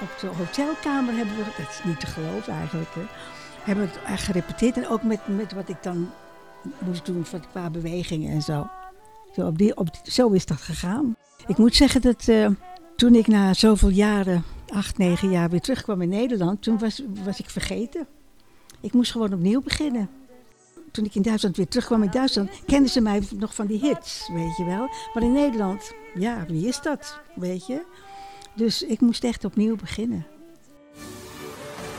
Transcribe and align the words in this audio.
op 0.00 0.18
de 0.20 0.26
hotelkamer 0.26 1.14
hebben 1.16 1.36
we, 1.36 1.44
dat 1.44 1.68
is 1.68 1.80
niet 1.84 2.00
te 2.00 2.06
geloven 2.06 2.52
eigenlijk, 2.52 2.94
hè, 2.94 3.02
hebben 3.62 3.84
we 3.84 3.90
het 4.02 4.20
gerepeteerd. 4.20 4.76
En 4.76 4.88
ook 4.88 5.02
met, 5.02 5.28
met 5.28 5.52
wat 5.52 5.68
ik 5.68 5.82
dan 5.82 6.10
moest 6.78 7.06
doen 7.06 7.26
qua 7.50 7.70
bewegingen 7.70 8.32
en 8.32 8.42
zo. 8.42 8.68
Zo, 9.34 9.46
op 9.46 9.58
die, 9.58 9.76
op 9.76 9.88
zo 10.02 10.28
is 10.28 10.46
dat 10.46 10.60
gegaan. 10.60 11.16
Ik 11.46 11.58
moet 11.58 11.74
zeggen 11.74 12.00
dat 12.00 12.28
eh, 12.28 12.48
toen 12.96 13.14
ik 13.14 13.26
na 13.26 13.54
zoveel 13.54 13.88
jaren, 13.88 14.44
acht, 14.68 14.98
negen 14.98 15.30
jaar 15.30 15.50
weer 15.50 15.60
terugkwam 15.60 16.02
in 16.02 16.08
Nederland, 16.08 16.62
toen 16.62 16.78
was, 16.78 17.02
was 17.24 17.38
ik 17.38 17.50
vergeten. 17.50 18.06
Ik 18.80 18.92
moest 18.92 19.12
gewoon 19.12 19.32
opnieuw 19.32 19.62
beginnen. 19.62 20.08
Toen 20.90 21.04
ik 21.04 21.14
in 21.14 21.22
Duitsland 21.22 21.56
weer 21.56 21.68
terugkwam 21.68 22.02
in 22.02 22.10
Duitsland, 22.10 22.50
kenden 22.66 22.90
ze 22.90 23.00
mij 23.00 23.22
nog 23.36 23.54
van 23.54 23.66
die 23.66 23.80
hits, 23.80 24.28
weet 24.32 24.56
je 24.56 24.64
wel. 24.64 24.88
Maar 25.14 25.22
in 25.22 25.32
Nederland, 25.32 25.92
ja, 26.14 26.44
wie 26.48 26.66
is 26.66 26.80
dat, 26.80 27.20
weet 27.34 27.66
je. 27.66 27.84
Dus 28.58 28.82
ik 28.82 29.00
moest 29.00 29.24
echt 29.24 29.44
opnieuw 29.44 29.76
beginnen. 29.76 30.26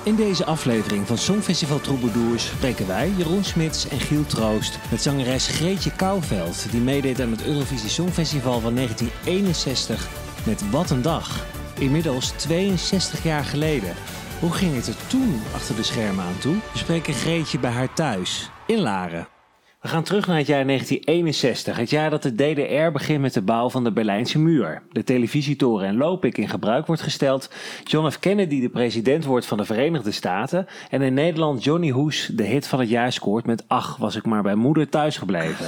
In 0.03 0.15
deze 0.15 0.45
aflevering 0.45 1.07
van 1.07 1.17
Songfestival 1.17 1.81
Troubadours 1.81 2.45
spreken 2.47 2.87
wij, 2.87 3.11
Jeroen 3.17 3.43
Smits 3.43 3.87
en 3.87 3.99
Giel 3.99 4.25
Troost, 4.25 4.79
met 4.91 5.01
zangeres 5.01 5.47
Greetje 5.47 5.95
Kouwveld, 5.95 6.71
die 6.71 6.81
meedeed 6.81 7.21
aan 7.21 7.31
het 7.31 7.45
Eurovisie 7.45 7.89
Songfestival 7.89 8.59
van 8.59 8.75
1961 8.75 10.07
met 10.45 10.69
Wat 10.69 10.89
een 10.89 11.01
Dag. 11.01 11.45
Inmiddels 11.79 12.31
62 12.31 13.23
jaar 13.23 13.43
geleden. 13.43 13.95
Hoe 14.39 14.51
ging 14.51 14.75
het 14.75 14.87
er 14.87 15.07
toen 15.07 15.41
achter 15.53 15.75
de 15.75 15.83
schermen 15.83 16.25
aan 16.25 16.39
toe? 16.39 16.55
We 16.71 16.77
spreken 16.77 17.13
Greetje 17.13 17.59
bij 17.59 17.71
haar 17.71 17.93
thuis, 17.93 18.49
in 18.67 18.79
Laren. 18.79 19.38
We 19.79 19.87
gaan 19.87 20.03
terug 20.03 20.27
naar 20.27 20.37
het 20.37 20.47
jaar 20.47 20.65
1961, 20.65 21.77
het 21.77 21.89
jaar 21.89 22.09
dat 22.09 22.23
de 22.23 22.35
DDR 22.35 22.91
begint 22.91 23.21
met 23.21 23.33
de 23.33 23.41
bouw 23.41 23.69
van 23.69 23.83
de 23.83 23.91
Berlijnse 23.91 24.39
muur. 24.39 24.81
De 24.91 25.03
televisietoren 25.03 25.87
en 25.87 25.97
Lopik 25.97 26.37
in 26.37 26.49
gebruik 26.49 26.85
wordt 26.85 27.01
gesteld, 27.01 27.49
John 27.83 28.09
F. 28.09 28.19
Kennedy 28.19 28.61
de 28.61 28.69
president 28.69 29.25
wordt 29.25 29.45
van 29.45 29.57
de 29.57 29.65
Verenigde 29.65 30.11
Staten 30.11 30.67
en 30.89 31.01
in 31.01 31.13
Nederland 31.13 31.63
Johnny 31.63 31.89
Hoes 31.89 32.31
de 32.33 32.43
hit 32.43 32.67
van 32.67 32.79
het 32.79 32.89
jaar 32.89 33.11
scoort 33.11 33.45
met 33.45 33.63
Ach, 33.67 33.97
was 33.97 34.15
ik 34.15 34.25
maar 34.25 34.43
bij 34.43 34.55
moeder 34.55 34.89
thuis 34.89 35.17
gebleven. 35.17 35.65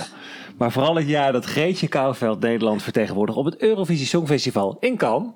Maar 0.58 0.72
vooral 0.72 0.96
het 0.96 1.08
jaar 1.08 1.32
dat 1.32 1.46
Greetje 1.46 1.88
Kouwveld 1.88 2.40
Nederland 2.40 2.84
vertegenwoordigt 2.84 3.38
op 3.38 3.46
het 3.46 3.58
Eurovisie 3.58 4.08
Songfestival 4.08 4.78
in 4.80 4.98
Cannes. 4.98 5.30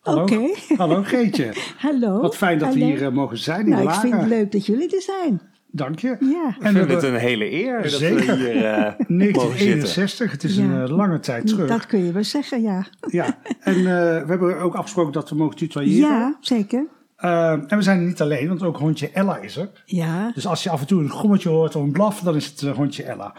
Hallo, 0.00 0.22
Oké. 0.22 0.54
hallo 0.76 1.02
Geetje. 1.02 1.52
Hallo. 1.86 2.20
Wat 2.20 2.36
fijn 2.36 2.58
dat 2.58 2.74
we 2.74 2.84
hier 2.84 3.04
eh, 3.04 3.12
mogen 3.12 3.38
zijn 3.38 3.60
in 3.60 3.68
Nou, 3.68 3.88
ik 3.88 3.94
vind 3.94 4.14
het 4.14 4.26
leuk 4.26 4.52
dat 4.52 4.66
jullie 4.66 4.96
er 4.96 5.02
zijn. 5.02 5.52
Dank 5.76 5.98
je. 5.98 6.08
Ja. 6.20 6.54
Ik 6.58 6.62
En 6.62 6.72
vind 6.74 6.86
we 6.86 6.92
het 6.94 7.02
een 7.02 7.14
hele 7.14 7.52
eer 7.52 7.82
dat 7.82 7.90
Zeker. 7.90 8.26
we 8.26 8.32
hier 8.34 8.64
eh, 8.64 8.72
mogen 8.72 8.96
zitten. 8.98 9.16
1961, 9.18 10.30
het 10.32 10.44
is 10.44 10.56
Ja. 10.56 10.62
een 10.62 10.82
eh, 10.88 10.96
lange 10.96 11.20
tijd 11.20 11.46
terug. 11.46 11.68
Dat 11.68 11.86
kun 11.86 12.04
je 12.04 12.12
wel 12.12 12.24
zeggen, 12.24 12.62
ja. 12.62 12.86
Ja. 13.10 13.38
En 13.60 13.76
eh, 13.76 13.82
we 13.84 14.24
hebben 14.26 14.58
ook 14.60 14.74
afgesproken 14.74 15.12
dat 15.12 15.30
we 15.30 15.36
mogen 15.36 15.56
tutoyeren. 15.56 16.08
Ja, 16.10 16.36
zeker. 16.40 16.86
Eh, 17.16 17.50
en 17.50 17.76
we 17.76 17.82
zijn 17.82 17.98
er 18.00 18.06
niet 18.06 18.20
alleen, 18.20 18.48
want 18.48 18.62
ook 18.62 18.76
hondje 18.78 19.10
Ella 19.10 19.36
is 19.36 19.56
er. 19.56 19.68
Ja. 19.84 20.30
Dus 20.34 20.46
als 20.46 20.62
je 20.62 20.70
af 20.70 20.80
en 20.80 20.86
toe 20.86 21.02
een 21.02 21.08
gommetje 21.10 21.48
hoort 21.48 21.76
of 21.76 21.82
een 21.82 21.92
blaf, 21.92 22.20
dan 22.20 22.36
is 22.36 22.46
het 22.46 22.62
eh, 22.62 22.70
hondje 22.70 23.02
Ella. 23.02 23.34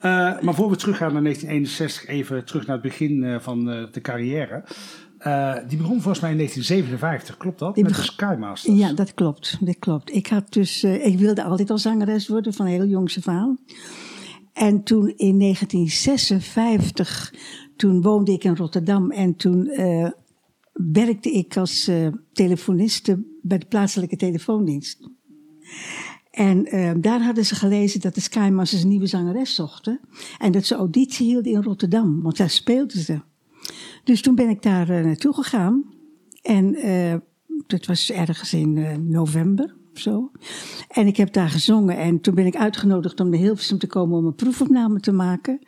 Eh, 0.00 0.40
maar 0.40 0.54
voor 0.54 0.70
we 0.70 0.76
teruggaan 0.76 1.12
naar 1.12 1.22
1961, 1.22 2.06
even 2.06 2.44
terug 2.44 2.66
naar 2.66 2.76
het 2.76 2.84
begin 2.84 3.24
eh, 3.24 3.36
van 3.40 3.70
eh, 3.70 3.82
de 3.92 4.00
carrière. 4.00 4.64
Eh, 5.26 5.54
die 5.68 5.78
begon 5.78 6.00
volgens 6.00 6.20
mij 6.20 6.30
in 6.30 6.36
1957, 6.36 7.36
klopt 7.36 7.58
dat? 7.58 7.74
Die 7.74 7.84
Met 7.84 7.92
de 7.92 7.98
begon- 7.98 8.14
Sky 8.14 8.34
Masters. 8.38 8.78
Ja, 8.78 8.92
dat 8.92 9.14
klopt. 9.14 9.58
Dat 9.60 9.78
klopt. 9.78 10.14
Ik, 10.14 10.26
had 10.26 10.52
dus, 10.52 10.82
eh, 10.82 11.06
ik 11.06 11.18
wilde 11.18 11.44
altijd 11.44 11.70
al 11.70 11.78
zangeres 11.78 12.28
worden, 12.28 12.52
van 12.54 12.66
heel 12.66 12.84
jongs 12.86 13.16
af 13.16 13.28
aan. 13.28 13.58
En 14.52 14.82
toen 14.82 15.12
in 15.16 15.36
1956, 15.36 17.34
toen 17.76 18.02
woonde 18.02 18.32
ik 18.32 18.44
in 18.44 18.56
Rotterdam 18.56 19.10
en 19.10 19.36
toen 19.36 19.68
eh, 19.68 20.10
werkte 20.72 21.30
ik 21.30 21.56
als 21.56 21.90
telefoniste 22.32 23.24
bij 23.42 23.58
de 23.58 23.66
plaatselijke 23.66 24.16
telefoondienst. 24.16 25.08
En 26.30 26.66
daar 27.00 27.22
hadden 27.22 27.44
ze 27.44 27.54
gelezen 27.54 28.00
dat 28.00 28.14
de 28.14 28.20
Sky 28.20 28.48
Masters 28.52 28.82
een 28.82 28.88
nieuwe 28.88 29.06
zangeres 29.06 29.54
zochten. 29.54 30.00
En 30.38 30.52
dat 30.52 30.64
ze 30.64 30.74
auditie 30.74 31.26
hielden 31.26 31.52
in 31.52 31.62
Rotterdam, 31.62 32.22
want 32.22 32.36
daar 32.36 32.50
speelden 32.50 32.98
ze. 33.00 33.20
Dus 34.06 34.20
toen 34.22 34.34
ben 34.34 34.48
ik 34.48 34.62
daar 34.62 34.88
eh, 34.90 35.04
naartoe 35.04 35.34
gegaan. 35.34 35.84
En 36.42 36.74
eh, 36.74 37.14
dat 37.66 37.86
was 37.86 38.10
ergens 38.10 38.54
in 38.54 38.78
eh, 38.78 38.96
november 38.96 39.76
of 39.92 39.98
zo. 40.00 40.30
En 40.88 41.06
ik 41.06 41.16
heb 41.16 41.32
daar 41.32 41.48
gezongen. 41.48 41.96
En 41.96 42.20
toen 42.20 42.34
ben 42.34 42.46
ik 42.46 42.56
uitgenodigd 42.56 43.20
om 43.20 43.30
naar 43.30 43.38
Hilversum 43.38 43.78
te 43.78 43.86
komen 43.86 44.18
om 44.18 44.26
een 44.26 44.34
proefopname 44.34 45.00
te 45.00 45.12
maken. 45.12 45.58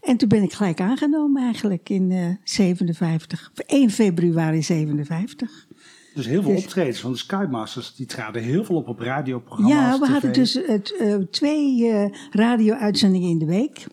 En 0.00 0.16
toen 0.16 0.28
ben 0.28 0.42
ik 0.42 0.52
gelijk 0.52 0.80
aangenomen 0.80 1.42
eigenlijk 1.42 1.88
in 1.88 2.10
eh 2.10 2.28
57. 2.44 3.50
1 3.66 3.90
februari 3.90 4.62
57. 4.62 5.66
Dus 6.14 6.26
heel 6.26 6.42
veel 6.42 6.54
Dus- 6.54 6.62
optredens 6.62 7.00
van 7.00 7.12
de 7.12 7.18
Sky 7.18 7.46
Masters, 7.50 7.94
die 7.94 8.06
traden 8.06 8.42
heel 8.42 8.64
veel 8.64 8.76
op 8.76 8.88
op 8.88 8.98
radioprogramma's. 8.98 9.72
Ja, 9.72 9.98
we 9.98 10.04
tv. 10.04 10.12
hadden 10.12 10.32
dus 10.32 10.54
het, 10.66 10.94
twee 11.30 11.88
eh, 11.90 12.10
radio-uitzendingen 12.30 13.28
in 13.28 13.38
de 13.38 13.46
week. 13.46 13.86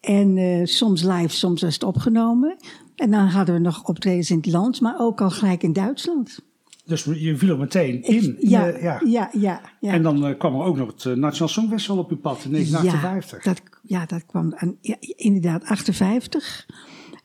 En 0.00 0.60
soms 0.68 1.02
live, 1.02 1.36
soms 1.36 1.62
was 1.62 1.74
het 1.74 1.82
opgenomen. 1.82 2.56
En 3.00 3.10
dan 3.10 3.26
hadden 3.26 3.54
we 3.54 3.60
nog 3.60 3.84
optredens 3.84 4.30
in 4.30 4.36
het 4.36 4.46
land, 4.46 4.80
maar 4.80 4.94
ook 4.98 5.20
al 5.20 5.30
gelijk 5.30 5.62
in 5.62 5.72
Duitsland. 5.72 6.40
Dus 6.84 7.04
je 7.04 7.36
viel 7.36 7.48
er 7.48 7.58
meteen 7.58 8.02
in. 8.02 8.14
in 8.24 8.36
ja, 8.48 8.64
de- 8.64 8.78
ja. 8.82 9.00
ja, 9.04 9.30
ja, 9.32 9.60
ja. 9.80 9.92
En 9.92 10.02
dan 10.02 10.26
eh, 10.26 10.38
kwam 10.38 10.54
er 10.54 10.62
ook 10.66 10.76
nog 10.76 10.92
het 10.92 11.04
eh, 11.04 11.12
Nationaal 11.12 11.48
Songfestival 11.48 11.98
op 11.98 12.10
uw 12.10 12.16
pad 12.18 12.44
in 12.44 12.50
1958. 12.50 13.44
Ja, 13.44 13.52
dat, 13.52 13.62
ja, 13.82 14.06
dat 14.06 14.26
kwam 14.26 14.54
aan, 14.54 14.76
ja, 14.80 14.96
inderdaad 15.00 15.64
58. 15.64 16.66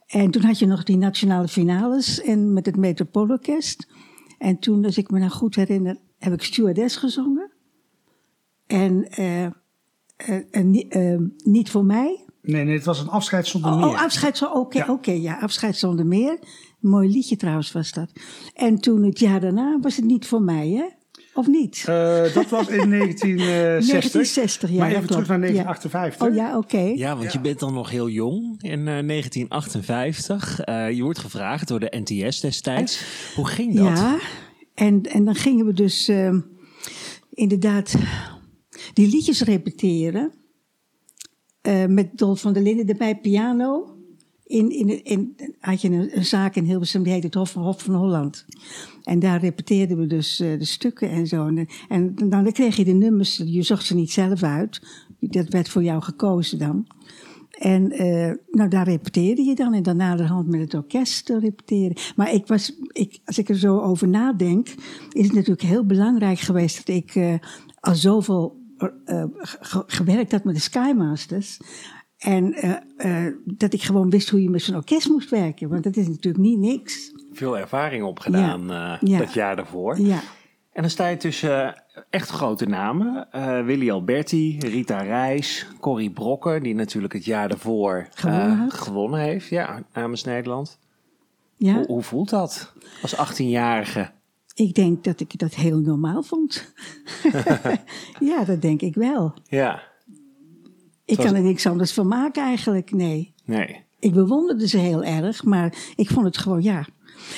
En 0.08 0.32
toen 0.32 0.42
had 0.44 0.60
je 0.60 0.66
nog 0.66 0.84
die 0.84 0.98
nationale 0.98 1.48
finales 1.48 2.22
en 2.22 2.54
met 2.54 2.66
het 2.66 2.76
Metropoolorkest. 2.78 3.88
En 4.38 4.60
toen, 4.60 4.86
als 4.86 4.98
ik 4.98 5.12
me 5.12 5.20
nou 5.20 5.32
goed 5.32 5.56
herinner, 5.56 5.98
heb 6.20 6.34
ik 6.34 6.42
Stewardess 6.44 6.96
gezongen. 6.98 7.52
En 8.68 9.08
ni- 10.52 10.88
eh, 10.90 11.18
niet 11.44 11.70
voor 11.70 11.86
mij. 11.86 12.25
Nee, 12.46 12.64
nee, 12.64 12.76
het 12.76 12.86
was 12.86 13.00
een 13.00 13.10
afscheid 13.10 13.48
zonder 13.48 13.72
Oh, 13.72 13.78
meer. 13.78 13.88
oh, 13.88 14.02
afscheid 14.04 14.38
zo, 14.38 14.46
oké, 14.46 14.78
Ja. 14.78 14.92
oké, 14.92 15.12
ja, 15.12 15.38
afscheid 15.40 15.78
zonder 15.78 16.06
meer. 16.06 16.40
Mooi 16.80 17.10
liedje 17.10 17.36
trouwens 17.36 17.72
was 17.72 17.92
dat. 17.92 18.12
En 18.54 18.80
toen 18.80 19.04
het 19.04 19.20
jaar 19.20 19.40
daarna 19.40 19.78
was 19.82 19.96
het 19.96 20.06
niet 20.06 20.28
voor 20.28 20.42
mij, 20.42 20.70
hè? 20.70 20.86
Of 21.34 21.48
niet? 21.48 21.84
Eh, 21.88 22.34
dat 22.34 22.50
was 22.50 22.68
in 22.68 22.90
1960. 23.00 23.90
1960, 23.90 24.70
ja. 24.70 24.78
Maar 24.78 24.90
even 24.90 25.08
terug 25.08 25.28
naar 25.28 25.38
Ja. 25.40 25.64
1958. 25.64 26.28
Oh 26.28 26.36
ja, 26.36 26.58
oké. 26.58 26.94
Ja, 26.96 27.18
want 27.18 27.32
je 27.34 27.40
bent 27.40 27.60
dan 27.60 27.74
nog 27.74 27.90
heel 27.90 28.10
jong 28.10 28.62
in 28.62 28.88
eh, 28.88 29.04
1958. 29.08 30.60
Eh, 30.60 30.92
je 30.92 31.04
wordt 31.04 31.20
gevraagd 31.20 31.68
door 31.68 31.80
de 31.80 31.94
NTS 32.04 32.40
destijds. 32.40 33.04
Hoe 33.36 33.48
ging 33.48 33.76
dat? 33.76 33.86
Ja, 33.98 34.18
en, 34.74 35.02
en 35.02 35.26
dan 35.26 35.36
gingen 35.36 35.66
we 35.66 35.74
dus 35.74 36.08
eh, 36.08 36.34
inderdaad 37.30 37.96
die 38.94 39.08
liedjes 39.10 39.42
repeteren. 39.42 40.32
Eh, 41.66 41.86
met 41.86 42.18
Dolf 42.18 42.42
van 42.42 42.54
der 42.54 42.64
Linden 42.64 42.88
erbij, 42.88 43.16
piano. 43.16 43.90
In, 44.46 44.70
in, 44.70 45.04
in, 45.04 45.36
had 45.60 45.82
je 45.82 45.90
een, 46.16 46.26
zaak 46.26 46.56
in 46.56 46.64
Hilversum, 46.64 47.04
die 47.04 47.12
heette 47.12 47.40
het 47.40 47.54
Hof, 47.54 47.82
van 47.82 47.96
Holland. 47.96 48.46
En 49.04 49.20
daar 49.20 49.40
repeteerden 49.40 49.98
we 49.98 50.08
dus 50.08 50.40
eh, 50.40 50.60
de 50.60 50.66
stukken 50.66 51.10
en 51.10 51.28
zo. 51.28 51.52
En, 51.90 52.16
dan, 52.16 52.52
kreeg 52.52 52.76
je 52.76 52.84
de 52.84 52.92
nummers, 52.92 53.42
je 53.46 53.62
zocht 53.62 53.86
ze 53.86 53.96
niet 53.96 54.12
zelf 54.12 54.44
uit. 54.44 54.82
Dat 55.20 55.48
werd 55.48 55.70
voor 55.70 55.84
jou 55.84 56.02
gekozen 56.02 56.60
dan. 56.60 56.88
En 57.58 57.92
eh, 57.92 58.32
nou, 58.52 58.70
daar 58.70 58.88
repeteerde 58.88 59.44
je 59.44 59.56
dan. 59.56 59.74
En 59.74 59.84
dan 59.84 59.98
naderhand 59.98 60.48
met 60.48 60.60
het 60.60 60.74
orkest 60.74 61.30
repeteren. 61.30 61.98
Maar 62.16 62.34
ik 62.34 62.48
was, 62.48 62.80
ik, 62.92 63.20
als 63.26 63.38
ik 63.38 63.50
er 63.50 63.58
zo 63.58 63.80
over 63.80 64.08
nadenk, 64.08 64.68
is 65.12 65.26
het 65.26 65.34
natuurlijk 65.34 65.68
heel 65.68 65.86
belangrijk 65.86 66.40
geweest 66.40 66.86
dat 66.86 66.96
ik 66.96 67.16
eh, 67.16 67.34
al 67.80 67.96
zoveel 67.96 68.64
eh, 69.06 69.24
ge- 69.40 69.84
gewerkt 69.88 70.32
had 70.32 70.44
met 70.44 70.56
de 70.56 70.62
Skymasters. 70.62 71.60
En 72.18 72.54
eh, 72.54 73.26
eh, 73.28 73.34
dat 73.46 73.74
ik 73.74 73.82
gewoon 73.84 74.10
wist 74.10 74.30
hoe 74.30 74.42
je 74.42 74.50
met 74.50 74.62
zo'n 74.62 74.76
orkest 74.76 75.10
moest 75.10 75.30
werken. 75.30 75.70
Want 75.70 75.84
dat 75.84 75.96
is 75.96 76.08
natuurlijk 76.08 76.44
niet 76.44 76.60
niks. 76.60 77.12
Veel 77.32 77.58
ervaring 77.58 78.04
opgedaan 78.04 78.68
Ja. 78.68 78.98
Ja. 79.02 79.18
dat 79.18 79.34
jaar 79.34 79.56
daarvoor. 79.56 80.00
Ja, 80.00 80.20
En 80.72 80.82
dan 80.82 80.90
sta 80.90 81.08
je 81.08 81.18
tussen 81.18 81.84
echt 82.10 82.30
grote 82.30 82.66
namen. 82.66 83.28
Willy 83.66 83.92
Alberti, 83.92 84.60
Rita 84.60 84.98
Reis, 85.02 85.68
Corrie 85.80 86.12
Brokker, 86.12 86.64
die 86.64 86.76
natuurlijk 86.76 87.14
het 87.14 87.26
jaar 87.26 87.48
daarvoor 87.50 88.08
Gewonnen 88.14 88.72
gewonnen 88.72 89.20
heeft. 89.20 89.48
Ja, 89.48 89.84
namens 89.94 90.24
Nederland. 90.24 90.80
ja. 91.58 91.74
Hoe, 91.74 91.86
hoe 91.86 92.02
voelt 92.04 92.30
dat 92.30 92.74
als 93.02 93.16
18-jarige? 93.16 94.12
Ik 94.56 94.74
denk 94.74 95.04
dat 95.04 95.20
ik 95.20 95.40
dat 95.40 95.56
heel 95.56 95.80
normaal 95.80 96.24
vond. 96.24 96.74
ja, 98.20 98.44
dat 98.46 98.62
denk 98.62 98.82
ik 98.82 98.96
wel. 98.96 99.34
Ja, 99.48 99.84
Ik 101.06 101.18
kan 101.18 101.36
er 101.36 101.42
niks 101.42 101.66
anders 101.66 101.94
van 101.94 102.08
maken 102.08 102.44
eigenlijk, 102.44 102.92
nee. 102.92 103.34
nee. 103.46 103.84
Ik 104.00 104.14
bewonderde 104.14 104.68
ze 104.68 104.78
heel 104.78 105.04
erg, 105.04 105.44
maar 105.44 105.94
ik 105.96 106.10
vond 106.10 106.26
het 106.26 106.38
gewoon, 106.38 106.62
ja. 106.62 106.86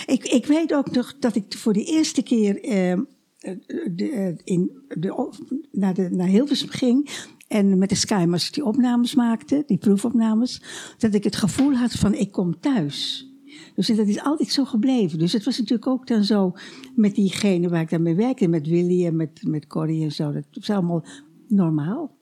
Ik, 0.05 0.27
ik 0.27 0.45
weet 0.45 0.73
ook 0.73 0.91
nog 0.91 1.15
dat 1.19 1.35
ik 1.35 1.57
voor 1.57 1.73
de 1.73 1.83
eerste 1.83 2.23
keer 2.23 2.63
eh, 2.63 2.91
eh, 2.91 2.99
de, 3.91 4.09
eh, 4.11 4.33
in 4.43 4.71
de, 4.87 5.29
naar, 5.71 5.93
de, 5.93 6.09
naar 6.09 6.27
Hilversum 6.27 6.69
ging. 6.69 7.09
En 7.47 7.77
met 7.77 7.89
de 7.89 7.95
Skymasters 7.95 8.51
die 8.51 8.65
opnames 8.65 9.15
maakte, 9.15 9.63
die 9.67 9.77
proefopnames. 9.77 10.61
Dat 10.97 11.13
ik 11.13 11.23
het 11.23 11.35
gevoel 11.35 11.73
had 11.73 11.91
van, 11.91 12.13
ik 12.13 12.31
kom 12.31 12.59
thuis. 12.59 13.26
Dus 13.77 13.87
dat 13.87 14.07
is 14.07 14.23
altijd 14.23 14.49
zo 14.49 14.65
gebleven. 14.65 15.19
Dus 15.19 15.33
het 15.33 15.43
was 15.43 15.57
natuurlijk 15.57 15.87
ook 15.87 16.07
dan 16.07 16.23
zo 16.23 16.53
met 16.95 17.15
diegene 17.15 17.69
waar 17.69 17.81
ik 17.81 17.89
dan 17.89 18.01
mee 18.01 18.15
werkte, 18.15 18.47
met 18.47 18.67
Willy 18.67 19.05
en 19.05 19.15
met, 19.15 19.43
met 19.47 19.67
Corrie 19.67 20.03
en 20.03 20.11
zo. 20.11 20.31
Dat 20.31 20.43
was 20.51 20.69
allemaal 20.69 21.05
normaal 21.47 22.17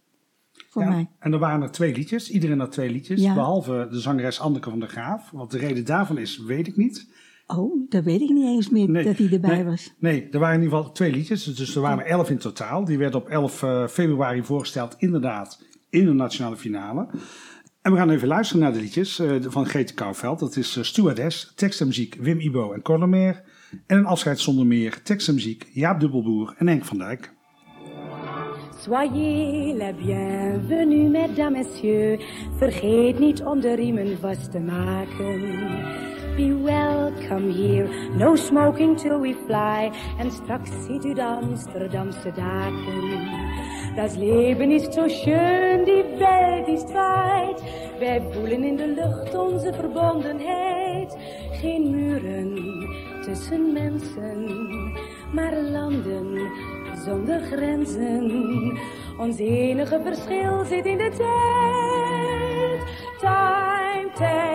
voor 0.70 0.82
Ja, 0.82 0.90
mij. 0.90 1.10
En 1.20 1.34
er 1.34 1.40
waren 1.40 1.62
er 1.62 1.72
twee 1.72 1.94
liedjes, 1.96 2.32
iedereen 2.32 2.60
had 2.60 2.72
twee 2.72 2.90
liedjes, 2.90 3.22
Ja. 3.22 3.34
behalve 3.34 3.88
de 3.92 4.00
zangeres 4.00 4.40
Anneke 4.40 4.70
van 4.70 4.80
der 4.80 4.90
Graaf. 4.90 5.32
Wat 5.32 5.52
de 5.52 5.58
reden 5.58 5.86
daarvan 5.86 6.18
is, 6.18 6.38
weet 6.38 6.68
ik 6.68 6.78
niet. 6.78 7.08
Oh, 7.48 7.90
dat 7.90 8.04
weet 8.04 8.22
ik 8.22 8.30
niet 8.30 8.46
eens 8.46 8.70
meer 8.70 9.04
dat 9.04 9.18
hij 9.18 9.30
erbij 9.32 9.56
nee, 9.56 9.64
was. 9.64 9.94
Nee, 10.00 10.28
er 10.32 10.40
waren 10.40 10.56
in 10.56 10.64
ieder 10.64 10.78
geval 10.78 10.94
twee 10.94 11.12
liedjes, 11.12 11.44
dus 11.44 11.76
er 11.76 11.82
waren 11.82 12.00
er 12.00 12.06
elf 12.06 12.30
in 12.30 12.38
totaal. 12.38 12.86
Die 12.86 12.98
werden 12.98 13.20
op 13.20 13.28
11 13.28 13.64
eh, 13.64 13.88
februari 13.88 14.44
voorgesteld, 14.44 14.96
inderdaad, 14.98 15.64
in 15.90 16.06
de 16.06 16.14
nationale 16.14 16.58
finale. 16.58 17.08
En 17.86 17.92
we 17.92 17.98
gaan 17.98 18.10
even 18.10 18.28
luisteren 18.28 18.62
naar 18.62 18.74
de 18.74 18.80
liedjes 18.80 19.20
eh, 19.20 19.36
van 19.42 19.66
Grete 19.66 19.94
Kouwveld. 19.94 20.40
Dat 20.40 20.56
is 20.56 20.78
eh, 20.78 20.84
Stewardess, 20.84 21.52
tekst 21.56 21.82
en 21.82 21.88
muziek 21.88 22.16
Wim 22.20 22.40
Ibo 22.40 22.74
en 22.74 22.82
Corlemeer. 22.82 23.44
En 23.88 23.98
een 23.98 24.06
afscheid 24.06 24.40
zonder 24.40 24.66
meer, 24.66 25.02
tekst 25.04 25.28
en 25.28 25.34
muziek 25.34 25.70
Jaap 25.74 26.00
Dubbelboer 26.00 26.56
en 26.58 26.68
Henk 26.68 26.86
van 26.86 26.98
Dijk. 26.98 27.34
Soyez 28.80 29.78
la 29.78 29.94
bienvenue, 29.94 31.10
mesdames, 31.10 31.68
messieurs. 31.68 32.24
Vergeet 32.58 33.20
niet 33.20 33.44
om 33.44 33.62
de 33.62 33.76
riemen 33.76 34.20
vast 34.20 34.52
te 34.52 34.60
maken. 34.60 35.42
Be 36.36 36.62
welcome 37.30 37.52
here, 37.52 37.88
no 38.16 38.36
smoking 38.36 38.96
till 38.96 39.18
we 39.20 39.34
fly. 39.48 39.92
En 40.20 40.32
straks 40.32 40.70
ziet 40.86 41.06
u 41.06 41.14
de 41.14 41.24
Amsterdamse 41.24 42.32
daken. 42.32 43.96
Das 43.96 44.16
Leben 44.16 44.72
ist 44.72 44.94
so 44.94 45.08
schön, 45.08 45.86
die 45.86 46.04
Welt 46.20 46.68
ist 46.68 46.94
weit. 46.94 47.64
Wij 48.00 48.22
voelen 48.32 48.64
in 48.64 48.76
de 48.76 48.88
lucht 48.88 49.36
onze 49.36 49.74
verbondenheid. 49.74 51.18
Geen 51.52 51.90
muren 51.90 52.54
tussen 53.24 53.74
mensen, 53.74 54.48
maar 55.34 55.56
landen 55.56 56.52
zonder 57.06 57.42
grenzen. 57.42 58.78
Ons 59.18 59.38
enige 59.38 60.00
verschil 60.04 60.64
zit 60.66 60.86
in 60.86 60.98
de 60.98 61.10
tijd. 61.18 62.82
Time, 63.20 64.12
tijd. 64.14 64.55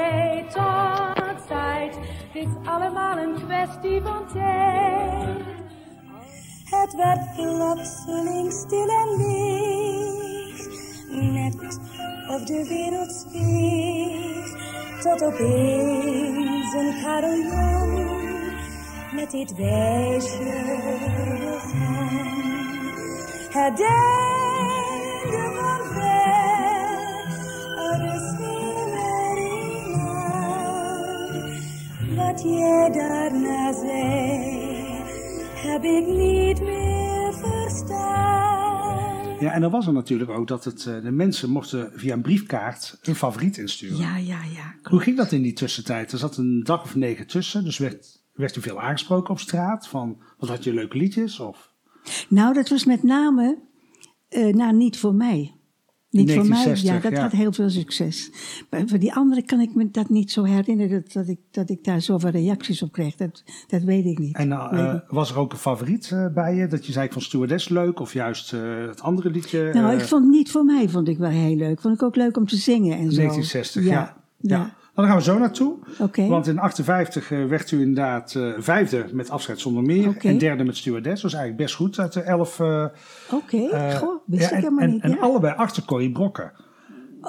Is 2.41 2.47
allemaal 2.65 3.19
een 3.19 3.35
kwestie 3.35 4.03
van 4.03 4.27
tijd. 4.33 5.45
Het 6.65 6.95
werd 6.95 7.35
plotseling 7.35 8.53
stil 8.53 8.89
en 8.89 9.17
leeg, 9.17 10.67
net 11.33 11.79
of 12.29 12.45
de 12.45 12.67
wereld 12.69 13.13
zweeg, 13.13 15.03
tot 15.03 15.23
opeens 15.23 16.75
een 16.75 17.03
carillon 17.03 18.51
met 19.15 19.31
dit 19.31 19.55
wijsje 19.57 20.65
begon. 21.41 22.21
Het 23.51 23.79
Wat 32.31 32.43
jij 32.43 32.91
daarna 32.93 33.73
zei, 33.73 34.63
heb 35.55 35.85
ik 35.85 36.07
niet 36.07 36.61
meer 36.61 37.35
verstaan. 37.35 38.99
Ja, 39.41 39.53
en 39.53 39.61
dan 39.61 39.71
was 39.71 39.87
er 39.87 39.93
natuurlijk 39.93 40.31
ook 40.31 40.49
dat 40.49 40.65
het, 40.65 40.87
eh, 40.87 41.03
de 41.03 41.11
mensen 41.11 41.51
mochten 41.51 41.93
via 41.95 42.13
een 42.13 42.23
briefkaart 42.23 42.99
hun 43.03 43.15
favoriet 43.15 43.57
insturen. 43.57 43.97
Ja, 43.97 44.17
ja, 44.17 44.39
ja. 44.55 44.75
Hoe 44.83 45.01
ging 45.01 45.17
dat 45.17 45.33
in 45.33 45.43
die 45.43 45.53
tussentijd? 45.53 46.13
Er 46.13 46.19
zat 46.19 46.37
een 46.37 46.63
dag 46.65 46.83
of 46.83 46.95
negen 46.95 47.27
tussen, 47.27 47.65
dus 47.65 47.79
werd, 47.79 48.23
werd 48.35 48.57
u 48.57 48.61
veel 48.61 48.81
aangesproken 48.81 49.31
op 49.31 49.41
straat? 49.41 49.89
Van, 49.89 50.23
wat 50.39 50.49
had 50.49 50.65
je 50.65 50.75
leuke 50.75 50.97
liedjes? 50.97 51.41
Of? 51.41 51.73
Nou, 52.29 52.55
dat 52.55 52.69
was 52.69 52.85
met 52.85 53.03
name 53.03 53.59
eh, 54.29 54.55
nou, 54.55 54.77
niet 54.77 54.99
voor 54.99 55.15
mij. 55.15 55.55
Niet 56.11 56.33
voor 56.33 56.47
mij, 56.47 56.65
1960, 56.65 56.95
ja, 56.95 57.01
dat 57.01 57.13
ja. 57.13 57.23
had 57.23 57.33
heel 57.33 57.53
veel 57.53 57.71
succes. 57.71 58.31
Maar 58.71 58.83
voor 58.87 58.99
die 58.99 59.15
anderen 59.15 59.45
kan 59.45 59.61
ik 59.61 59.75
me 59.75 59.91
dat 59.91 60.09
niet 60.09 60.33
zo 60.33 60.45
herinneren, 60.45 61.03
dat, 61.03 61.13
dat, 61.13 61.29
ik, 61.29 61.39
dat 61.51 61.71
ik 61.71 61.85
daar 61.85 62.01
zoveel 62.01 62.31
reacties 62.31 62.83
op 62.83 62.93
kreeg. 62.93 63.17
Dat, 63.17 63.43
dat 63.69 63.83
weet 63.83 64.05
ik 64.05 64.19
niet. 64.19 64.37
En 64.37 64.53
eh, 64.53 64.95
ik. 64.95 65.03
was 65.09 65.31
er 65.31 65.39
ook 65.39 65.53
een 65.53 65.59
favoriet 65.59 66.11
eh, 66.11 66.27
bij 66.35 66.55
je? 66.55 66.67
Dat 66.67 66.87
je 66.87 66.93
zei, 66.93 67.07
ik 67.07 67.13
vond 67.13 67.25
Stewardess 67.25 67.69
leuk? 67.69 68.01
Of 68.01 68.13
juist 68.13 68.53
eh, 68.53 68.61
het 68.87 69.01
andere 69.01 69.31
liedje? 69.31 69.71
nou, 69.73 69.95
ik 69.95 70.05
vond 70.05 70.29
niet 70.29 70.51
voor 70.51 70.65
mij, 70.65 70.89
vond 70.89 71.09
ik 71.09 71.19
wel 71.19 71.31
heel 71.31 71.57
leuk. 71.57 71.81
Vond 71.81 71.95
ik 71.95 72.03
ook 72.03 72.17
leuk 72.17 72.37
om 72.37 72.47
te 72.47 72.57
zingen 72.57 72.99
en 72.99 73.13
zo. 73.13 73.17
1960, 73.17 73.85
ja. 73.85 73.91
ja. 73.91 74.17
ja. 74.39 74.75
Dan 75.01 75.09
gaan 75.09 75.19
we 75.19 75.23
zo 75.25 75.39
naartoe. 75.39 75.77
Want 76.29 76.47
in 76.47 76.59
58 76.59 77.31
eh, 77.33 77.45
werd 77.45 77.71
u 77.71 77.81
inderdaad 77.81 78.35
eh, 78.35 78.49
vijfde 78.59 79.05
met 79.13 79.31
afscheid 79.31 79.61
zonder 79.61 79.83
meer. 79.83 80.17
En 80.19 80.39
derde 80.39 80.65
met 80.65 80.77
Stewardess. 80.77 81.23
Dat 81.23 81.31
was 81.33 81.41
eigenlijk 81.41 81.63
best 81.63 81.75
goed 81.75 81.99
uit 81.99 82.13
de 82.13 82.21
elf. 82.21 82.61
eh, 82.61 82.85
Oké, 83.33 83.97
goh, 83.97 84.23
wist 84.27 84.43
ja, 84.43 84.49
ik 84.49 84.53
en, 84.53 84.59
helemaal 84.63 84.85
en, 84.85 84.91
niet. 84.91 85.03
En 85.03 85.11
ja. 85.11 85.17
allebei 85.19 85.55
achter 85.57 85.85
Corrie 85.85 86.13
Brokken. 86.13 86.53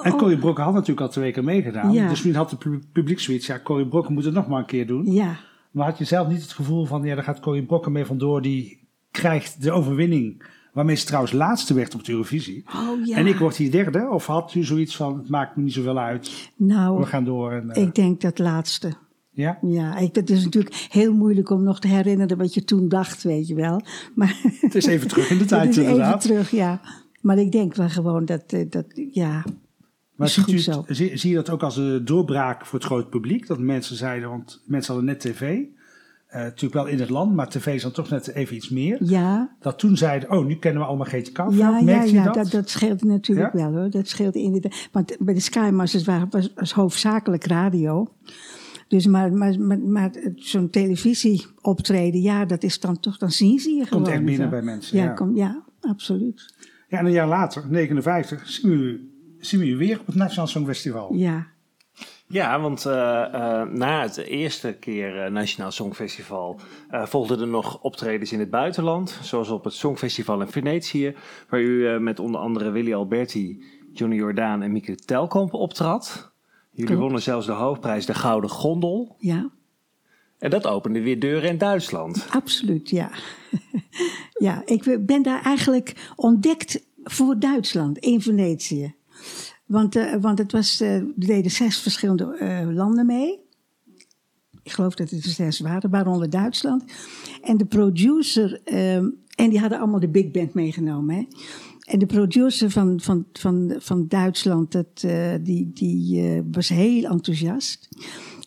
En 0.02 0.12
Oh. 0.12 0.18
Corrie 0.18 0.38
Brokken 0.38 0.64
had 0.64 0.72
natuurlijk 0.72 1.00
al 1.00 1.08
twee 1.12 1.32
keer 1.32 1.44
meegedaan. 1.44 1.92
Ja. 1.92 2.00
Dus 2.00 2.10
misschien 2.10 2.34
had 2.34 2.58
pu- 2.58 2.82
publiek 2.92 3.20
zoiets. 3.20 3.46
Ja, 3.46 3.60
Corrie 3.64 3.88
Brokken 3.88 4.14
moet 4.14 4.24
het 4.24 4.34
nog 4.34 4.48
maar 4.48 4.58
een 4.58 4.66
keer 4.66 4.86
doen. 4.86 5.12
Ja, 5.12 5.36
Maar 5.70 5.86
had 5.86 5.98
je 5.98 6.04
zelf 6.04 6.28
niet 6.28 6.42
het 6.42 6.52
gevoel 6.52 6.84
van, 6.84 7.02
ja, 7.04 7.14
daar 7.14 7.24
gaat 7.24 7.40
Corrie 7.40 7.64
Brokken 7.66 7.92
mee 7.92 8.04
vandoor. 8.04 8.42
Die 8.42 8.88
krijgt 9.10 9.62
de 9.62 9.72
overwinning. 9.72 10.42
Waarmee 10.72 10.96
ze 10.96 11.04
trouwens 11.04 11.32
laatste 11.32 11.74
werd 11.74 11.94
op 11.94 12.04
de 12.04 12.12
Eurovisie. 12.12 12.64
oh 12.74 13.06
ja. 13.06 13.16
En 13.16 13.26
ik 13.26 13.36
word 13.38 13.56
hier 13.56 13.70
derde. 13.70 14.08
Of 14.10 14.26
had 14.26 14.54
u 14.54 14.64
zoiets 14.64 14.96
van, 14.96 15.18
het 15.18 15.28
maakt 15.28 15.56
me 15.56 15.62
niet 15.62 15.72
zoveel 15.72 15.98
uit. 15.98 16.50
Nou, 16.56 16.98
We 16.98 17.06
gaan 17.06 17.24
door. 17.24 17.52
En, 17.52 17.70
eh, 17.70 17.82
ik 17.82 17.94
denk 17.94 18.20
dat 18.20 18.38
laatste. 18.38 18.92
ja? 19.30 19.58
Ja, 19.62 19.96
ik, 19.96 20.14
het 20.14 20.30
is 20.30 20.44
natuurlijk 20.44 20.86
heel 20.90 21.14
moeilijk 21.14 21.50
om 21.50 21.62
nog 21.62 21.80
te 21.80 21.88
herinneren 21.88 22.38
wat 22.38 22.54
je 22.54 22.64
toen 22.64 22.88
dacht, 22.88 23.22
weet 23.22 23.46
je 23.48 23.54
wel. 23.54 23.82
Maar 24.14 24.40
Het 24.60 24.74
is 24.74 24.86
even 24.86 25.08
terug 25.08 25.30
in 25.30 25.38
de 25.38 25.44
tijd 25.44 25.62
het 25.66 25.70
is 25.70 25.76
even 25.76 25.90
inderdaad. 25.90 26.20
terug, 26.20 26.50
ja. 26.50 26.80
Maar 27.20 27.38
ik 27.38 27.52
denk 27.52 27.74
wel 27.74 27.88
gewoon 27.88 28.24
dat, 28.24 28.44
eh, 28.46 28.70
dat 28.70 28.86
ja, 29.12 29.44
Maar 30.16 30.28
ziet 30.28 30.48
u, 30.48 30.58
zie, 30.94 31.16
zie 31.16 31.30
je 31.30 31.36
dat 31.36 31.50
ook 31.50 31.62
als 31.62 31.76
een 31.76 32.04
doorbraak 32.04 32.66
voor 32.66 32.78
het 32.78 32.88
grote 32.88 33.08
publiek? 33.08 33.46
Dat 33.46 33.58
mensen 33.58 33.96
zeiden, 33.96 34.28
want 34.28 34.62
mensen 34.66 34.94
hadden 34.94 35.12
net 35.12 35.20
tv. 35.20 35.58
Eh, 36.32 36.42
natuurlijk 36.42 36.74
wel 36.74 36.86
in 36.86 37.00
het 37.00 37.10
land, 37.10 37.34
maar 37.34 37.48
tv 37.48 37.66
is 37.66 37.82
dan 37.82 37.92
toch 37.92 38.10
net 38.10 38.28
even 38.34 38.56
iets 38.56 38.68
meer. 38.70 38.96
ja, 39.00 39.56
Dat 39.60 39.78
toen 39.78 39.96
zeiden, 39.96 40.30
oh, 40.30 40.46
nu 40.46 40.54
kennen 40.56 40.80
we 40.82 40.88
allemaal 40.88 41.06
Geetje 41.06 41.32
Kouwveld. 41.32 41.60
ja, 41.60 41.78
ja, 41.94 42.02
ja 42.02 42.24
dat? 42.24 42.34
dat, 42.34 42.50
dat 42.50 42.68
scheelt 42.70 43.04
natuurlijk 43.04 43.52
Ja? 43.54 43.70
wel 43.70 43.80
hoor. 43.80 43.90
Dat 43.90 44.08
scheelt 44.08 44.34
inderdaad. 44.34 44.88
Want 44.92 45.16
bij 45.18 45.34
de 45.34 45.40
Sky 45.40 45.70
Masters 45.72 46.04
waren, 46.04 46.26
was, 46.30 46.52
was 46.54 46.72
hoofdzakelijk 46.72 47.44
radio. 47.44 48.08
Dus 48.88 49.06
maar, 49.06 49.32
maar, 49.32 49.60
maar, 49.60 49.78
maar 49.78 50.10
zo'n 50.36 50.70
televisieoptreden, 50.70 52.20
ja, 52.20 52.44
dat 52.44 52.62
is 52.62 52.80
dan 52.80 53.00
toch, 53.00 53.18
dan 53.18 53.30
zien 53.30 53.58
ze 53.58 53.70
je 53.70 53.84
gewoon. 53.86 54.06
echt 54.06 54.16
en 54.18 54.24
binnen 54.24 54.50
bij 54.50 54.62
mensen, 54.62 54.96
Ja, 54.98 55.04
ja. 55.04 55.12
Kom, 55.12 55.36
ja 55.36 55.62
absoluut. 55.80 56.54
Ja, 56.88 56.98
en 56.98 57.06
een 57.06 57.12
jaar 57.12 57.28
later, 57.28 57.64
59, 57.68 58.48
zien 58.48 58.70
we 58.70 58.76
u, 58.76 59.10
zien 59.38 59.60
we 59.60 59.76
weer 59.76 60.00
op 60.00 60.06
het 60.06 60.14
Nationaal 60.14 60.46
Songfestival. 60.46 61.14
Ja, 61.14 61.46
Ja, 62.32 62.60
want 62.60 62.86
eh, 62.86 63.22
eh, 63.34 63.68
na 63.68 64.02
het 64.02 64.16
eerste 64.16 64.72
keer 64.72 65.24
eh, 65.24 65.30
Nationaal 65.30 65.70
Songfestival 65.70 66.60
volgden 66.90 67.40
er 67.40 67.46
nog 67.46 67.80
optredens 67.80 68.32
in 68.32 68.38
het 68.38 68.50
buitenland. 68.50 69.18
Zoals 69.22 69.48
op 69.48 69.64
het 69.64 69.72
Songfestival 69.72 70.40
in 70.40 70.48
Venetië, 70.48 71.14
waar 71.48 71.60
u 71.60 72.00
met 72.00 72.18
onder 72.18 72.40
andere 72.40 72.70
Willy 72.70 72.94
Alberti, 72.94 73.64
Johnny 73.92 74.16
Jordaan 74.16 74.62
en 74.62 74.72
Mieke 74.72 74.94
Telkamp 74.94 75.54
optrad. 75.54 76.32
Jullie 76.70 76.86
Klopt. 76.86 77.00
wonnen 77.00 77.22
zelfs 77.22 77.46
de 77.46 77.52
hoofdprijs 77.52 78.06
de 78.06 78.14
Gouden 78.14 78.50
Gondel. 78.50 79.16
ja. 79.18 79.50
En 80.38 80.50
dat 80.50 80.66
opende 80.66 81.02
weer 81.02 81.20
deuren 81.20 81.48
in 81.48 81.58
Duitsland. 81.58 82.26
Absoluut, 82.30 82.90
ja. 82.90 83.10
ja, 84.46 84.62
ik 84.64 85.06
ben 85.06 85.22
daar 85.22 85.42
eigenlijk 85.42 86.12
ontdekt 86.16 86.86
voor 87.04 87.38
Duitsland, 87.38 87.98
in 87.98 88.20
Venetië. 88.20 88.94
Want, 89.72 89.96
eh, 89.96 90.14
want 90.20 90.38
het 90.38 90.52
was, 90.52 90.80
eh, 90.80 90.94
er 90.94 91.12
deden 91.14 91.50
zes 91.50 91.78
verschillende 91.78 92.36
eh, 92.36 92.68
landen 92.74 93.06
mee. 93.06 93.40
Ik 94.62 94.72
geloof 94.72 94.94
dat 94.94 95.10
het 95.10 95.24
er 95.24 95.30
zes 95.30 95.60
waren, 95.60 95.90
waaronder 95.90 96.30
Duitsland. 96.30 96.84
En 97.42 97.56
de 97.56 97.64
producer, 97.64 98.60
ehm, 98.64 99.08
en 99.34 99.50
die 99.50 99.58
hadden 99.58 99.78
allemaal 99.78 100.00
de 100.00 100.08
big 100.08 100.30
band 100.30 100.54
meegenomen. 100.54 101.14
Hè? 101.14 101.26
En 101.80 101.98
de 101.98 102.06
producer 102.06 102.70
van, 102.70 103.00
van, 103.00 103.26
van, 103.32 103.74
van 103.78 104.08
Duitsland, 104.08 104.72
dat, 104.72 105.06
die, 105.42 105.70
die 105.74 106.42
was 106.50 106.68
heel 106.68 107.04
enthousiast. 107.04 107.88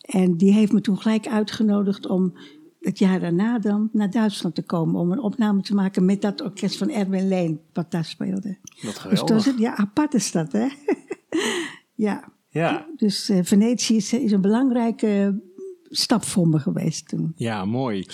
En 0.00 0.36
die 0.36 0.52
heeft 0.52 0.72
me 0.72 0.80
toen 0.80 0.98
gelijk 0.98 1.28
uitgenodigd 1.28 2.06
om 2.06 2.32
het 2.80 2.98
jaar 2.98 3.20
daarna 3.20 3.58
dan 3.58 3.88
naar 3.92 4.10
Duitsland 4.10 4.54
te 4.54 4.62
komen. 4.62 5.00
Om 5.00 5.12
een 5.12 5.20
opname 5.20 5.60
te 5.60 5.74
maken 5.74 6.04
met 6.04 6.22
dat 6.22 6.42
orkest 6.42 6.76
van 6.76 6.90
Erwin 6.90 7.28
Leen, 7.28 7.60
wat 7.72 7.90
daar 7.90 8.04
speelde. 8.04 8.56
Wat 8.62 8.82
Dus 8.82 8.98
geweldig. 8.98 9.28
dat 9.28 9.38
is 9.38 9.44
het, 9.44 9.58
ja, 9.58 9.76
apart 9.76 10.14
is 10.14 10.32
dat, 10.32 10.52
hè? 10.52 10.66
ja. 11.96 12.34
Ja. 12.48 12.86
Dus 12.96 13.28
eh, 13.28 13.38
Venetië 13.42 13.96
is, 13.96 14.12
is 14.12 14.32
een 14.32 14.40
belangrijke 14.40 15.42
stap 15.82 16.24
voor 16.24 16.48
me 16.48 16.58
geweest 16.58 17.08
toen. 17.08 17.32
Ja, 17.36 17.64
mooi. 17.64 18.06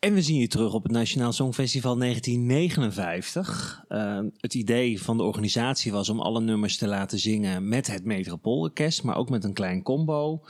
En 0.00 0.14
we 0.14 0.22
zien 0.22 0.40
je 0.40 0.48
terug 0.48 0.72
op 0.74 0.82
het 0.82 0.92
Nationaal 0.92 1.32
Songfestival 1.32 1.98
1959. 1.98 3.84
Eh, 3.88 4.18
het 4.36 4.54
idee 4.54 5.02
van 5.02 5.16
de 5.16 5.22
organisatie 5.22 5.92
was 5.92 6.08
om 6.08 6.20
alle 6.20 6.40
nummers 6.40 6.76
te 6.76 6.86
laten 6.86 7.18
zingen 7.18 7.68
met 7.68 7.86
het 7.86 8.04
Metropoolorkest, 8.04 9.02
maar 9.02 9.16
ook 9.16 9.30
met 9.30 9.44
een 9.44 9.52
klein 9.52 9.82
combo. 9.82 10.42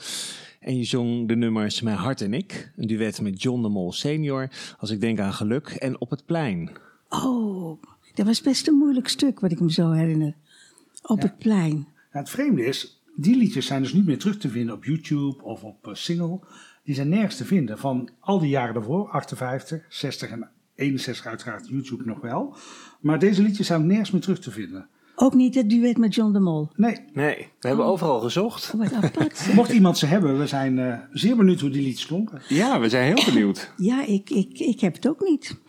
En 0.60 0.76
je 0.76 0.84
zong 0.84 1.28
de 1.28 1.36
nummers 1.36 1.80
Mijn 1.80 1.96
Hart 1.96 2.20
en 2.20 2.34
Ik, 2.34 2.72
een 2.76 2.86
duet 2.86 3.20
met 3.20 3.42
John 3.42 3.62
de 3.62 3.68
Mol 3.68 3.92
senior, 3.92 4.50
als 4.78 4.90
ik 4.90 5.00
denk 5.00 5.20
aan 5.20 5.32
geluk, 5.32 5.68
en 5.68 6.00
Op 6.00 6.10
het 6.10 6.26
Plein. 6.26 6.70
Oh, 7.08 7.82
dat 8.14 8.26
was 8.26 8.40
best 8.40 8.68
een 8.68 8.74
moeilijk 8.74 9.08
stuk, 9.08 9.40
wat 9.40 9.52
ik 9.52 9.60
me 9.60 9.72
zo 9.72 9.90
herinner. 9.90 10.34
Op 11.02 11.22
het 11.22 11.38
plein. 11.38 11.86
Nou, 12.12 12.24
het 12.24 12.30
vreemde 12.30 12.64
is, 12.64 13.02
die 13.16 13.36
liedjes 13.36 13.66
zijn 13.66 13.82
dus 13.82 13.92
niet 13.92 14.06
meer 14.06 14.18
terug 14.18 14.36
te 14.36 14.48
vinden 14.48 14.74
op 14.74 14.84
YouTube 14.84 15.42
of 15.42 15.64
op 15.64 15.86
eh, 15.86 15.94
single. 15.94 16.40
Die 16.84 16.94
zijn 16.94 17.08
nergens 17.08 17.36
te 17.36 17.44
vinden 17.44 17.78
van 17.78 18.10
al 18.20 18.38
die 18.38 18.48
jaren 18.48 18.74
daarvoor, 18.74 19.08
58, 19.08 19.84
60 19.88 20.30
en 20.30 20.50
61 20.74 21.26
uiteraard 21.26 21.68
YouTube 21.68 22.04
nog 22.04 22.20
wel. 22.20 22.56
Maar 23.00 23.18
deze 23.18 23.42
liedjes 23.42 23.66
zijn 23.66 23.86
nergens 23.86 24.10
meer 24.10 24.20
terug 24.20 24.40
te 24.40 24.50
vinden. 24.50 24.88
Ook 25.14 25.34
niet 25.34 25.54
het 25.54 25.70
duet 25.70 25.98
met 25.98 26.14
John 26.14 26.32
de 26.32 26.40
Mol. 26.40 26.70
Nee, 26.76 26.96
Nee, 27.12 27.48
we 27.60 27.68
hebben 27.68 27.84
overal 27.86 28.20
gezocht. 28.20 28.72
Oh, 28.74 28.80
wat 28.80 28.92
apart. 28.92 29.48
mocht 29.54 29.72
iemand 29.72 29.98
ze 29.98 30.06
hebben, 30.06 30.38
we 30.38 30.46
zijn 30.46 30.78
eh, 30.78 30.98
zeer 31.12 31.36
benieuwd 31.36 31.60
hoe 31.60 31.70
die 31.70 31.82
liedjes 31.82 32.06
klonken. 32.06 32.42
Ja, 32.48 32.80
we 32.80 32.88
zijn 32.88 33.14
heel 33.14 33.24
benieuwd. 33.24 33.72
Ja, 33.76 34.04
ik, 34.06 34.30
ik, 34.30 34.58
ik 34.58 34.80
heb 34.80 34.94
het 34.94 35.08
ook 35.08 35.20
niet. 35.20 35.60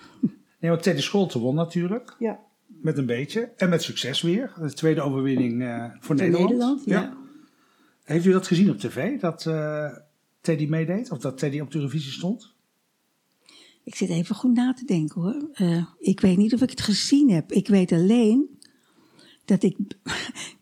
Nee, 0.60 0.72
want 0.72 0.84
Teddy 0.84 1.02
Scholte 1.02 1.40
won 1.40 1.56
natuurlijk. 1.56 2.16
Ja. 2.20 2.40
Met 2.82 2.98
een 2.98 3.06
beetje. 3.06 3.52
En 3.58 3.70
met 3.70 3.84
succes 3.84 4.22
weer. 4.22 4.54
De 4.60 4.74
tweede 4.74 5.02
overwinning 5.02 5.64
eh, 5.64 5.86
voor 6.00 6.16
Nederland. 6.16 6.50
Nederland, 6.50 6.86
ja. 6.86 7.18
Heeft 8.04 8.26
u 8.26 8.32
dat 8.32 8.48
gezien 8.48 8.70
op 8.70 8.78
tv? 8.78 9.20
Dat 9.20 9.46
eh, 9.46 9.92
Teddy 10.42 10.66
meedeed? 10.66 11.12
Of 11.12 11.18
dat 11.18 11.38
Teddy 11.38 11.60
op 11.60 11.72
de 11.72 11.78
Eurovisie 11.78 12.12
stond? 12.12 12.54
Ik 13.84 13.96
zit 13.96 14.10
even 14.10 14.36
goed 14.36 14.54
na 14.54 14.74
te 14.74 14.86
denken 14.86 15.22
hoor. 15.22 15.50
Eh, 15.54 15.86
ik 16.00 16.20
weet 16.20 16.38
niet 16.38 16.54
of 16.54 16.62
ik 16.62 16.70
het 16.70 16.82
gezien 16.82 17.32
heb. 17.32 17.52
Ik 17.52 17.68
weet 17.68 17.92
alleen 17.92 18.60
dat 19.46 19.64
ik. 19.64 19.78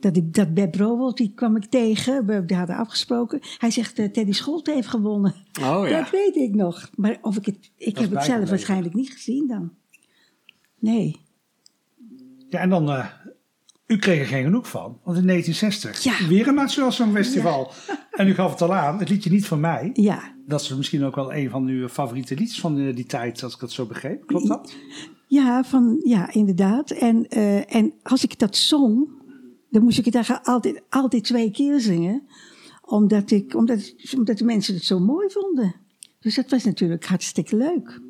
Dat, 0.00 0.16
ik, 0.16 0.34
dat 0.34 0.54
Beb 0.54 0.76
die 1.14 1.32
kwam 1.34 1.56
ik 1.56 1.64
tegen, 1.64 2.26
we 2.26 2.54
hadden 2.54 2.76
afgesproken. 2.76 3.40
Hij 3.58 3.70
zegt, 3.70 3.98
eh, 3.98 4.08
Teddy 4.08 4.32
Scholte 4.32 4.72
heeft 4.72 4.88
gewonnen. 4.88 5.34
Oh 5.60 5.88
ja. 5.88 6.00
Dat 6.00 6.10
weet 6.10 6.36
ik 6.36 6.54
nog. 6.54 6.90
Maar 6.94 7.18
of 7.22 7.36
ik 7.36 7.46
het, 7.46 7.70
ik 7.76 7.98
heb 7.98 8.10
het 8.10 8.24
zelf 8.24 8.48
waarschijnlijk 8.48 8.94
niet 8.94 9.10
gezien 9.10 9.46
dan. 9.46 9.72
Nee. 10.78 11.20
Ja, 12.48 12.58
en 12.58 12.70
dan. 12.70 12.90
eh, 12.90 13.06
u 13.86 13.98
kreeg 13.98 14.20
er 14.20 14.26
geen 14.26 14.44
genoeg 14.44 14.68
van. 14.68 15.00
Want 15.04 15.18
in 15.18 15.26
1960 15.26 16.02
Ja. 16.02 16.28
weer 16.28 16.48
een 16.48 16.54
Nationaal 16.54 16.92
Songfestival. 16.92 17.72
En 18.10 18.28
u 18.28 18.34
gaf 18.34 18.50
het 18.50 18.62
al 18.62 18.74
aan, 18.74 18.98
het 18.98 19.08
liedje 19.08 19.30
niet 19.30 19.46
van 19.46 19.60
mij. 19.60 19.90
Ja. 19.92 20.34
Dat 20.46 20.60
is 20.60 20.74
misschien 20.74 21.04
ook 21.04 21.14
wel 21.14 21.34
een 21.34 21.50
van 21.50 21.66
uw 21.66 21.88
favoriete 21.88 22.34
liedjes 22.34 22.60
van 22.60 22.78
eh, 22.78 22.94
die 22.96 23.06
tijd, 23.06 23.42
als 23.42 23.54
ik 23.54 23.60
dat 23.60 23.72
zo 23.72 23.86
begreep. 23.86 24.26
Klopt 24.26 24.48
dat? 24.48 24.74
Ja, 25.26 25.64
van, 25.64 26.00
ja 26.04 26.32
inderdaad. 26.32 26.90
En, 26.90 27.28
eh, 27.28 27.74
en 27.74 27.92
als 28.02 28.24
ik 28.24 28.38
dat 28.38 28.56
zong, 28.56 29.08
dan 29.70 29.82
moest 29.82 29.98
ik 29.98 30.04
het 30.04 30.14
eigenlijk 30.14 30.46
altijd, 30.46 30.82
altijd 30.88 31.24
twee 31.24 31.50
keer 31.50 31.80
zingen. 31.80 32.22
Omdat, 32.84 33.30
ik, 33.30 33.54
omdat, 33.54 33.94
omdat 34.16 34.38
de 34.38 34.44
mensen 34.44 34.74
het 34.74 34.84
zo 34.84 34.98
mooi 34.98 35.30
vonden. 35.30 35.74
Dus 36.20 36.34
dat 36.34 36.50
was 36.50 36.64
natuurlijk 36.64 37.04
hartstikke 37.06 37.56
leuk. 37.56 38.00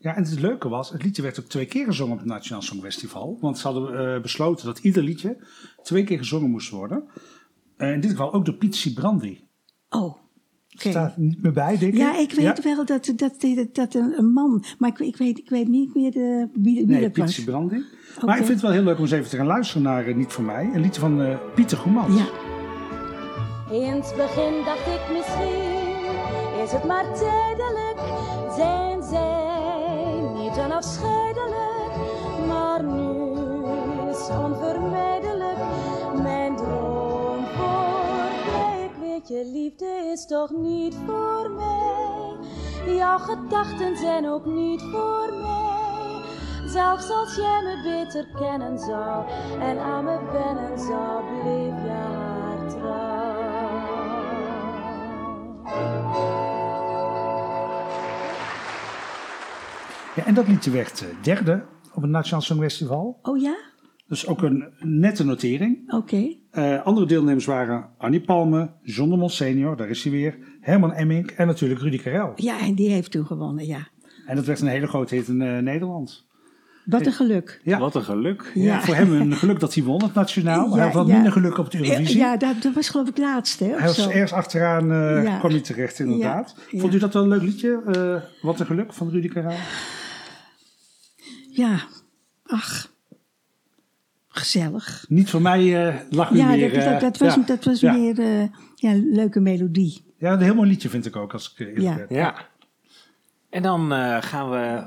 Ja, 0.00 0.16
en 0.16 0.22
het 0.22 0.40
leuke 0.40 0.68
was, 0.68 0.90
het 0.90 1.02
liedje 1.02 1.22
werd 1.22 1.40
ook 1.40 1.46
twee 1.46 1.66
keer 1.66 1.84
gezongen 1.84 2.12
op 2.12 2.18
het 2.18 2.28
Nationaal 2.28 2.62
Songfestival. 2.62 3.38
Want 3.40 3.58
ze 3.58 3.68
hadden 3.68 4.14
eh, 4.14 4.22
besloten 4.22 4.66
dat 4.66 4.78
ieder 4.78 5.02
liedje 5.02 5.36
twee 5.82 6.04
keer 6.04 6.18
gezongen 6.18 6.50
moest 6.50 6.70
worden. 6.70 7.04
Eh, 7.76 7.92
in 7.92 8.00
dit 8.00 8.10
geval 8.10 8.32
ook 8.32 8.44
door 8.44 8.54
Piet 8.54 8.76
Sibrandi. 8.76 9.46
Oh, 9.88 10.02
oké. 10.04 10.90
Staat 10.90 11.16
er 11.16 11.20
niet 11.20 11.42
meer 11.42 11.52
bij, 11.52 11.78
denk 11.78 11.92
ik. 11.92 11.98
Ja, 11.98 12.18
ik 12.18 12.32
weet 12.32 12.62
wel 12.62 12.84
dat, 12.84 13.12
dat, 13.16 13.40
dat, 13.40 13.74
dat 13.74 13.94
een, 13.94 14.18
een 14.18 14.32
man, 14.32 14.64
maar 14.78 14.90
ik, 14.90 14.98
ik, 14.98 15.16
weet, 15.16 15.38
ik 15.38 15.48
weet 15.48 15.68
niet 15.68 15.94
meer 15.94 16.10
de, 16.10 16.48
wie, 16.52 16.74
wie 16.74 16.86
Nee, 16.86 17.00
dat 17.00 17.12
Piet 17.12 17.24
was. 17.24 17.34
Sibrandi. 17.34 17.84
Oké. 18.16 18.26
Maar 18.26 18.38
ik 18.38 18.44
vind 18.44 18.54
het 18.54 18.62
wel 18.62 18.70
heel 18.70 18.82
leuk 18.82 18.96
om 18.96 19.02
eens 19.02 19.10
even 19.12 19.30
te 19.30 19.36
gaan 19.36 19.46
luisteren 19.46 19.82
naar 19.82 20.06
eh, 20.06 20.14
Niet 20.14 20.32
voor 20.32 20.44
mij. 20.44 20.70
Een 20.74 20.80
liedje 20.80 21.00
van 21.00 21.22
eh, 21.22 21.36
Pieter 21.54 21.78
Goemans. 21.78 22.16
Ja, 22.18 22.28
In 23.74 23.92
het 23.92 24.14
begin 24.16 24.64
dacht 24.64 24.86
ik 24.86 25.16
misschien 25.16 25.76
is 26.64 26.72
het 26.72 26.84
maar 26.84 27.04
tijdelijk. 27.14 27.98
Zijn 28.56 28.97
onafscheidelijk, 30.78 31.92
maar 32.46 32.84
nu 32.84 33.32
is 34.10 34.28
onvermijdelijk 34.28 35.58
mijn 36.22 36.56
droom 36.56 37.44
voorbij. 37.46 38.84
Ik 38.84 38.90
weet 39.00 39.28
je, 39.28 39.44
liefde 39.52 40.10
is 40.12 40.26
toch 40.26 40.50
niet 40.50 40.94
voor 41.06 41.50
mij. 41.50 42.36
Jouw 42.94 43.18
gedachten 43.18 43.96
zijn 43.96 44.28
ook 44.28 44.46
niet 44.46 44.82
voor 44.82 45.32
mij. 45.32 46.22
Zelfs 46.66 47.10
als 47.10 47.36
jij 47.36 47.62
me 47.62 47.80
beter 47.82 48.26
kennen 48.38 48.78
zou 48.78 49.26
en 49.60 49.78
aan 49.78 50.04
me 50.04 50.18
wennen 50.32 50.78
zou, 50.78 51.42
bleef 51.42 51.82
je 51.82 51.90
haar 51.90 52.68
trouw. 52.68 53.38
Ja, 60.18 60.26
en 60.26 60.34
dat 60.34 60.48
liedje 60.48 60.70
werd 60.70 61.00
eh, 61.00 61.06
derde 61.22 61.62
op 61.94 62.02
het 62.02 62.10
Nationaal 62.10 62.42
Songfestival. 62.42 63.18
oh 63.22 63.40
ja? 63.40 63.56
Dus 64.06 64.26
ook 64.26 64.42
een 64.42 64.64
nette 64.78 65.24
notering. 65.24 65.92
Oké. 65.92 66.36
Eh, 66.50 66.82
andere 66.84 67.06
deelnemers 67.06 67.44
waren 67.44 67.88
Annie 67.98 68.20
Palme, 68.20 68.70
John 68.82 69.10
de 69.10 69.16
Mol 69.16 69.28
senior, 69.28 69.76
daar 69.76 69.88
is 69.88 70.02
hij 70.02 70.12
weer. 70.12 70.38
Herman 70.60 70.92
Emmink 70.92 71.30
en 71.30 71.46
natuurlijk 71.46 71.80
Rudy 71.80 71.98
Karel. 71.98 72.32
Ja, 72.36 72.60
en 72.60 72.74
die 72.74 72.90
heeft 72.90 73.10
toen 73.10 73.26
gewonnen, 73.26 73.66
ja. 73.66 73.88
En 74.26 74.36
dat 74.36 74.44
werd 74.44 74.60
een 74.60 74.66
hele 74.66 74.86
grote 74.86 75.14
hit 75.14 75.28
in 75.28 75.42
eh, 75.42 75.58
Nederland. 75.58 76.26
Wat 76.84 77.06
een 77.06 77.12
geluk. 77.12 77.60
Ja. 77.64 77.78
Wat 77.78 77.94
een 77.94 78.02
geluk. 78.02 78.50
Ja. 78.54 78.62
Ja. 78.64 78.80
voor 78.80 78.94
hem 78.94 79.12
een 79.12 79.32
geluk 79.36 79.60
dat 79.60 79.74
hij 79.74 79.84
won, 79.84 80.02
het 80.02 80.14
nationaal. 80.14 80.68
Ja, 80.68 80.74
hij 80.74 80.84
had 80.84 80.92
wat 80.92 81.06
ja. 81.06 81.14
minder 81.14 81.32
geluk 81.32 81.58
op 81.58 81.64
het 81.64 81.74
Eurovisie. 81.74 82.18
Ja, 82.18 82.36
dat, 82.36 82.62
dat 82.62 82.74
was 82.74 82.88
geloof 82.88 83.08
ik 83.08 83.18
laatste, 83.18 83.64
hè? 83.64 83.70
of 83.70 83.78
hij 83.78 83.86
was 83.86 83.96
zo. 83.96 84.08
ergens 84.10 84.32
achteraan, 84.32 84.92
eh, 84.92 85.22
Ja. 85.24 85.38
kwam 85.38 85.50
hij 85.50 85.60
terecht 85.60 85.98
inderdaad. 85.98 86.54
Vond 86.76 86.94
u 86.94 86.98
dat 86.98 87.12
wel 87.12 87.22
een 87.22 87.28
leuk 87.28 87.42
liedje? 87.42 87.80
eh, 87.86 88.42
wat 88.42 88.60
een 88.60 88.66
geluk 88.66 88.92
van 88.92 89.10
Rudy 89.10 89.28
Karel? 89.28 89.56
Ja, 91.58 91.80
ach, 92.46 92.92
gezellig. 94.28 95.04
Niet 95.08 95.30
voor 95.30 95.42
mij 95.42 95.86
eh 95.88 95.94
lag 96.10 96.30
u 96.30 96.36
Ja, 96.36 96.50
weer... 96.50 96.72
dat, 96.74 96.82
eh, 96.84 96.90
dat, 96.90 97.00
dat 97.00 97.18
was, 97.18 97.34
ja. 97.34 97.42
dat 97.42 97.64
was 97.64 97.80
ja. 97.80 97.92
meer 97.92 98.18
eh, 98.18 98.42
ja, 98.74 98.90
een 98.90 99.08
leuke 99.12 99.40
melodie. 99.40 100.02
Ja, 100.18 100.32
een 100.32 100.40
heel 100.40 100.54
mooi 100.54 100.68
liedje 100.68 100.88
vind 100.88 101.06
ik 101.06 101.16
ook, 101.16 101.32
als 101.32 101.52
ik 101.52 101.58
eerlijk 101.58 101.80
Ja. 101.80 101.94
ben. 101.94 102.06
Ja. 102.16 102.46
En 103.50 103.62
dan 103.62 103.92
eh, 103.92 104.16
gaan 104.20 104.50
we 104.50 104.82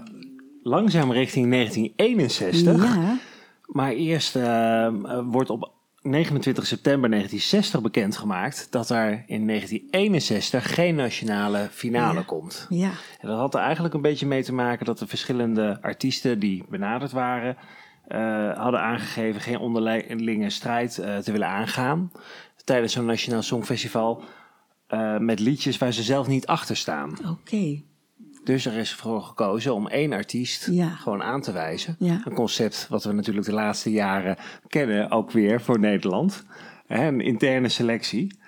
langzaam 0.64 1.12
richting 1.12 1.52
1961. 1.52 2.96
Ja, 2.96 3.18
Maar 3.66 3.92
eerst 3.92 4.38
wordt 5.24 5.50
op 5.50 5.72
29 6.02 6.68
september 6.68 7.10
1960 7.10 7.82
bekendgemaakt 7.82 8.68
dat 8.70 8.90
er 8.90 9.24
in 9.28 9.48
1961 9.48 10.74
geen 10.74 10.96
nationale 10.96 11.68
finale 11.72 12.20
Ja. 12.20 12.22
komt. 12.26 12.66
ja, 12.70 12.92
En 13.20 13.28
dat 13.28 13.38
had 13.38 13.54
er 13.54 13.60
eigenlijk 13.62 13.94
een 13.94 14.02
beetje 14.02 14.26
mee 14.26 14.44
te 14.44 14.54
maken 14.54 14.86
dat 14.86 15.00
de 15.00 15.08
verschillende 15.08 15.78
artiesten 15.82 16.40
die 16.40 16.64
benaderd 16.70 17.12
waren, 17.12 17.58
eh, 18.08 18.58
hadden 18.58 18.82
aangegeven 18.82 19.42
geen 19.42 19.58
onderlinge 19.58 20.50
strijd 20.50 20.98
eh, 20.98 21.18
te 21.18 21.32
willen 21.32 21.48
aangaan 21.48 22.12
tijdens 22.64 22.94
zo'n 22.94 23.06
Nationaal 23.06 23.42
Songfestival 23.42 24.24
eh, 24.88 25.18
met 25.18 25.40
liedjes 25.40 25.78
waar 25.78 25.94
ze 25.94 26.04
zelf 26.04 26.28
niet 26.28 26.48
achter 26.48 26.76
staan. 26.78 27.18
oké. 27.30 27.82
Dus 28.44 28.66
er 28.66 28.78
is 28.78 28.94
voor 28.94 29.22
gekozen 29.22 29.74
om 29.74 29.88
één 29.88 30.14
artiest 30.14 30.68
Ja. 30.72 30.90
gewoon 30.90 31.24
aan 31.24 31.42
te 31.42 31.52
wijzen. 31.52 31.96
Ja. 32.00 32.22
Een 32.26 32.34
concept 32.34 32.88
wat 32.90 33.04
we 33.04 33.12
natuurlijk 33.12 33.46
de 33.46 33.54
laatste 33.54 33.92
jaren 33.92 34.38
kennen, 34.68 35.12
ook 35.12 35.32
weer 35.32 35.62
voor 35.62 35.80
Nederland. 35.80 36.46
Hè, 36.88 37.08
Een 37.08 37.22
interne 37.22 37.70
selectie. 37.70 38.40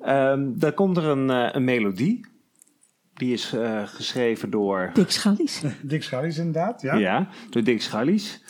Ehm 0.00 0.48
daar 0.54 0.72
komt 0.72 0.96
er 0.96 1.04
een, 1.04 1.30
eh, 1.30 1.48
een 1.52 1.64
melodie. 1.64 2.26
Die 3.14 3.32
is 3.32 3.52
eh, 3.52 3.82
geschreven 3.86 4.50
door, 4.50 4.90
Dick 4.94 5.10
Schallies. 5.10 5.62
Dick 5.82 6.02
Schallies 6.02 6.38
inderdaad, 6.38 6.82
ja. 6.82 6.94
ja. 6.94 7.28
door 7.50 7.62
Dick 7.62 7.82
Schallies. 7.82 8.44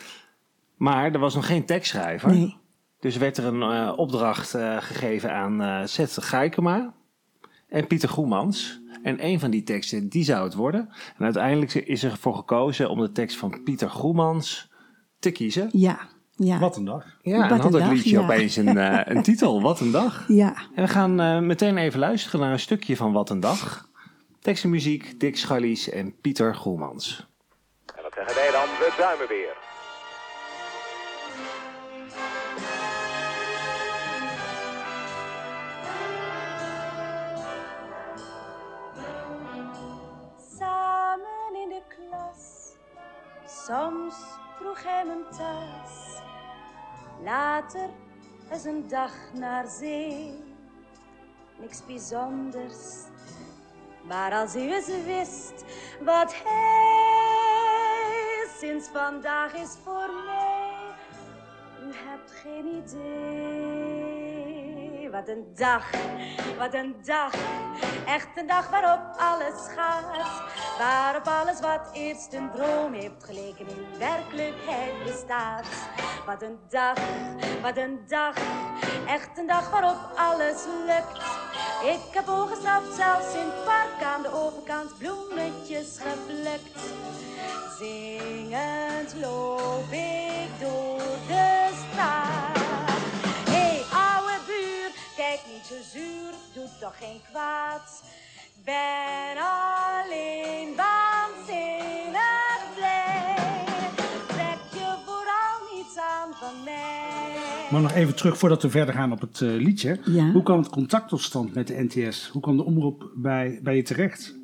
Maar 0.76 1.12
er 1.12 1.18
was 1.18 1.34
nog 1.34 1.46
geen 1.46 1.64
tekstschrijver. 1.64 2.30
Nee. 2.30 2.56
Dus 3.00 3.16
werd 3.16 3.36
er 3.36 3.44
een 3.44 3.62
eh, 3.62 3.92
opdracht 3.96 4.54
eh, 4.54 4.76
gegeven 4.80 5.32
aan 5.32 5.62
eh 5.62 5.80
Seth 5.84 6.16
Geikema 6.22 6.94
en 7.68 7.86
Pieter 7.86 8.08
Goemans. 8.08 8.80
En 9.02 9.24
een 9.24 9.40
van 9.40 9.50
die 9.50 9.62
teksten, 9.62 10.08
die 10.08 10.24
zou 10.24 10.44
het 10.44 10.54
worden. 10.54 10.88
En 11.18 11.24
uiteindelijk 11.24 11.74
is 11.74 12.02
er 12.02 12.16
voor 12.16 12.34
gekozen 12.34 12.90
om 12.90 13.00
de 13.00 13.12
tekst 13.12 13.36
van 13.36 13.62
Pieter 13.64 13.90
Goemans 13.90 14.70
te 15.18 15.30
kiezen. 15.30 15.68
Ja, 15.72 15.98
ja. 16.30 16.58
Wat 16.58 16.76
een 16.76 16.84
dag. 16.84 17.04
Ja, 17.22 17.36
Wat 17.36 17.50
en 17.50 17.60
had 17.60 17.72
het 17.72 17.82
dag, 17.82 17.92
liedje 17.92 18.10
ja. 18.10 18.22
opeens 18.22 18.56
een, 18.56 18.78
eh, 18.88 19.00
een 19.04 19.22
titel. 19.22 19.62
Wat 19.62 19.80
een 19.80 19.90
dag. 19.90 20.24
Ja, 20.28 20.54
En 20.74 20.82
we 20.84 20.88
gaan 20.88 21.20
eh, 21.20 21.38
meteen 21.38 21.76
even 21.76 22.00
luisteren 22.00 22.40
naar 22.40 22.52
een 22.52 22.60
stukje 22.60 22.96
van 22.96 23.12
Wat 23.12 23.30
een 23.30 23.40
dag. 23.40 23.88
Tekst 24.40 24.64
en 24.64 24.70
muziek, 24.70 25.20
Dick 25.20 25.36
Schallies 25.36 25.88
en 25.88 26.20
Pieter 26.20 26.54
Goemans. 26.54 27.26
En 27.96 28.02
wat 28.02 28.12
zeggen 28.14 28.34
wij 28.34 28.50
dan? 28.50 28.64
We 28.78 28.94
duimen 28.98 29.28
weer. 29.28 29.65
Soms 43.66 44.14
droeg 44.58 44.82
hij 44.82 45.04
mijn 45.04 45.24
tas. 45.30 46.20
Later 47.22 47.88
is 48.50 48.64
een 48.64 48.88
dag 48.88 49.12
naar 49.32 49.66
zee. 49.66 50.44
niks 51.58 51.86
bijzonders. 51.86 53.04
Maar 54.02 54.32
als 54.32 54.56
u 54.56 54.72
eens 54.72 54.86
wist 54.86 55.64
wat 56.00 56.34
hij 56.44 57.26
sinds 58.58 58.88
vandaag 58.88 59.54
is 59.54 59.76
voor 59.84 60.10
mij. 60.26 60.94
U 61.82 61.92
hebt 61.94 62.30
geen 62.30 62.66
idee. 62.66 63.95
Wat 65.16 65.28
een 65.28 65.46
dag, 65.54 65.90
wat 66.58 66.74
een 66.74 66.96
dag. 67.04 67.32
Echt 68.06 68.28
een 68.34 68.46
dag 68.46 68.70
waarop 68.70 69.00
alles 69.18 69.72
gaat. 69.76 70.04
Waarop 70.78 71.26
alles 71.26 71.60
wat 71.60 71.90
eerst 71.92 72.32
een 72.32 72.50
droom 72.50 72.92
heeft 72.92 73.24
geleken 73.24 73.68
in 73.68 73.98
werkelijkheid 73.98 75.04
bestaat. 75.04 75.66
Wat 76.26 76.42
een 76.42 76.58
dag, 76.68 76.98
wat 77.62 77.76
een 77.76 78.00
dag. 78.08 78.34
Echt 79.06 79.38
een 79.38 79.46
dag 79.46 79.70
waarop 79.70 79.96
alles 80.16 80.64
lukt. 80.86 81.22
Ik 81.82 82.14
heb 82.14 82.28
ogenstraft 82.28 82.94
zelfs 82.94 83.34
in 83.34 83.46
het 83.46 83.64
park 83.64 84.02
aan 84.02 84.22
de 84.22 84.32
overkant 84.32 84.98
bloemetjes 84.98 85.98
geplukt. 85.98 86.80
Zingend 87.78 89.14
loop 89.20 89.92
ik 89.92 90.60
door 90.60 90.98
de 91.26 91.65
zo 95.68 95.74
zuur, 95.92 96.32
doet 96.54 96.80
toch 96.80 96.96
geen 96.98 97.20
kwaad. 97.30 98.02
Ben 98.64 99.36
alleen 99.36 100.68
waanzinnig 100.76 102.60
blij. 102.74 103.34
Trek 104.28 104.58
je 104.72 104.94
vooral 105.04 105.56
niets 105.74 105.96
aan 105.98 106.32
van 106.34 106.64
mij. 106.64 107.70
Maar 107.70 107.80
nog 107.80 107.92
even 107.92 108.14
terug 108.16 108.38
voordat 108.38 108.62
we 108.62 108.70
verder 108.70 108.94
gaan 108.94 109.12
op 109.12 109.20
het 109.20 109.40
eh, 109.40 109.48
liedje. 109.48 109.98
Ja. 110.04 110.30
Hoe 110.30 110.42
kwam 110.42 110.58
het 110.58 110.68
contact 110.68 111.08
tot 111.08 111.20
stand 111.22 111.54
met 111.54 111.66
de 111.66 111.86
NTS? 111.88 112.28
Hoe 112.32 112.42
kwam 112.42 112.56
de 112.56 112.64
omroep 112.64 113.10
bij, 113.14 113.60
bij 113.62 113.76
je 113.76 113.82
terecht? 113.82 114.36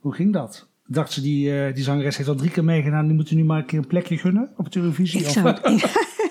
Hoe 0.00 0.14
ging 0.14 0.32
dat? 0.32 0.68
Dacht 0.86 1.12
ze, 1.12 1.20
die, 1.20 1.62
eh, 1.66 1.74
die 1.74 1.84
zangeres 1.84 2.16
heeft 2.16 2.28
al 2.28 2.34
drie 2.34 2.50
keer 2.50 2.64
meegedaan, 2.64 3.06
die 3.06 3.14
moeten 3.14 3.36
nu 3.36 3.44
maar 3.44 3.58
een 3.58 3.66
keer 3.66 3.78
een 3.78 3.86
plekje 3.86 4.18
gunnen 4.18 4.52
op 4.56 4.68
televisie? 4.68 5.20
Ik 5.20 5.26
Of- 5.26 5.32
zou, 5.32 5.46
het, 5.46 5.60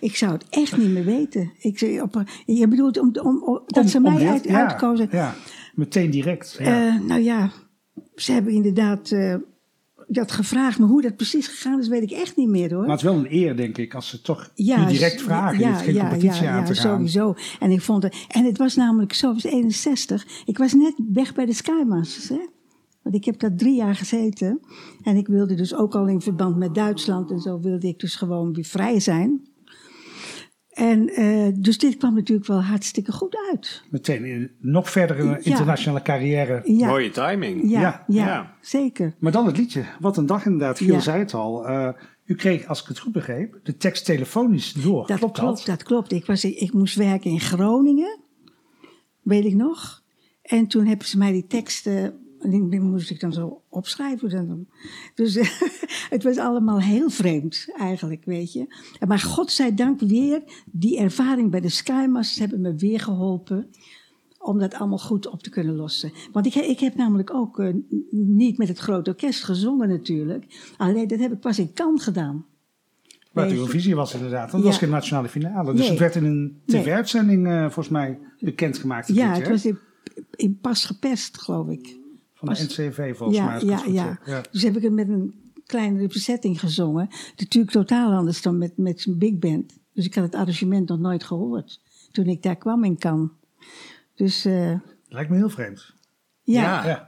ik 0.00 0.16
zou 0.16 0.32
het 0.32 0.44
echt 0.50 0.76
niet 0.76 0.90
meer 0.90 1.04
weten. 1.04 1.52
Ik, 1.58 2.00
op, 2.02 2.22
je 2.46 2.68
bedoelt 2.68 2.98
om, 2.98 3.10
om, 3.22 3.42
om- 3.42 3.62
dat 3.66 3.84
Om- 3.84 3.90
ze 3.90 4.00
mij 4.00 4.28
uit, 4.28 4.44
ja, 4.44 4.66
uitkozen. 4.66 5.08
Ja, 5.10 5.34
meteen 5.74 6.10
direct. 6.10 6.56
Ja. 6.58 6.86
Eh, 6.86 7.00
nou 7.00 7.20
ja, 7.20 7.50
ze 8.14 8.32
hebben 8.32 8.52
inderdaad 8.52 9.10
eh, 9.10 9.34
dat 10.06 10.32
gevraagd. 10.32 10.78
Maar 10.78 10.88
hoe 10.88 11.02
dat 11.02 11.16
precies 11.16 11.46
gegaan 11.46 11.78
is, 11.80 11.88
weet 11.88 12.02
ik 12.02 12.10
echt 12.10 12.36
niet 12.36 12.48
meer 12.48 12.70
hoor. 12.74 12.80
maar 12.80 12.90
het 12.90 12.98
is 12.98 13.04
wel 13.04 13.16
een 13.18 13.32
eer, 13.32 13.56
denk 13.56 13.78
ik, 13.78 13.94
als 13.94 14.08
ze 14.08 14.20
toch 14.20 14.50
Ja, 14.54 14.86
direct 14.86 15.22
vragen. 15.22 15.68
hoeft 15.68 15.82
geen 15.82 15.98
competitie 15.98 16.42
ja, 16.42 16.50
aan 16.50 16.64
te 16.64 16.74
ja, 16.74 16.80
gaan. 16.80 16.94
sowieso. 16.96 17.34
En 17.60 17.70
ik 17.70 17.80
vond 17.80 18.02
het, 18.02 18.24
en 18.28 18.44
het 18.44 18.58
was 18.58 18.76
namelijk 18.76 19.12
zo, 19.12 19.34
het 19.34 19.42
was 19.42 19.52
61. 19.52 20.26
Ik 20.44 20.58
was 20.58 20.72
net 20.72 20.94
weg 21.12 21.34
bij 21.34 21.46
de 21.46 21.52
Skymasters, 21.52 22.28
hè. 22.28 22.46
Want 23.02 23.14
ik 23.14 23.24
heb 23.24 23.38
daar 23.38 23.54
drie 23.56 23.74
jaar 23.76 23.94
gezeten. 23.94 24.60
En 25.02 25.16
ik 25.16 25.26
wilde 25.26 25.54
dus 25.54 25.74
ook 25.74 25.94
al 25.94 26.06
in 26.08 26.20
verband 26.20 26.56
met 26.56 26.74
Duitsland 26.74 27.30
en 27.30 27.40
zo, 27.40 27.60
wilde 27.60 27.88
ik 27.88 27.98
dus 27.98 28.14
gewoon 28.14 28.52
weer 28.52 28.64
vrij 28.64 29.00
zijn. 29.00 29.48
En 30.78 31.08
eh, 31.08 31.48
dus 31.54 31.78
dit 31.78 31.96
kwam 31.96 32.14
natuurlijk 32.14 32.48
wel 32.48 32.62
hartstikke 32.62 33.12
goed 33.12 33.36
uit. 33.50 33.82
Meteen 33.90 34.24
in 34.24 34.50
nog 34.60 34.90
verdere 34.90 35.24
Ja. 35.24 35.38
internationale 35.42 36.02
carrière. 36.02 36.60
Ja, 36.64 36.86
Mooie 36.88 37.10
timing. 37.10 37.70
ja, 37.70 37.80
Ja, 37.80 38.04
ja, 38.06 38.26
ja. 38.26 38.54
zeker. 38.60 39.14
Maar 39.18 39.32
dan 39.32 39.46
het 39.46 39.56
liedje. 39.56 39.84
Wat 40.00 40.16
een 40.16 40.26
dag 40.26 40.44
inderdaad. 40.44 40.78
Giel 40.78 40.94
Ja. 40.94 41.00
zei 41.00 41.18
het 41.18 41.34
al. 41.34 41.66
Eh, 41.66 41.88
u 42.24 42.34
kreeg, 42.34 42.66
als 42.66 42.80
ik 42.82 42.88
het 42.88 42.98
goed 42.98 43.12
begreep, 43.12 43.60
de 43.62 43.76
tekst 43.76 44.04
telefonisch 44.04 44.72
door. 44.72 45.06
Dat 45.06 45.18
klopt 45.18 45.38
klopt, 45.38 45.56
dat? 45.56 45.66
dat 45.66 45.82
klopt. 45.82 46.12
Ik, 46.12 46.26
was, 46.26 46.44
ik 46.44 46.72
moest 46.72 46.94
werken 46.96 47.30
in 47.30 47.40
Groningen, 47.40 48.18
weet 49.22 49.44
ik 49.44 49.54
nog. 49.54 50.02
En 50.42 50.66
toen 50.66 50.86
hebben 50.86 51.06
ze 51.06 51.18
mij 51.18 51.32
die 51.32 51.46
teksten, 51.46 52.14
die, 52.42 52.68
die 52.68 52.80
moest 52.80 53.10
ik 53.10 53.20
dan 53.20 53.32
zo 53.32 53.62
opschrijven. 53.68 54.30
Dan. 54.30 54.66
Dus 55.14 55.34
het 56.14 56.22
was 56.22 56.36
allemaal 56.38 56.80
heel 56.80 57.10
vreemd 57.10 57.66
eigenlijk, 57.76 58.24
weet 58.24 58.52
je. 58.52 58.66
Maar 59.06 59.18
godzijdank 59.18 60.00
weer, 60.00 60.42
die 60.70 60.98
ervaring 60.98 61.50
bij 61.50 61.60
de 61.60 61.68
Skymasters 61.68 62.38
hebben 62.38 62.60
me 62.60 62.74
weer 62.74 63.00
geholpen 63.00 63.66
om 64.38 64.58
dat 64.58 64.74
allemaal 64.74 64.98
goed 64.98 65.26
op 65.26 65.42
te 65.42 65.50
kunnen 65.50 65.74
lossen. 65.74 66.12
Want 66.32 66.46
ik, 66.46 66.54
ik 66.54 66.80
heb 66.80 66.94
namelijk 66.94 67.34
ook 67.34 67.58
eh, 67.58 67.74
niet 68.10 68.58
met 68.58 68.68
het 68.68 68.78
grote 68.78 69.10
orkest 69.10 69.44
gezongen 69.44 69.88
natuurlijk. 69.88 70.72
Alleen 70.76 71.08
dat 71.08 71.18
heb 71.18 71.32
ik 71.32 71.40
pas 71.40 71.58
in 71.58 71.72
Cannes 71.72 72.02
gedaan. 72.02 72.44
Waar 73.32 73.48
de. 73.48 73.54
Eurovisie 73.54 73.94
was 73.94 74.14
inderdaad. 74.14 74.50
Dat 74.50 74.60
Ja. 74.60 74.66
was 74.66 74.78
geen 74.78 74.90
nationale 74.90 75.28
finale. 75.28 75.70
Dus 75.72 75.80
Nee. 75.80 75.90
het 75.90 75.98
werd 75.98 76.14
in 76.14 76.24
een 76.24 76.60
tv-uitzending 76.66 77.46
eh, 77.46 77.62
volgens 77.62 77.88
mij 77.88 78.18
bekendgemaakt. 78.40 79.08
Ja, 79.14 79.34
het 79.34 79.48
was 79.48 79.66
in, 79.66 79.78
in 80.36 80.58
pas 80.60 80.84
gepest, 80.84 81.38
geloof 81.40 81.68
ik. 81.68 81.97
Van 82.38 82.54
de 82.54 82.62
NCV 82.62 83.16
volgens 83.16 83.38
mij. 83.38 83.60
Ja, 83.64 83.82
ja, 83.86 84.18
ja. 84.24 84.42
Dus 84.50 84.62
heb 84.62 84.76
ik 84.76 84.82
het 84.82 84.92
met 84.92 85.08
een 85.08 85.34
kleinere 85.66 86.06
bezetting 86.06 86.60
gezongen. 86.60 87.08
Natuurlijk 87.36 87.72
totaal 87.72 88.12
anders 88.12 88.42
dan 88.42 88.58
met, 88.58 88.72
met 88.76 89.00
zijn 89.00 89.18
big 89.18 89.38
band. 89.38 89.78
Dus 89.92 90.04
ik 90.04 90.14
had 90.14 90.24
het 90.24 90.34
arrangement 90.34 90.88
nog 90.88 90.98
nooit 90.98 91.24
gehoord. 91.24 91.80
Toen 92.12 92.26
ik 92.26 92.42
daar 92.42 92.56
kwam 92.56 92.84
in 92.84 92.98
Cannes. 92.98 93.30
Dus 94.14 94.44
eh, 94.44 94.72
Lijkt 95.08 95.30
me 95.30 95.36
heel 95.36 95.48
vreemd. 95.50 95.94
ja. 96.42 96.86
Ja. 96.86 97.06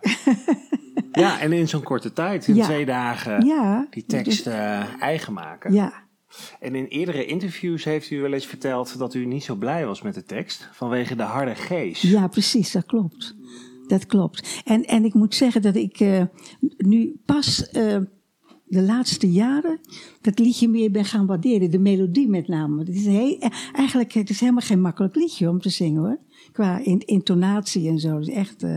Ja, 1.12 1.40
en 1.40 1.52
in 1.52 1.68
zo'n 1.68 1.82
korte 1.82 2.12
tijd, 2.12 2.46
in 2.48 2.54
Ja. 2.54 2.64
twee 2.64 2.86
dagen, 2.86 3.44
Ja. 3.46 3.86
die 3.90 4.04
tekst 4.06 4.46
eh, 4.46 5.02
eigen 5.02 5.32
maken. 5.32 5.72
Ja. 5.72 5.92
En 6.60 6.74
in 6.74 6.84
eerdere 6.86 7.24
interviews 7.26 7.84
heeft 7.84 8.10
u 8.10 8.20
wel 8.20 8.32
eens 8.32 8.46
verteld 8.46 8.98
dat 8.98 9.14
u 9.14 9.24
niet 9.26 9.44
zo 9.44 9.54
blij 9.54 9.86
was 9.86 10.02
met 10.02 10.14
de 10.14 10.24
tekst 10.24 10.68
vanwege 10.72 11.16
de 11.16 11.22
harde 11.22 11.54
G's. 11.54 12.00
Ja, 12.02 12.28
precies, 12.28 12.72
dat 12.72 12.86
klopt. 12.86 13.34
Dat 13.90 14.06
klopt. 14.06 14.62
En, 14.64 14.84
en 14.84 15.04
ik 15.04 15.14
moet 15.14 15.34
zeggen 15.34 15.62
dat 15.62 15.76
ik 15.76 16.00
eh, 16.00 16.22
nu 16.76 17.20
pas 17.24 17.68
eh, 17.70 17.96
de 18.64 18.82
laatste 18.82 19.30
jaren 19.32 19.80
dat 20.20 20.38
liedje 20.38 20.68
meer 20.68 20.90
ben 20.90 21.04
gaan 21.04 21.26
waarderen. 21.26 21.70
De 21.70 21.78
melodie 21.78 22.28
met 22.28 22.48
name. 22.48 22.78
Het 22.78 22.88
is 22.88 23.06
heel, 23.06 23.38
eh, 23.38 23.50
eigenlijk 23.72 24.12
het 24.12 24.30
is 24.30 24.40
helemaal 24.40 24.60
geen 24.66 24.80
makkelijk 24.80 25.14
liedje 25.14 25.48
om 25.48 25.60
te 25.60 25.68
zingen 25.68 26.00
hoor. 26.02 26.18
Qua 26.52 26.78
in, 26.84 26.98
intonatie 27.06 27.88
en 27.88 27.98
zo. 27.98 28.18
Is 28.18 28.28
echt, 28.28 28.62
eh, 28.62 28.76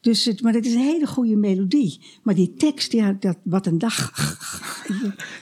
dus 0.00 0.24
het, 0.24 0.42
maar 0.42 0.52
het 0.52 0.66
is 0.66 0.74
een 0.74 0.80
hele 0.80 1.06
goede 1.06 1.36
melodie. 1.36 2.00
Maar 2.22 2.34
die 2.34 2.54
tekst, 2.54 2.92
ja, 2.92 3.12
dat, 3.20 3.38
wat 3.44 3.66
een 3.66 3.78
dag. 3.78 4.12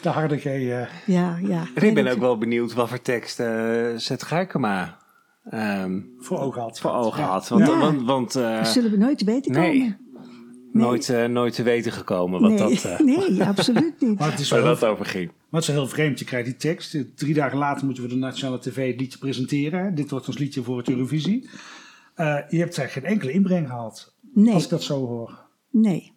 De 0.02 0.08
harde 0.08 0.38
G. 0.38 0.44
eh, 0.44 0.86
Ja, 1.06 1.38
ja. 1.42 1.66
En 1.74 1.82
ik 1.82 1.94
ben 1.94 2.06
ook 2.06 2.18
wel 2.18 2.38
benieuwd 2.38 2.72
wat 2.74 2.88
voor 2.88 3.02
tekst 3.02 3.40
eh 3.40 3.96
Zet 3.96 4.22
Guikema 4.22 4.98
ehm, 5.50 6.00
voor 6.18 6.38
ogen 6.40 6.60
had. 6.62 6.78
voor 6.80 6.90
ogen 6.92 7.20
Ja. 7.22 7.28
had. 7.28 7.48
Want, 7.48 7.66
Ja. 7.66 7.78
want, 7.78 8.02
want 8.02 8.36
eh, 8.36 8.56
Dat 8.56 8.68
zullen 8.68 8.90
we 8.90 8.96
nooit 8.96 9.18
te 9.18 9.24
weten 9.24 9.52
nee. 9.52 9.78
komen. 9.78 9.98
nooit, 10.72 11.08
eh, 11.08 11.24
nooit 11.24 11.54
te 11.54 11.62
weten 11.62 11.92
gekomen 11.92 12.40
wat 12.40 12.50
nee, 12.50 12.58
dat, 12.58 12.84
eh, 12.92 12.98
nee, 12.98 13.42
absoluut 13.44 14.00
niet. 14.00 14.18
Maar 14.18 14.30
het 14.30 14.40
is 14.40 14.50
waar 14.50 14.62
wel 14.62 14.68
dat 14.72 14.80
heel, 14.80 14.88
over 14.90 15.06
ging. 15.06 15.26
maar 15.48 15.60
het 15.60 15.68
is 15.70 15.74
heel 15.76 15.88
vreemd. 15.88 16.18
Je 16.18 16.24
krijgt 16.24 16.46
die 16.46 16.56
tekst. 16.56 16.98
Drie 17.16 17.34
dagen 17.34 17.58
later 17.58 17.84
moeten 17.84 18.02
we 18.02 18.08
de 18.08 18.16
nationale 18.16 18.58
tv 18.58 18.90
het 18.90 19.00
liedje 19.00 19.18
presenteren. 19.18 19.94
Dit 19.94 20.10
wordt 20.10 20.26
ons 20.26 20.38
liedje 20.38 20.62
voor 20.62 20.76
het 20.78 20.88
Eurovisie. 20.88 21.48
Eh, 22.14 22.26
je 22.26 22.58
hebt 22.58 22.78
eigenlijk 22.78 22.92
geen 22.92 23.04
enkele 23.04 23.32
inbreng 23.32 23.66
gehad. 23.68 24.14
Nee, 24.34 24.54
Als 24.54 24.64
ik 24.64 24.70
dat 24.70 24.82
zo 24.82 25.06
hoor. 25.06 25.44
nee. 25.70 26.14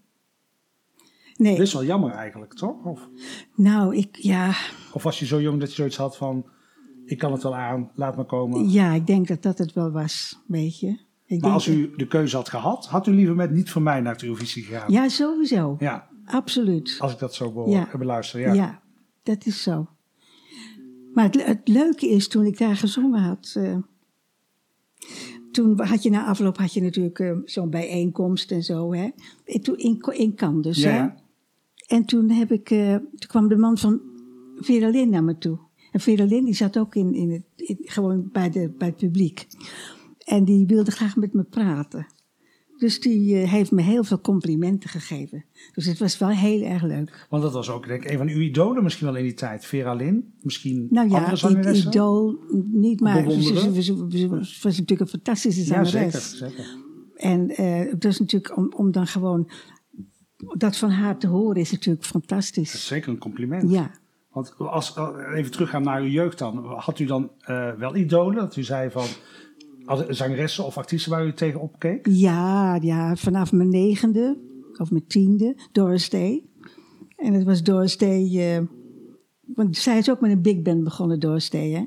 Nee, 1.36 1.56
Dat 1.58 1.66
is 1.68 1.74
wel 1.74 1.84
jammer 1.84 2.12
eigenlijk, 2.12 2.54
toch? 2.54 2.84
Of, 2.86 3.00
nou, 3.56 3.96
ik, 3.96 4.16
ja, 4.18 4.54
of 4.94 5.04
was 5.04 5.20
je 5.20 5.26
zo 5.26 5.42
jong 5.42 5.60
dat 5.60 5.70
je 5.70 5.76
zoiets 5.76 5.98
had 5.98 6.18
van... 6.18 6.46
Ik 7.10 7.18
kan 7.18 7.32
het 7.32 7.44
wel 7.44 7.56
aan, 7.56 7.92
laat 7.96 8.16
maar 8.16 8.26
komen. 8.26 8.70
ja, 8.70 8.94
ik 8.94 9.08
denk 9.08 9.28
dat 9.28 9.42
dat 9.42 9.58
het 9.58 9.74
wel 9.74 9.92
was, 9.92 10.40
weet 10.48 10.80
je. 10.80 10.98
Ik 11.26 11.42
Maar 11.42 11.52
als 11.52 11.68
u 11.68 11.92
de 11.96 12.08
keuze 12.08 12.36
had 12.36 12.50
gehad, 12.50 12.86
had 12.86 13.08
u 13.08 13.12
liever 13.12 13.36
met 13.36 13.52
niet 13.52 13.72
voor 13.72 13.82
mij 13.82 14.02
naar 14.02 14.14
het 14.14 14.24
Eurovisie 14.24 14.64
gegaan? 14.64 14.92
Ja, 14.92 15.10
sowieso. 15.10 15.76
Ja, 15.80 16.08
Absoluut. 16.26 16.96
als 17.00 17.12
ik 17.14 17.20
dat 17.20 17.34
zo 17.36 17.52
behoor, 17.52 17.70
Ja. 17.70 17.88
beluister. 17.98 18.40
Ja. 18.40 18.54
Ja. 18.54 18.82
dat 19.24 19.46
is 19.46 19.64
zo. 19.64 19.88
Maar 21.14 21.24
het, 21.24 21.46
het 21.46 21.68
leuke 21.68 22.10
is, 22.10 22.28
toen 22.28 22.46
ik 22.46 22.58
daar 22.58 22.76
gezongen 22.76 23.22
had... 23.22 23.54
eh, 23.58 23.78
toen 25.52 25.82
had 25.82 26.04
je 26.04 26.10
na 26.10 26.26
afloop 26.26 26.58
had 26.58 26.74
je 26.74 26.82
natuurlijk 26.82 27.20
eh, 27.20 27.38
zo'n 27.46 27.70
bijeenkomst 27.70 28.52
en 28.52 28.64
zo, 28.64 28.94
hè. 28.94 29.10
In, 29.44 29.62
toen- 29.62 29.78
in, 29.78 30.02
in 30.12 30.36
Cannes 30.36 30.64
dus, 30.64 30.78
Ja, 30.84 30.92
hè. 30.92 31.08
En 31.96 32.06
toen, 32.06 32.30
heb 32.30 32.52
ik, 32.52 32.70
eh, 32.72 32.96
toen 32.96 33.28
kwam 33.28 33.48
de 33.48 33.58
man 33.58 33.78
van 33.78 34.02
Vera 34.56 34.90
Lynn 34.90 35.10
naar 35.10 35.24
me 35.24 35.38
toe. 35.38 35.60
En 35.92 36.00
Vera 36.00 36.26
Lynn 36.26 36.46
die 36.46 36.54
zat 36.56 36.78
ook 36.78 36.96
in, 36.96 37.14
in 37.14 37.32
het, 37.32 37.44
in- 37.56 37.78
gewoon 37.82 38.30
bij, 38.32 38.50
de, 38.50 38.70
bij 38.78 38.88
het 38.88 38.98
publiek. 38.98 39.48
En 40.26 40.44
die 40.46 40.66
wilde 40.66 40.92
graag 40.92 41.16
met 41.16 41.34
me 41.34 41.44
praten. 41.44 42.08
Dus 42.78 43.00
die 43.00 43.36
eh, 43.42 43.52
heeft 43.52 43.72
me 43.72 43.82
heel 43.82 44.04
veel 44.04 44.22
complimenten 44.22 44.90
gegeven. 44.90 45.46
Dus 45.74 45.86
het 45.86 46.00
was 46.00 46.18
wel 46.18 46.30
heel 46.30 46.62
erg 46.62 46.84
leuk. 46.84 47.28
Want 47.30 47.44
dat 47.44 47.54
was 47.54 47.70
ook 47.70 47.88
denk 47.88 48.04
ik 48.04 48.12
een 48.12 48.18
van 48.18 48.28
uw 48.28 48.40
idolen 48.40 48.84
misschien 48.84 49.06
wel 49.08 49.16
in 49.16 49.24
die 49.24 49.34
tijd. 49.34 49.66
Vera 49.66 49.94
Lynn, 49.94 50.34
misschien 50.42 50.88
Nou 50.90 51.10
ja, 51.10 51.34
andere 51.42 51.76
idool 51.78 52.40
niet, 52.72 53.00
maar 53.00 53.32
ze, 53.32 53.42
ze, 53.44 53.82
ze- 53.84 54.08
ze 54.10 54.28
was 54.62 54.62
natuurlijk 54.64 55.00
een 55.00 55.08
fantastische 55.08 55.60
Ja, 55.62 55.84
zangeres. 55.84 56.14
zeker. 56.14 56.50
zeker. 56.50 56.78
En 57.16 57.50
eh 57.50 57.92
het 57.92 58.06
is 58.06 58.20
natuurlijk 58.20 58.58
om, 58.58 58.74
om 58.76 58.92
dan 58.92 59.08
gewoon 59.08 59.50
dat 60.58 60.78
van 60.78 60.90
haar 60.90 61.18
te 61.18 61.28
horen 61.28 61.62
is 61.62 61.72
natuurlijk 61.72 61.98
Dat 62.06 62.06
is 62.06 62.12
fantastisch. 62.28 62.88
zeker 62.88 63.10
een 63.10 63.18
compliment. 63.18 63.72
Ja. 63.72 63.92
Want 64.40 64.72
als, 64.72 64.96
even 65.34 65.52
teruggaan 65.52 65.84
naar 65.84 66.02
uw 66.02 66.08
jeugd 66.08 66.38
dan. 66.38 66.66
Had 66.66 67.00
u 67.00 67.06
dan 67.06 67.32
eh, 67.40 67.72
wel 67.72 67.96
idolen? 67.96 68.36
Dat 68.36 68.56
u 68.56 68.64
zei 68.64 68.90
van, 68.90 69.06
zangeressen 70.10 70.66
of 70.66 70.78
artiesten 70.78 71.12
waar 71.12 71.26
u 71.26 71.34
tegen 71.34 71.60
opkeek? 71.60 72.08
Ja, 72.10 72.76
ja, 72.82 73.16
vanaf 73.16 73.52
mijn 73.52 73.70
negende 73.70 74.38
of 74.78 74.92
mijn 74.92 75.08
tiende, 75.08 75.56
Doris 75.72 76.10
Day. 76.10 76.44
En 77.16 77.34
het 77.34 77.44
was 77.44 77.64
Doris 77.64 77.98
Day, 77.98 78.56
eh, 78.56 78.64
want 79.56 79.78
zij 79.78 79.98
is 79.98 80.10
ook 80.10 80.22
met 80.22 80.32
een 80.32 80.42
big 80.42 80.62
band 80.62 80.84
begonnen, 80.84 81.20
Doris 81.20 81.50
Day. 81.50 81.70
Hè? 81.70 81.84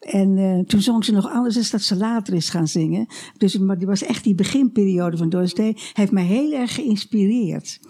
En 0.00 0.38
eh, 0.38 0.58
toen 0.58 0.80
zong 0.80 1.04
ze 1.04 1.12
nog 1.12 1.30
anders 1.30 1.54
dan 1.54 1.64
dat 1.70 1.82
ze 1.82 1.96
later 1.96 2.34
is 2.34 2.48
gaan 2.48 2.68
zingen. 2.68 3.06
Dus 3.36 3.58
maar 3.58 3.78
die 3.78 3.86
was 3.86 4.02
echt 4.02 4.24
die 4.24 4.34
beginperiode 4.34 5.16
van 5.16 5.28
Doris 5.28 5.54
Day, 5.54 5.76
heeft 5.92 6.12
mij 6.12 6.24
heel 6.24 6.52
erg 6.52 6.74
geïnspireerd. 6.74 7.80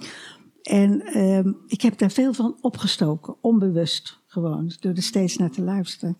En 0.64 1.00
ehm, 1.02 1.52
ik 1.66 1.80
heb 1.80 1.98
daar 1.98 2.10
veel 2.10 2.32
van 2.34 2.56
opgestoken, 2.60 3.36
onbewust 3.40 4.20
gewoon, 4.26 4.72
door 4.80 4.92
er 4.92 5.02
steeds 5.02 5.36
naar 5.36 5.50
te 5.50 5.62
luisteren. 5.62 6.16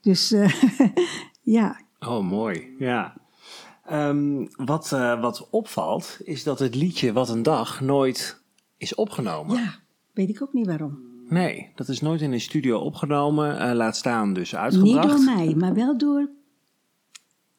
Dus 0.00 0.32
eh, 0.32 0.52
ja, 1.58 1.80
Oh, 1.98 2.24
mooi. 2.24 2.74
Ja. 2.78 3.16
Ehm, 3.84 4.46
wat, 4.56 4.92
eh, 4.92 5.20
wat 5.20 5.48
opvalt, 5.50 6.18
is 6.24 6.42
dat 6.42 6.58
het 6.58 6.74
liedje 6.74 7.12
Wat 7.12 7.28
een 7.28 7.42
Dag 7.42 7.80
nooit 7.80 8.42
is 8.76 8.94
opgenomen. 8.94 9.56
ja, 9.56 9.74
weet 10.12 10.28
ik 10.28 10.42
ook 10.42 10.52
niet 10.52 10.66
waarom. 10.66 10.98
Nee, 11.28 11.70
dat 11.74 11.88
is 11.88 12.00
nooit 12.00 12.20
in 12.20 12.32
een 12.32 12.40
studio 12.40 12.78
opgenomen. 12.78 13.58
eh, 13.58 13.72
laat 13.74 13.96
staan 13.96 14.32
dus 14.32 14.50
Niet 14.52 14.60
uitgebracht. 14.60 15.08
door 15.08 15.20
mij, 15.20 15.54
maar 15.54 15.74
wel 15.74 15.98
door 15.98 16.30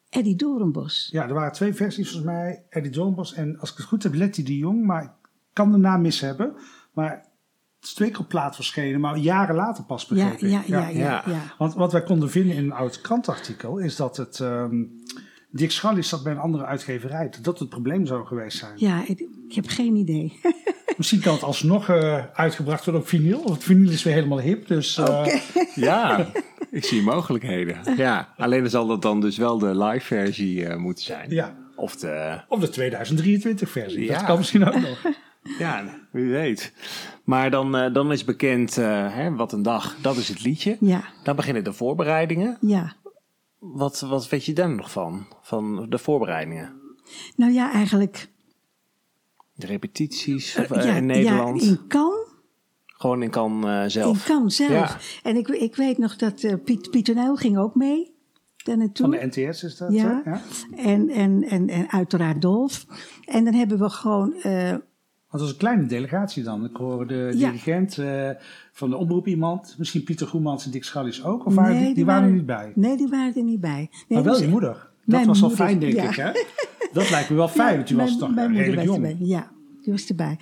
Eddie 0.10 0.36
Doornbos. 0.36 1.10
Ja, 1.12 1.27
er 1.27 1.34
waren 1.34 1.51
twee 1.51 1.73
versies 1.73 2.12
volgens 2.12 2.32
mij. 2.32 2.63
Eddie 2.69 2.91
Doornbos 2.91 3.34
en 3.34 3.60
als 3.60 3.71
ik 3.71 3.77
het 3.77 3.86
goed 3.86 4.03
heb, 4.03 4.13
Letty 4.13 4.43
de 4.43 4.58
Jong. 4.58 4.86
Maar 4.86 5.03
ik 5.03 5.22
kan 5.53 5.71
de 5.71 5.77
naam 5.77 6.01
mis 6.01 6.19
hebben. 6.19 6.55
Maar 6.93 7.11
het 7.79 7.83
is 7.89 7.93
twee 7.93 8.09
keer 8.09 8.19
op 8.19 8.27
plaat 8.29 8.55
verschenen, 8.55 8.99
maar 8.99 9.17
jaren 9.17 9.55
later 9.55 9.83
pas 9.83 10.07
Ja, 10.09 10.31
ik. 10.31 10.39
ja, 10.39 10.47
ja, 10.49 10.61
ja, 10.65 10.89
Ja. 10.89 11.23
ja. 11.25 11.39
Want 11.57 11.73
wat 11.73 11.91
wij 11.91 12.03
konden 12.03 12.29
vinden 12.29 12.55
in 12.55 12.63
een 12.63 12.71
oud 12.73 13.01
krantartikel 13.01 13.77
is 13.77 13.95
dat 13.95 14.17
het... 14.17 14.39
ehm 14.39 14.75
Dick 15.55 15.71
Schallis 15.71 16.09
zat 16.09 16.23
bij 16.23 16.31
een 16.31 16.39
andere 16.39 16.65
uitgeverij. 16.65 17.29
Dat 17.29 17.43
dat 17.43 17.59
het 17.59 17.69
probleem 17.69 18.05
zou 18.05 18.25
geweest 18.25 18.57
zijn. 18.57 18.71
Ja, 18.75 19.01
ik, 19.07 19.19
ik 19.47 19.55
heb 19.55 19.67
geen 19.67 19.95
idee. 19.95 20.39
Misschien 20.97 21.19
kan 21.19 21.33
het 21.33 21.43
alsnog 21.43 21.89
eh, 21.89 22.25
uitgebracht 22.33 22.83
worden 22.85 23.01
op 23.01 23.07
vinyl. 23.07 23.43
Want 23.43 23.63
vinyl 23.63 23.89
is 23.91 24.03
weer 24.03 24.13
helemaal 24.13 24.39
hip. 24.39 24.67
Dus 24.67 24.97
eh, 24.97 25.25
Ja, 25.75 26.27
ik 26.71 26.83
zie 26.85 27.01
mogelijkheden. 27.01 27.77
Ja, 27.97 28.33
alleen 28.37 28.69
zal 28.69 28.87
dat 28.87 29.01
dan 29.01 29.21
dus 29.21 29.37
wel 29.37 29.57
de 29.57 29.77
live 29.83 30.05
versie 30.05 30.65
eh, 30.65 30.77
moeten 30.77 31.03
zijn. 31.03 31.29
ja. 31.29 31.55
Of 31.75 31.95
de, 31.95 32.39
Of 32.47 32.59
de 32.59 32.69
2023 32.69 33.69
versie. 33.69 34.03
Ja. 34.05 34.13
Dat 34.13 34.23
kan 34.23 34.37
misschien 34.37 34.65
ook 34.67 34.79
nog. 34.79 35.01
ja, 35.60 35.99
wie 36.12 36.25
weet. 36.32 36.73
Maar 37.23 37.51
dan, 37.51 37.75
eh, 37.75 37.93
dan 37.93 38.12
is 38.12 38.23
bekend, 38.23 38.77
eh, 38.77 39.15
hè, 39.15 39.36
wat 39.36 39.51
een 39.51 39.62
dag, 39.63 39.95
dat 40.01 40.17
is 40.17 40.27
het 40.29 40.43
liedje. 40.43 40.77
Ja, 40.79 41.03
Dan 41.23 41.36
beginnen 41.36 41.63
de 41.63 41.73
voorbereidingen. 41.73 42.58
ja. 42.62 42.95
Wat, 43.60 43.99
wat 43.99 44.29
weet 44.29 44.45
je 44.45 44.53
daar 44.53 44.69
nog 44.75 44.91
van? 44.91 45.27
Van 45.41 45.89
de 45.89 45.97
voorbereidingen? 45.97 46.73
Nou 47.36 47.51
ja, 47.51 47.71
eigenlijk. 47.73 48.29
De 49.56 49.65
repetities 49.65 50.56
eh, 50.56 50.84
ja, 50.86 50.95
in 50.95 51.06
Nederland? 51.06 51.62
Ja, 51.63 51.67
in 51.69 51.88
Cannes. 51.88 52.27
Gewoon 52.86 53.23
in 53.23 53.29
kan 53.29 53.67
eh, 53.67 53.84
zelf? 53.88 54.17
In 54.17 54.23
Cannes 54.34 54.56
zelf. 54.56 54.69
Ja. 54.69 55.29
En 55.29 55.36
ik, 55.38 55.47
ik 55.47 55.75
weet 55.75 55.97
nog 55.97 56.15
dat 56.15 56.43
eh, 56.43 56.53
Piet, 56.65 56.89
Pieter 56.91 57.15
Nijl 57.15 57.36
ging 57.36 57.58
ook 57.58 57.75
mee. 57.75 58.12
Van 58.93 59.12
de 59.12 59.29
NTS 59.32 59.63
is 59.63 59.77
dat. 59.77 59.91
Ja. 59.93 60.41
En, 60.75 61.10
en, 61.10 61.43
en, 61.43 61.69
en 61.69 61.89
uiteraard 61.91 62.41
Dolf. 62.41 62.86
En 63.25 63.43
dan 63.43 63.53
hebben 63.53 63.79
we 63.79 63.89
gewoon. 63.89 64.34
eh, 64.34 64.75
Want 65.33 65.45
dat 65.45 65.53
was 65.53 65.61
een 65.61 65.67
kleine 65.73 65.85
delegatie 65.85 66.43
dan. 66.43 66.65
Ik 66.65 66.75
hoorde 66.75 67.29
de 67.31 67.37
Ja. 67.37 67.47
dirigent 67.47 67.97
eh, 67.97 68.29
van 68.71 68.89
de 68.89 68.95
omroep 68.97 69.27
iemand. 69.27 69.75
Misschien 69.77 70.03
Pieter 70.03 70.27
Goemans 70.27 70.65
en 70.65 70.71
Dick 70.71 70.83
Schallis 70.83 71.23
ook. 71.23 71.45
Of 71.45 71.55
waren 71.55 71.77
die, 71.85 71.93
die 71.93 72.05
waren 72.05 72.27
er 72.29 72.33
niet 72.35 72.45
bij? 72.45 72.71
Nee, 72.75 72.97
die 72.97 73.07
waren 73.07 73.35
er 73.35 73.43
niet 73.43 73.59
bij. 73.61 73.89
Nee, 73.89 73.89
maar 74.07 74.23
wel 74.23 74.41
je 74.41 74.47
moeder. 74.47 74.89
Dat 75.05 75.25
was 75.25 75.39
wel 75.41 75.49
fijn, 75.49 75.79
denk 75.79 75.93
ja. 75.93 76.03
ik. 76.09 76.15
Hè? 76.15 76.31
Dat 76.93 77.09
lijkt 77.09 77.29
me 77.29 77.35
wel 77.35 77.47
fijn, 77.47 77.69
Ja, 77.71 77.75
want 77.77 77.89
u 77.89 77.95
was 77.95 78.17
toch 78.17 78.35
redelijk 78.35 78.75
was 78.75 78.83
jong. 78.85 78.95
Erbij. 79.05 79.15
Ja, 79.27 79.51
die 79.81 79.91
was 79.91 80.07
erbij. 80.09 80.39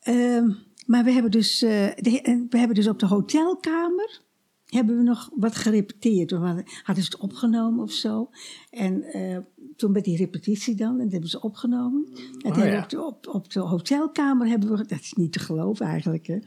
Ehm, 0.00 0.48
maar 0.86 1.04
we 1.04 1.10
hebben, 1.12 1.30
dus, 1.30 1.62
eh, 1.62 1.70
de- 1.96 2.46
we 2.50 2.58
hebben 2.58 2.76
dus 2.76 2.88
op 2.88 2.98
de 2.98 3.06
hotelkamer 3.06 4.20
hebben 4.66 4.96
we 4.96 5.02
nog 5.02 5.30
wat 5.36 5.56
gerepeteerd. 5.56 6.30
We 6.30 6.36
hadden, 6.36 6.64
hadden 6.82 7.04
ze 7.04 7.10
het 7.12 7.20
opgenomen 7.20 7.82
of 7.82 7.92
zo. 7.92 8.30
En 8.70 9.02
eh, 9.02 9.38
toen 9.80 9.92
met 9.92 10.04
die 10.04 10.16
repetitie 10.16 10.74
dan, 10.74 10.92
en 10.92 11.02
dat 11.02 11.12
hebben 11.12 11.30
ze 11.30 11.40
opgenomen. 11.40 12.06
En 12.42 12.50
Oh, 12.52 12.56
ja. 12.64 12.82
op, 12.82 12.88
de, 12.88 13.04
op, 13.04 13.26
op 13.28 13.50
de 13.52 13.60
hotelkamer 13.60 14.46
hebben 14.46 14.68
we, 14.70 14.76
dat 14.76 15.00
is 15.00 15.12
niet 15.12 15.32
te 15.32 15.38
geloven 15.38 15.86
eigenlijk, 15.86 16.26
hè, 16.26 16.38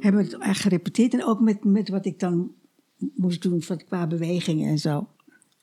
hebben 0.00 0.24
we 0.24 0.30
het 0.32 0.38
echt 0.42 0.60
gerepeteerd. 0.60 1.14
En 1.14 1.24
ook 1.24 1.40
met, 1.40 1.64
met 1.64 1.88
wat 1.88 2.06
ik 2.06 2.18
dan 2.20 2.52
moest 3.14 3.42
doen 3.42 3.62
van, 3.62 3.84
qua 3.84 4.06
bewegingen 4.06 4.68
en 4.68 4.78
zo. 4.78 5.08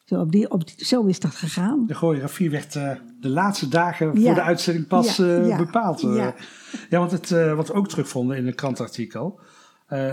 Zo, 0.06 0.20
op 0.20 0.32
die, 0.32 0.52
op 0.52 0.68
die- 0.68 0.86
zo 0.86 1.04
is 1.06 1.20
dat 1.20 1.36
gegaan. 1.36 1.86
De 1.88 1.94
choreografie 1.94 2.50
werd 2.50 2.76
eh, 2.76 2.92
de 3.20 3.30
laatste 3.30 3.68
dagen 3.68 4.20
Ja. 4.20 4.26
voor 4.26 4.34
de 4.34 4.42
uitzending 4.42 4.88
pas 4.88 5.18
Ja, 5.18 5.40
eh, 5.50 5.58
bepaald. 5.58 6.04
eh. 6.04 6.16
ja. 6.16 6.36
ja, 6.90 7.00
want 7.00 7.12
het, 7.12 7.30
wat 7.56 7.68
we 7.68 7.74
ook 7.74 7.88
terugvonden 7.88 8.38
in 8.38 8.48
een 8.48 8.56
krantartikel. 8.56 9.40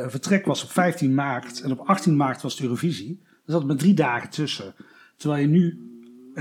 vertrek 0.07 0.45
was 0.47 0.63
op 0.65 0.71
15 0.71 1.15
maart 1.15 1.61
en 1.61 1.71
op 1.73 1.79
18 1.81 2.17
maart 2.17 2.43
was 2.43 2.57
de 2.57 2.63
Eurovisie. 2.63 3.21
Er 3.47 3.53
zat 3.53 3.67
maar 3.67 3.77
drie 3.77 3.95
dagen 3.95 4.31
tussen. 4.31 4.75
Terwijl 5.17 5.41
je 5.43 5.49
nu 5.49 5.88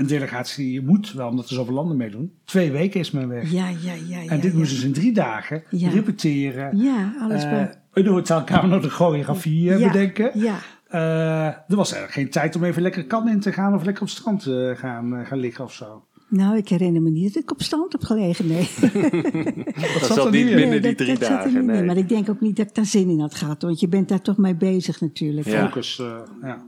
delegatie 0.06 0.82
moet, 0.82 1.12
wel 1.12 1.28
omdat 1.28 1.48
er 1.48 1.54
zoveel 1.54 1.74
landen 1.74 1.96
meedoen. 1.96 2.32
Twee 2.44 2.70
weken 2.72 3.00
is 3.00 3.10
men 3.10 3.28
weg. 3.28 3.50
Ja, 3.52 3.68
ja, 3.68 3.76
ja. 4.08 4.18
ja 4.20 4.30
en 4.30 4.40
dit 4.40 4.52
ja. 4.52 4.58
moesten 4.58 4.78
ze 4.78 4.86
in 4.86 4.92
drie 4.92 5.12
dagen 5.12 5.62
Ja. 5.70 5.88
repeteren. 5.90 6.76
Ja, 6.78 7.14
alles 7.20 7.44
eh, 7.44 7.50
bij. 7.50 7.74
in 7.94 8.04
de 8.04 8.10
hotelkamer 8.10 8.68
nog 8.68 8.82
de 8.82 8.90
choreografie 8.90 9.72
eh, 9.72 9.78
Ja, 9.78 9.86
bedenken. 9.86 10.30
Ja, 10.40 10.58
Eh, 10.88 11.46
er 11.46 11.76
was 11.76 11.92
eigenlijk 11.92 12.12
geen 12.12 12.30
tijd 12.30 12.56
om 12.56 12.64
even 12.64 12.82
lekker 12.82 13.06
kan 13.06 13.28
in 13.28 13.40
te 13.40 13.52
gaan 13.52 13.74
of 13.74 13.84
lekker 13.84 14.02
op 14.02 14.08
het 14.08 14.16
strand 14.18 14.42
te 14.42 14.74
gaan, 14.76 15.16
eh, 15.16 15.26
gaan 15.26 15.38
liggen 15.38 15.64
of 15.64 15.72
zo. 15.72 16.04
nou, 16.28 16.56
ik 16.56 16.68
herinner 16.68 17.02
me 17.02 17.10
niet 17.10 17.34
dat 17.34 17.42
ik 17.42 17.50
op 17.50 17.62
stand 17.62 17.92
heb 17.92 18.02
gelegen, 18.04 18.46
nee. 18.46 18.68
Dat 19.92 20.02
zat 20.02 20.16
zat 20.16 20.24
er 20.24 20.30
niet 20.30 20.32
niet 20.32 20.50
in. 20.50 20.56
binnen 20.56 20.68
Nee, 20.68 20.80
die 20.80 20.94
dat- 20.94 20.96
drie 20.96 21.18
dat 21.18 21.28
zat 21.28 21.30
er 21.44 21.44
dagen. 21.52 21.64
Nee. 21.64 21.82
Maar 21.84 21.96
ik 21.96 22.08
denk 22.08 22.28
ook 22.28 22.40
niet 22.40 22.56
dat 22.56 22.66
ik 22.68 22.74
daar 22.74 22.84
zin 22.86 23.08
in 23.10 23.20
had 23.20 23.34
gehad, 23.34 23.62
want 23.62 23.80
je 23.80 23.88
bent 23.88 24.08
daar 24.08 24.20
toch 24.22 24.36
mee 24.36 24.54
bezig 24.54 25.00
natuurlijk. 25.00 25.46
Ja. 25.46 25.64
Focus, 25.66 25.98
eh, 25.98 26.16
ja. 26.42 26.66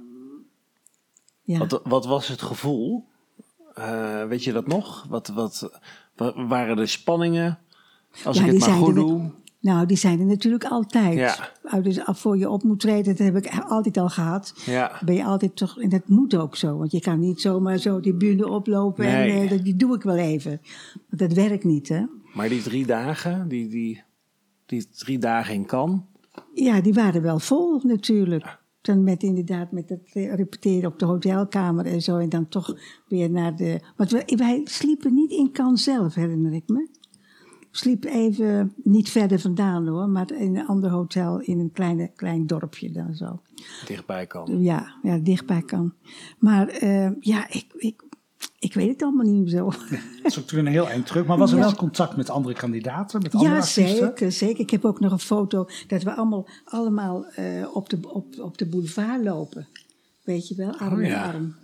Ja. 1.42 1.58
Wat, 1.58 1.80
wat 1.84 2.06
was 2.06 2.28
het 2.28 2.42
gevoel? 2.42 3.08
Eh, 3.80 4.24
weet 4.26 4.44
je 4.44 4.52
dat 4.52 4.66
nog? 4.66 5.06
Wat, 5.08 5.28
wat, 5.28 5.70
wa- 6.16 6.46
waren 6.46 6.76
de 6.76 6.86
spanningen? 6.86 7.58
Als 8.24 8.38
Ja, 8.38 8.44
ik 8.44 8.50
het 8.52 8.60
maar 8.60 8.68
goed 8.70 8.94
doe. 8.94 9.30
Nou, 9.60 9.86
die 9.86 9.96
zijn 9.96 10.20
er 10.20 10.26
natuurlijk 10.26 10.64
altijd. 10.64 11.14
Ja. 11.18 11.80
Dus 11.80 12.00
voor 12.04 12.38
je 12.38 12.50
op 12.50 12.62
moet 12.62 12.80
treden, 12.80 13.16
dat 13.16 13.26
heb 13.26 13.36
ik 13.36 13.60
altijd 13.68 13.96
al 13.96 14.08
gehad. 14.08 14.52
Ja. 14.66 14.92
Ben 15.04 15.14
je 15.14 15.24
altijd 15.24 15.56
toch, 15.56 15.80
en 15.80 15.88
dat 15.88 16.08
moet 16.08 16.36
ook 16.36 16.56
zo, 16.56 16.76
want 16.78 16.92
je 16.92 17.00
kan 17.00 17.18
niet 17.20 17.40
zomaar 17.40 17.78
zo 17.78 18.00
die 18.00 18.14
bühne 18.14 18.48
oplopen 18.48 19.04
Nee. 19.04 19.32
en 19.32 19.42
eh, 19.44 19.50
dat 19.50 19.64
die 19.64 19.76
doe 19.76 19.94
ik 19.94 20.02
wel 20.02 20.16
even. 20.16 20.60
Want 21.08 21.20
dat 21.20 21.32
werkt 21.32 21.64
niet, 21.64 21.88
hè? 21.88 22.02
Maar 22.34 22.48
die 22.48 22.62
drie 22.62 22.86
dagen, 22.86 23.48
die, 23.48 23.68
die, 23.68 24.02
die 24.66 24.88
drie 24.98 25.18
dagen 25.18 25.54
in 25.54 25.66
Cannes. 25.66 26.00
Ja, 26.54 26.80
die 26.80 26.92
waren 26.94 27.22
wel 27.22 27.38
vol 27.38 27.80
natuurlijk. 27.82 28.58
Dan 28.80 29.04
met 29.04 29.22
inderdaad 29.22 29.72
met 29.72 29.88
het 29.88 30.10
repeteren 30.12 30.90
op 30.90 30.98
de 30.98 31.04
hotelkamer 31.04 31.86
en 31.86 32.02
zo. 32.02 32.16
En 32.16 32.28
dan 32.28 32.48
toch 32.48 32.76
weer 33.08 33.30
naar 33.30 33.56
de... 33.56 33.80
Want 33.96 34.10
wij, 34.10 34.32
wij 34.36 34.60
sliepen 34.64 35.14
niet 35.14 35.30
in 35.30 35.52
Cannes 35.52 35.82
zelf, 35.82 36.14
herinner 36.14 36.52
ik 36.52 36.68
me. 36.68 36.88
We 37.70 37.76
sliepen 37.76 38.10
even, 38.10 38.72
niet 38.82 39.10
verder 39.10 39.40
vandaan 39.40 39.86
hoor, 39.86 40.08
maar 40.08 40.32
in 40.32 40.56
een 40.56 40.66
ander 40.66 40.90
hotel 40.90 41.40
in 41.40 41.58
een 41.58 41.72
kleine, 41.72 42.10
klein 42.14 42.46
dorpje 42.46 42.90
dan 42.90 43.14
zo. 43.14 43.40
dichtbij 43.86 44.26
kan. 44.26 44.62
Ja, 44.62 44.94
ja 45.02 45.18
dichtbij 45.18 45.62
kan. 45.62 45.94
Maar 46.38 46.68
eh, 46.68 47.10
ja, 47.20 47.48
ik, 47.48 47.66
ik, 47.76 48.02
ik 48.58 48.74
weet 48.74 48.88
het 48.88 49.02
allemaal 49.02 49.26
niet 49.26 49.50
zo. 49.50 49.64
Dat 50.22 50.32
is 50.32 50.38
ook 50.38 50.50
een 50.50 50.66
heel 50.66 50.88
eind 50.88 51.06
terug. 51.06 51.26
Maar 51.26 51.38
was 51.38 51.50
er 51.50 51.56
Ja. 51.58 51.62
wel 51.62 51.74
contact 51.74 52.16
met 52.16 52.30
andere 52.30 52.54
kandidaten, 52.54 53.22
met 53.22 53.34
andere 53.34 53.50
Ja, 53.54 53.60
artiesten? 53.60 53.96
zeker, 53.96 54.32
zeker. 54.32 54.60
Ik 54.60 54.70
heb 54.70 54.84
ook 54.84 55.00
nog 55.00 55.12
een 55.12 55.18
foto 55.18 55.68
dat 55.86 56.02
we 56.02 56.14
allemaal, 56.14 56.48
allemaal 56.64 57.26
eh, 57.26 57.76
op, 57.76 57.88
de, 57.88 57.98
op, 58.02 58.38
op 58.38 58.58
de 58.58 58.66
boulevard 58.66 59.24
lopen. 59.24 59.68
Weet 60.24 60.48
je 60.48 60.54
wel, 60.54 60.76
arm 60.78 60.92
Oh, 60.94 61.02
in 61.02 61.08
ja. 61.08 61.24
arm. 61.24 61.54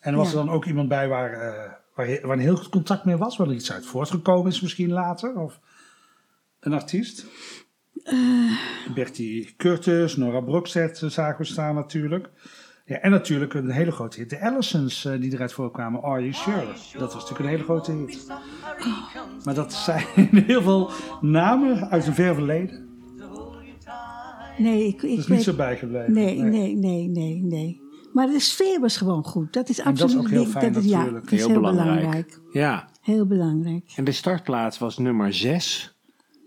En 0.00 0.14
was 0.14 0.32
Ja. 0.32 0.38
er 0.38 0.44
dan 0.44 0.54
ook 0.54 0.64
iemand 0.64 0.88
bij 0.88 1.08
waar, 1.08 1.32
eh, 1.32 1.72
waar, 1.94 2.18
waar 2.22 2.36
een 2.36 2.42
heel 2.42 2.56
goed 2.56 2.68
contact 2.68 3.04
mee 3.04 3.16
was? 3.16 3.36
Waar 3.36 3.48
er 3.48 3.54
iets 3.54 3.72
uit 3.72 3.86
voortgekomen 3.86 4.50
is 4.52 4.60
misschien 4.60 4.90
later? 4.90 5.38
Of 5.38 5.60
een 6.60 6.72
artiest? 6.72 7.26
Eh. 8.02 8.16
Bertie 8.94 9.54
Curtis, 9.56 10.16
Nora 10.16 10.40
Brokstedt 10.40 11.02
zagen 11.06 11.38
we 11.38 11.44
staan 11.44 11.74
natuurlijk. 11.74 12.30
Ja, 12.84 12.98
en 12.98 13.10
natuurlijk 13.10 13.54
een 13.54 13.70
hele 13.70 13.90
grote 13.90 14.18
hit. 14.18 14.30
De 14.30 14.40
Allisons 14.40 15.04
eh, 15.04 15.20
die 15.20 15.32
eruit 15.32 15.52
voorkwamen. 15.52 16.02
Are 16.02 16.20
You 16.20 16.32
Sure? 16.32 16.66
Dat 16.98 17.12
was 17.14 17.22
natuurlijk 17.22 17.40
een 17.40 17.46
hele 17.46 17.64
grote 17.64 17.92
hit. 17.92 18.26
Maar 19.44 19.54
dat 19.54 19.72
zijn 19.72 20.04
heel 20.46 20.62
veel 20.62 20.90
namen 21.20 21.90
uit 21.90 22.06
een 22.06 22.14
ver 22.14 22.34
verleden. 22.34 22.90
Nee, 24.58 24.86
ik, 24.86 24.94
ik 24.94 25.00
Dat 25.00 25.18
is 25.18 25.26
weet... 25.26 25.28
niet 25.28 25.42
zo 25.46 25.54
bijgebleven. 25.54 26.12
nee, 26.12 26.42
nee, 26.42 26.76
nee, 26.76 27.08
nee, 27.08 27.42
nee. 27.42 27.80
Maar 28.12 28.26
de 28.26 28.40
sfeer 28.40 28.80
was 28.80 28.96
gewoon 28.96 29.24
goed. 29.24 29.52
Dat 29.52 29.68
is 29.68 29.76
dat 29.76 29.86
is 29.86 30.02
absoluut... 30.02 30.24
ook 30.24 30.30
heel 30.30 30.44
fijn 30.46 30.72
dat 30.72 30.82
is, 30.82 30.90
ja, 30.90 30.96
natuurlijk. 30.96 31.24
dat 31.24 31.32
is 31.32 31.38
Heel 31.38 31.48
heel, 31.48 31.60
belangrijk. 31.60 31.96
belangrijk. 31.96 32.40
Ja. 32.52 32.88
Heel 33.00 33.26
belangrijk. 33.26 33.92
En 33.96 34.04
de 34.04 34.12
startplaats 34.12 34.78
was 34.78 34.98
nummer 34.98 35.34
6. 35.34 35.96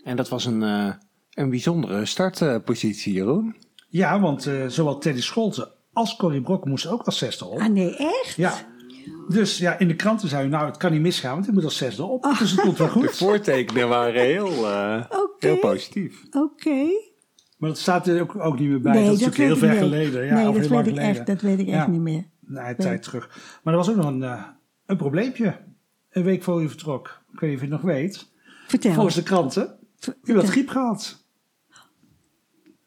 En 0.03 0.15
dat 0.15 0.29
was 0.29 0.45
een, 0.45 0.63
eh, 0.63 0.93
een 1.33 1.49
bijzondere 1.49 2.05
startpositie, 2.05 3.13
Jeroen. 3.13 3.55
Ja, 3.89 4.19
want 4.19 4.45
eh, 4.45 4.67
zowel 4.67 4.97
Teddy 4.97 5.21
Scholten 5.21 5.67
als 5.95 6.15
Corrie 6.15 6.41
Brokken 6.41 6.69
moesten 6.69 6.91
ook 6.91 7.01
als 7.03 7.17
zesde 7.17 7.45
op. 7.45 7.59
Ah 7.59 7.67
nee, 7.67 7.95
echt? 7.97 8.35
Ja, 8.35 8.53
Dus 9.29 9.57
ja, 9.57 9.79
in 9.79 9.87
de 9.87 9.95
kranten 9.95 10.29
zei 10.29 10.45
u, 10.45 10.49
nou, 10.49 10.65
het 10.65 10.77
kan 10.77 10.91
niet 10.91 11.01
misgaan, 11.01 11.33
want 11.33 11.47
ik 11.47 11.53
moet 11.53 11.63
als 11.63 11.77
zesde 11.77 12.03
op. 12.03 12.23
Dus 12.39 12.51
het 12.51 12.61
komt 12.61 12.77
wel 12.77 12.87
De 12.93 12.93
goed. 12.93 13.17
voortekenen 13.17 13.87
waren 13.89 14.21
heel, 14.21 14.65
eh, 14.65 15.05
heel 15.39 15.57
positief. 15.57 16.23
Oké. 16.31 16.85
Maar 17.57 17.69
dat 17.69 17.77
staat 17.79 18.07
er 18.07 18.21
ook, 18.21 18.35
ook 18.39 18.59
niet 18.59 18.69
meer 18.69 18.81
bij. 18.81 18.93
Nee, 18.93 19.03
dat 19.05 19.13
is 19.13 19.19
dat 19.19 19.27
natuurlijk 19.29 19.59
heel 19.59 19.69
weet 19.69 19.77
ver 19.77 19.87
geleden. 19.87 20.25
Ja, 20.25 20.33
nee, 20.33 20.47
of 20.47 20.53
dat 20.55 20.61
heel 20.63 20.71
lang 20.71 20.85
weet 20.85 20.93
ik 20.93 20.99
geleden. 20.99 21.17
echt, 21.19 21.27
dat 21.27 21.41
weet 21.41 21.59
ik 21.59 21.67
echt 21.67 21.75
Ja. 21.85 21.87
niet 21.87 22.01
meer. 22.01 22.23
Nee, 22.39 22.69
een 22.69 22.75
tijd 22.75 23.03
terug. 23.03 23.59
Maar 23.63 23.73
er 23.73 23.79
was 23.79 23.89
ook 23.89 23.95
nog 23.95 24.05
een, 24.05 24.23
eh, 24.23 24.43
een 24.85 24.97
probleempje. 24.97 25.57
Een 26.09 26.23
week 26.23 26.43
voor 26.43 26.63
u 26.63 26.67
vertrok. 26.69 27.21
Ik 27.33 27.39
weet 27.39 27.49
niet 27.49 27.59
of 27.59 27.65
je 27.65 27.71
het 27.73 27.83
nog 27.83 27.91
weet. 27.93 28.31
Vertel. 28.67 28.93
Volgens 28.93 29.15
de 29.15 29.23
kranten. 29.23 29.77
U 30.23 30.35
had 30.35 30.49
griep 30.49 30.69
gehad. 30.69 31.25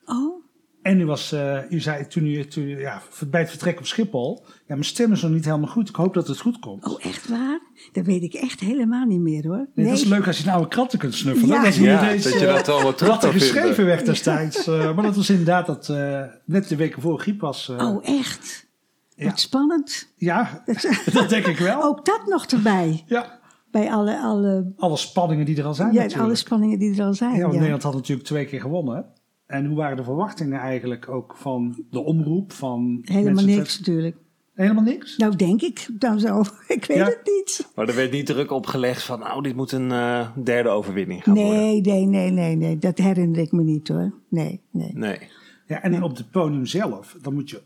Oh, 0.05 0.45
En 0.89 1.01
u 1.01 1.07
was, 1.07 1.33
eh, 1.33 1.59
u 1.71 1.81
zei 1.81 2.07
toen 2.07 2.27
u, 2.27 2.47
toen 2.47 2.65
u 2.65 2.81
ja, 2.81 3.03
bij 3.27 3.41
het 3.41 3.51
vertrek 3.51 3.79
op 3.79 3.87
Schiphol. 3.87 4.45
Ja, 4.47 4.55
mijn 4.67 4.85
stem 4.85 5.13
is 5.13 5.23
nog 5.23 5.31
niet 5.31 5.45
helemaal 5.45 5.69
goed. 5.69 5.89
Ik 5.89 5.95
hoop 5.97 6.15
dat 6.15 6.29
het 6.29 6.41
goed 6.41 6.59
komt. 6.59 6.85
oh, 6.87 7.05
echt 7.05 7.29
waar? 7.29 7.61
Dat 7.93 8.07
weet 8.07 8.23
ik 8.23 8.35
echt 8.35 8.61
helemaal 8.61 9.05
niet 9.07 9.21
meer 9.21 9.47
hoor. 9.47 9.67
Nee, 9.75 9.87
Dat 9.87 9.97
is 9.99 10.05
leuk 10.05 10.27
als 10.27 10.39
je 10.39 10.51
oude 10.51 10.69
kranten 10.69 10.99
kunt 10.99 11.15
snuffelen. 11.15 11.57
Ja. 11.57 11.63
Dat 11.63 11.75
je 11.75 11.83
Ja, 11.83 12.03
ineens, 12.03 12.23
dat 12.25 12.33
je 12.33 12.47
eh, 12.47 12.55
dat 12.55 12.69
allemaal 12.69 12.95
terug 12.95 13.13
wat 13.13 13.25
er 13.25 13.33
geschreven 13.33 13.75
vinden. 13.75 13.87
werd 13.87 14.07
destijds. 14.07 14.67
Eh, 14.67 14.95
maar 14.95 15.05
dat 15.05 15.17
was 15.17 15.31
inderdaad 15.31 15.67
dat 15.67 15.89
eh, 15.89 16.23
net 16.45 16.69
de 16.69 16.77
weken 16.77 17.03
voor 17.03 17.21
griep 17.21 17.41
was. 17.41 17.69
eh, 17.69 17.87
Oh, 17.89 18.09
echt? 18.09 18.67
Ja. 19.15 19.25
Wat 19.25 19.41
spannend. 19.41 20.13
Ja, 20.17 20.63
dat 21.13 21.29
denk 21.29 21.47
ik 21.47 21.59
wel. 21.59 21.83
Ook 21.83 22.05
dat 22.05 22.21
nog 22.27 22.47
erbij. 22.47 23.03
Ja, 23.07 23.39
Bij 23.71 23.91
alle, 23.91 24.19
alle, 24.21 24.73
alle 24.77 24.97
spanningen 24.97 25.45
die 25.47 25.57
er 25.59 25.65
al 25.65 25.75
zijn 25.75 25.93
ja, 25.93 25.95
natuurlijk. 25.95 26.25
alle 26.25 26.35
spanningen 26.35 26.79
die 26.79 26.99
er 26.99 27.05
al 27.05 27.15
zijn. 27.15 27.35
Ja, 27.35 27.41
want 27.41 27.53
ja. 27.53 27.59
Nederland 27.59 27.83
had 27.83 27.95
natuurlijk 27.95 28.27
twee 28.29 28.45
keer 28.47 28.61
gewonnen. 28.61 29.07
En 29.49 29.67
hoe 29.67 29.77
waren 29.77 29.97
de 29.97 30.05
verwachtingen 30.05 30.61
eigenlijk 30.61 31.09
ook 31.09 31.35
van 31.37 31.85
de 31.91 32.01
omroep? 32.01 32.53
Van 32.53 32.99
Helemaal 33.03 33.45
niks 33.45 33.79
natuurlijk. 33.79 34.17
Helemaal 34.55 34.83
niks? 34.83 35.17
Nou, 35.17 35.37
denk 35.37 35.63
ik 35.63 35.89
dan 35.93 36.21
zo. 36.21 36.41
Ik 36.69 36.85
weet 36.85 36.97
Ja. 36.97 37.05
het 37.05 37.21
niet. 37.25 37.69
Maar 37.75 37.89
er 37.89 37.95
werd 37.95 38.13
niet 38.13 38.27
druk 38.27 38.51
opgelegd 38.51 39.03
van, 39.03 39.19
nou, 39.19 39.43
dit 39.43 39.57
moet 39.57 39.73
een 39.73 39.93
eh, 39.93 40.29
derde 40.45 40.69
overwinning 40.69 41.23
gaan 41.23 41.35
worden. 41.35 41.57
Nee, 41.57 41.81
nee, 41.81 42.07
nee, 42.07 42.31
nee, 42.31 42.57
nee. 42.57 42.79
Dat 42.79 42.99
herinner 42.99 43.41
ik 43.41 43.53
me 43.53 43.63
niet 43.63 43.89
hoor. 43.89 44.13
Nee, 44.29 44.61
nee. 44.71 44.91
Nee. 44.95 45.19
Ja, 45.67 45.83
en 45.83 46.03
op 46.03 46.17
het 46.17 46.31
podium 46.31 46.67
zelf, 46.67 47.17
dan 47.23 47.35
moet 47.35 47.51
je 47.51 47.63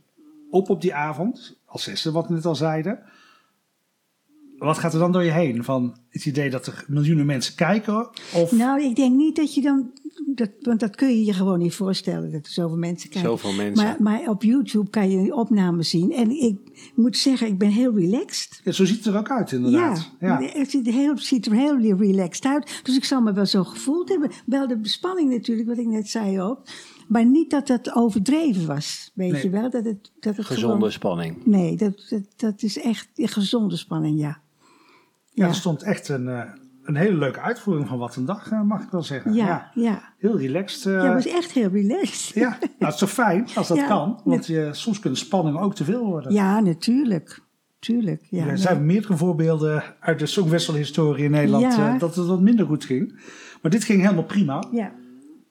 op 0.50 0.70
op 0.70 0.80
die 0.80 0.94
avond, 0.94 1.60
als 1.64 1.82
zesde 1.82 2.12
wat 2.12 2.26
we 2.28 2.34
net 2.34 2.46
al 2.46 2.54
zeiden. 2.54 2.98
Wat 4.62 4.78
gaat 4.78 4.92
er 4.92 4.98
dan 4.98 5.12
door 5.12 5.22
je 5.24 5.30
heen? 5.30 5.64
Van 5.64 5.96
het 6.08 6.26
idee 6.26 6.50
dat 6.50 6.66
er 6.66 6.84
miljoenen 6.88 7.26
mensen 7.26 7.54
kijken? 7.54 8.08
Of 8.34 8.52
Nou, 8.52 8.82
ik 8.82 8.96
denk 8.96 9.16
niet 9.16 9.36
dat 9.36 9.54
je 9.54 9.60
dan. 9.60 9.90
Dat, 10.26 10.50
want 10.60 10.80
dat 10.80 10.96
kun 10.96 11.08
je 11.08 11.24
je 11.24 11.32
gewoon 11.32 11.58
niet 11.58 11.74
voorstellen 11.74 12.32
dat 12.32 12.46
er 12.46 12.52
zoveel 12.52 12.76
mensen 12.76 13.10
kijken. 13.10 13.30
Zoveel 13.30 13.52
mensen. 13.52 13.84
Maar, 13.86 13.96
maar 14.02 14.28
op 14.28 14.42
YouTube 14.42 14.90
kan 14.90 15.10
je 15.10 15.22
die 15.22 15.34
opnames 15.34 15.90
zien. 15.90 16.12
En 16.12 16.30
ik 16.30 16.56
moet 16.94 17.16
zeggen, 17.16 17.46
ik 17.46 17.58
ben 17.58 17.68
heel 17.68 17.94
relaxed. 17.94 18.60
Ja, 18.64 18.72
zo 18.72 18.84
ziet 18.84 18.96
het 19.04 19.14
er 19.14 19.16
ook 19.20 19.30
uit 19.30 19.52
inderdaad. 19.52 20.10
Ja, 20.20 20.40
Ja. 20.40 20.48
Het 20.58 20.70
ziet 20.70 20.86
er, 20.86 20.92
heel, 20.92 21.18
ziet 21.18 21.46
er 21.46 21.52
heel 21.52 21.96
relaxed 21.96 22.44
uit. 22.44 22.80
Dus 22.82 22.96
ik 22.96 23.04
zal 23.04 23.20
me 23.20 23.32
wel 23.32 23.46
zo 23.46 23.64
gevoeld 23.64 24.08
hebben. 24.08 24.30
Wel 24.46 24.68
de 24.68 24.76
bespanning 24.76 25.30
natuurlijk, 25.30 25.68
wat 25.68 25.78
ik 25.78 25.86
net 25.86 26.08
zei 26.08 26.40
ook. 26.40 26.58
Maar 27.08 27.26
niet 27.26 27.50
dat 27.50 27.68
het 27.68 27.94
overdreven 27.94 28.66
was. 28.66 29.10
Weet 29.14 29.32
Nee. 29.32 29.42
je 29.42 29.50
wel? 29.50 29.70
Dat 29.70 29.84
het, 29.84 30.10
dat 30.20 30.36
het 30.36 30.46
Gezonde 30.46 30.74
gewoon- 30.74 30.92
spanning. 30.92 31.36
nee, 31.44 31.76
dat, 31.76 32.06
dat, 32.10 32.22
dat 32.36 32.62
is 32.62 32.78
echt 32.80 33.08
een 33.16 33.28
gezonde 33.28 33.76
spanning, 33.76 34.20
ja. 34.20 34.40
Ja, 35.34 35.46
er 35.48 35.54
stond 35.54 35.82
echt 35.82 36.08
een, 36.08 36.28
eh, 36.28 36.42
een 36.82 36.96
hele 36.96 37.16
leuke 37.16 37.40
uitvoering 37.40 37.88
van 37.88 37.98
Wat 37.98 38.16
een 38.16 38.24
Dag, 38.24 38.50
eh, 38.50 38.62
mag 38.62 38.82
ik 38.82 38.90
wel 38.90 39.02
zeggen. 39.02 39.32
Ja, 39.32 39.70
ja. 39.74 40.02
Heel 40.18 40.38
relaxed. 40.38 40.86
eh, 40.86 40.92
Ja, 40.92 41.14
het 41.14 41.24
was 41.24 41.32
echt 41.32 41.50
heel 41.50 41.68
relaxed. 41.70 42.34
ja. 42.34 42.48
nou, 42.48 42.70
het 42.78 42.92
is 42.92 42.98
toch 42.98 43.10
fijn 43.10 43.46
als 43.54 43.68
dat 43.68 43.76
Ja, 43.84 43.86
kan? 43.86 44.20
Want 44.24 44.46
je, 44.46 44.68
soms 44.72 44.98
kunnen 45.00 45.18
spanningen 45.18 45.60
ook 45.60 45.74
te 45.74 45.84
veel 45.84 46.04
worden. 46.04 46.32
Ja, 46.32 46.60
natuurlijk. 46.60 47.40
Tuurlijk. 47.78 48.26
Ja, 48.30 48.40
er 48.40 48.46
nee. 48.46 48.56
zijn 48.56 48.86
meerdere 48.86 49.16
voorbeelden 49.16 49.82
uit 50.00 50.18
de 50.18 50.26
Songwissel-historie 50.26 51.24
in 51.24 51.30
Nederland 51.30 51.74
Ja. 51.74 51.94
eh, 51.94 51.98
dat 52.00 52.14
het 52.16 52.26
wat 52.26 52.40
minder 52.40 52.66
goed 52.66 52.84
ging. 52.84 53.20
Maar 53.62 53.70
dit 53.70 53.84
ging 53.84 54.00
helemaal 54.02 54.24
prima. 54.24 54.64
ja. 54.72 54.92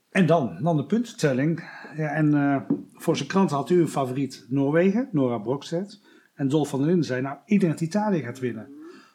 En 0.10 0.26
dan, 0.26 0.58
dan 0.62 0.78
de 0.78 0.86
puntentelling. 0.86 1.64
Ja, 1.96 2.08
en 2.08 2.34
eh, 2.34 2.62
voor 2.94 3.16
zijn 3.18 3.28
krant 3.30 3.52
had 3.52 3.70
u 3.70 3.82
een 3.82 3.88
favoriet 3.88 4.46
Noorwegen, 4.50 5.10
Nora 5.12 5.38
Brokstedt. 5.38 6.02
En 6.34 6.48
Dolf 6.48 6.70
van 6.70 6.80
der 6.80 6.88
Linden 6.88 7.06
zei, 7.06 7.22
nou, 7.22 7.38
iedereen 7.46 7.74
dat 7.76 7.84
Italië 7.84 8.20
gaat 8.22 8.40
winnen. 8.40 8.68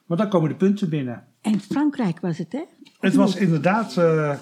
Maar 0.06 0.16
dan 0.16 0.28
komen 0.28 0.48
de 0.48 0.56
punten 0.56 0.88
binnen. 0.88 1.24
En 1.40 1.60
Frankrijk 1.60 2.20
was 2.20 2.38
het, 2.38 2.52
hè? 2.52 2.64
Het 3.00 3.14
was 3.14 3.36
inderdaad 3.36 3.96
eh, 3.96 4.30
eh, 4.30 4.38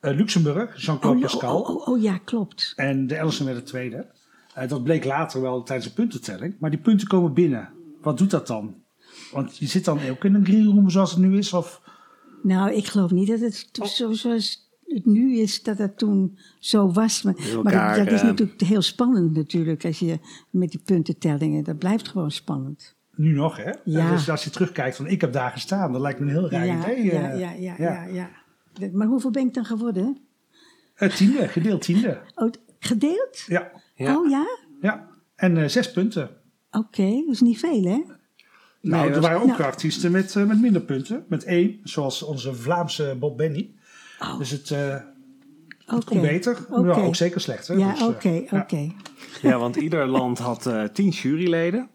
Luxemburg, 0.00 0.82
Jean-Claude 0.82 1.18
oh, 1.18 1.24
Pascal. 1.24 1.60
Oh, 1.60 1.76
oh, 1.76 1.88
oh, 1.88 2.02
ja, 2.02 2.18
klopt. 2.18 2.72
En 2.76 3.06
de 3.06 3.14
Ellison 3.14 3.46
werd 3.46 3.58
de 3.58 3.64
tweede. 3.64 4.06
Eh, 4.54 4.68
dat 4.68 4.84
bleek 4.84 5.04
later 5.04 5.40
wel 5.40 5.62
tijdens 5.62 5.88
de 5.88 5.94
puntentelling. 5.94 6.56
Maar 6.58 6.70
die 6.70 6.80
punten 6.80 7.08
komen 7.08 7.32
binnen. 7.32 7.68
Wat 8.00 8.18
doet 8.18 8.30
dat 8.30 8.46
dan? 8.46 8.74
Want 9.32 9.56
je 9.56 9.66
zit 9.66 9.84
dan 9.84 9.98
ook 10.10 10.24
in 10.24 10.34
een 10.34 10.44
greenroom 10.44 10.90
zoals 10.90 11.10
het 11.10 11.20
nu 11.20 11.38
is? 11.38 11.52
Of 11.52 11.80
Nou, 12.42 12.72
ik 12.72 12.86
geloof 12.86 13.10
niet 13.10 13.28
dat 13.28 13.40
het 13.40 13.70
zo, 13.82 14.12
zoals 14.12 14.70
het 14.84 15.06
nu 15.06 15.36
is, 15.36 15.62
dat 15.62 15.78
het 15.78 15.98
toen 15.98 16.38
zo 16.58 16.92
was. 16.92 17.22
Maar, 17.22 17.34
dat, 17.62 17.96
dat 17.96 18.12
is 18.12 18.22
natuurlijk 18.22 18.60
heel 18.60 18.82
spannend 18.82 19.34
natuurlijk, 19.34 19.84
als 19.84 19.98
je 19.98 20.18
met 20.50 20.70
die 20.70 20.80
puntentellingen, 20.84 21.64
dat 21.64 21.78
blijft 21.78 22.08
gewoon 22.08 22.30
spannend. 22.30 22.98
Nu 23.16 23.32
nog, 23.32 23.56
hè? 23.56 23.70
Ja. 23.84 24.10
Dus 24.10 24.30
als 24.30 24.44
je 24.44 24.50
terugkijkt 24.50 24.96
van 24.96 25.06
ik 25.06 25.20
heb 25.20 25.32
daar 25.32 25.50
gestaan. 25.50 25.92
Dat 25.92 26.00
lijkt 26.00 26.20
me 26.20 26.24
een 26.26 26.32
heel 26.32 26.50
raar 26.50 26.66
ja, 26.66 26.78
idee. 26.78 27.04
ja, 27.04 27.30
eh. 27.30 27.40
ja, 27.40 27.50
ja, 27.50 27.74
ja. 27.78 27.92
ja, 27.92 28.04
ja. 28.04 28.30
Dat- 28.72 28.92
Maar 28.92 29.06
hoeveel 29.06 29.30
ben 29.30 29.46
ik 29.46 29.54
dan 29.54 29.64
geworden? 29.64 30.18
Het 30.94 31.16
tiende, 31.16 31.48
gedeeld 31.48 31.82
tiende. 31.82 32.20
Oh, 32.34 32.50
gedeeld? 32.78 33.44
Ja, 33.46 33.70
Ja. 33.94 34.16
Oh 34.18 34.30
ja? 34.30 34.46
ja. 34.80 35.08
En 35.36 35.56
eh, 35.56 35.68
zes 35.68 35.90
punten. 35.92 36.30
Oké, 36.70 37.22
dat 37.26 37.34
is 37.34 37.40
niet 37.40 37.58
veel 37.58 37.84
hè? 37.84 38.02
Nou, 38.80 39.06
er 39.06 39.12
dat- 39.12 39.22
waren 39.22 39.40
ook 39.40 39.46
nou- 39.46 39.62
artiesten 39.62 40.10
met, 40.10 40.36
eh, 40.36 40.44
met 40.44 40.60
minder 40.60 40.82
punten. 40.82 41.24
Met 41.28 41.44
één, 41.44 41.80
zoals 41.82 42.22
onze 42.22 42.54
Vlaamse 42.54 43.16
Bob 43.18 43.36
Benny. 43.36 43.70
Oh. 44.20 44.38
Dus 44.38 44.50
het, 44.50 44.70
eh 44.70 44.94
Oké. 45.84 45.94
het 45.94 46.04
kon 46.04 46.20
beter, 46.20 46.58
Oké. 46.70 46.82
maar 46.82 47.02
ook 47.02 47.16
zeker 47.16 47.40
slechter. 47.40 47.78
Ja, 47.78 47.90
Dus, 47.90 48.00
eh, 48.00 48.06
oké, 48.06 48.28
ja. 48.50 48.60
oké. 48.60 48.92
Ja, 49.42 49.58
want 49.58 49.76
ieder 49.76 50.06
land 50.06 50.38
had 50.38 50.66
eh, 50.66 50.84
tien 50.84 51.08
juryleden. 51.08 51.88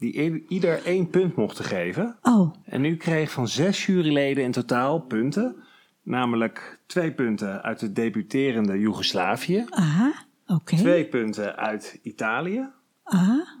Die 0.00 0.44
ieder 0.48 0.84
één 0.84 1.10
punt 1.10 1.36
mochten 1.36 1.64
geven. 1.64 2.16
Oh, 2.22 2.54
En 2.64 2.84
u 2.84 2.96
kreeg 2.96 3.30
van 3.30 3.48
zes 3.48 3.86
juryleden 3.86 4.44
in 4.44 4.50
totaal 4.52 5.00
punten. 5.00 5.56
Namelijk 6.02 6.80
twee 6.86 7.12
punten 7.12 7.62
uit 7.62 7.80
het 7.80 7.94
debuterende 7.96 8.78
Joegoslavië. 8.78 9.64
aha, 9.70 10.12
oké. 10.46 10.76
Twee 10.76 11.06
punten 11.06 11.56
uit 11.56 11.98
Italië. 12.02 12.68
Aha, 13.02 13.58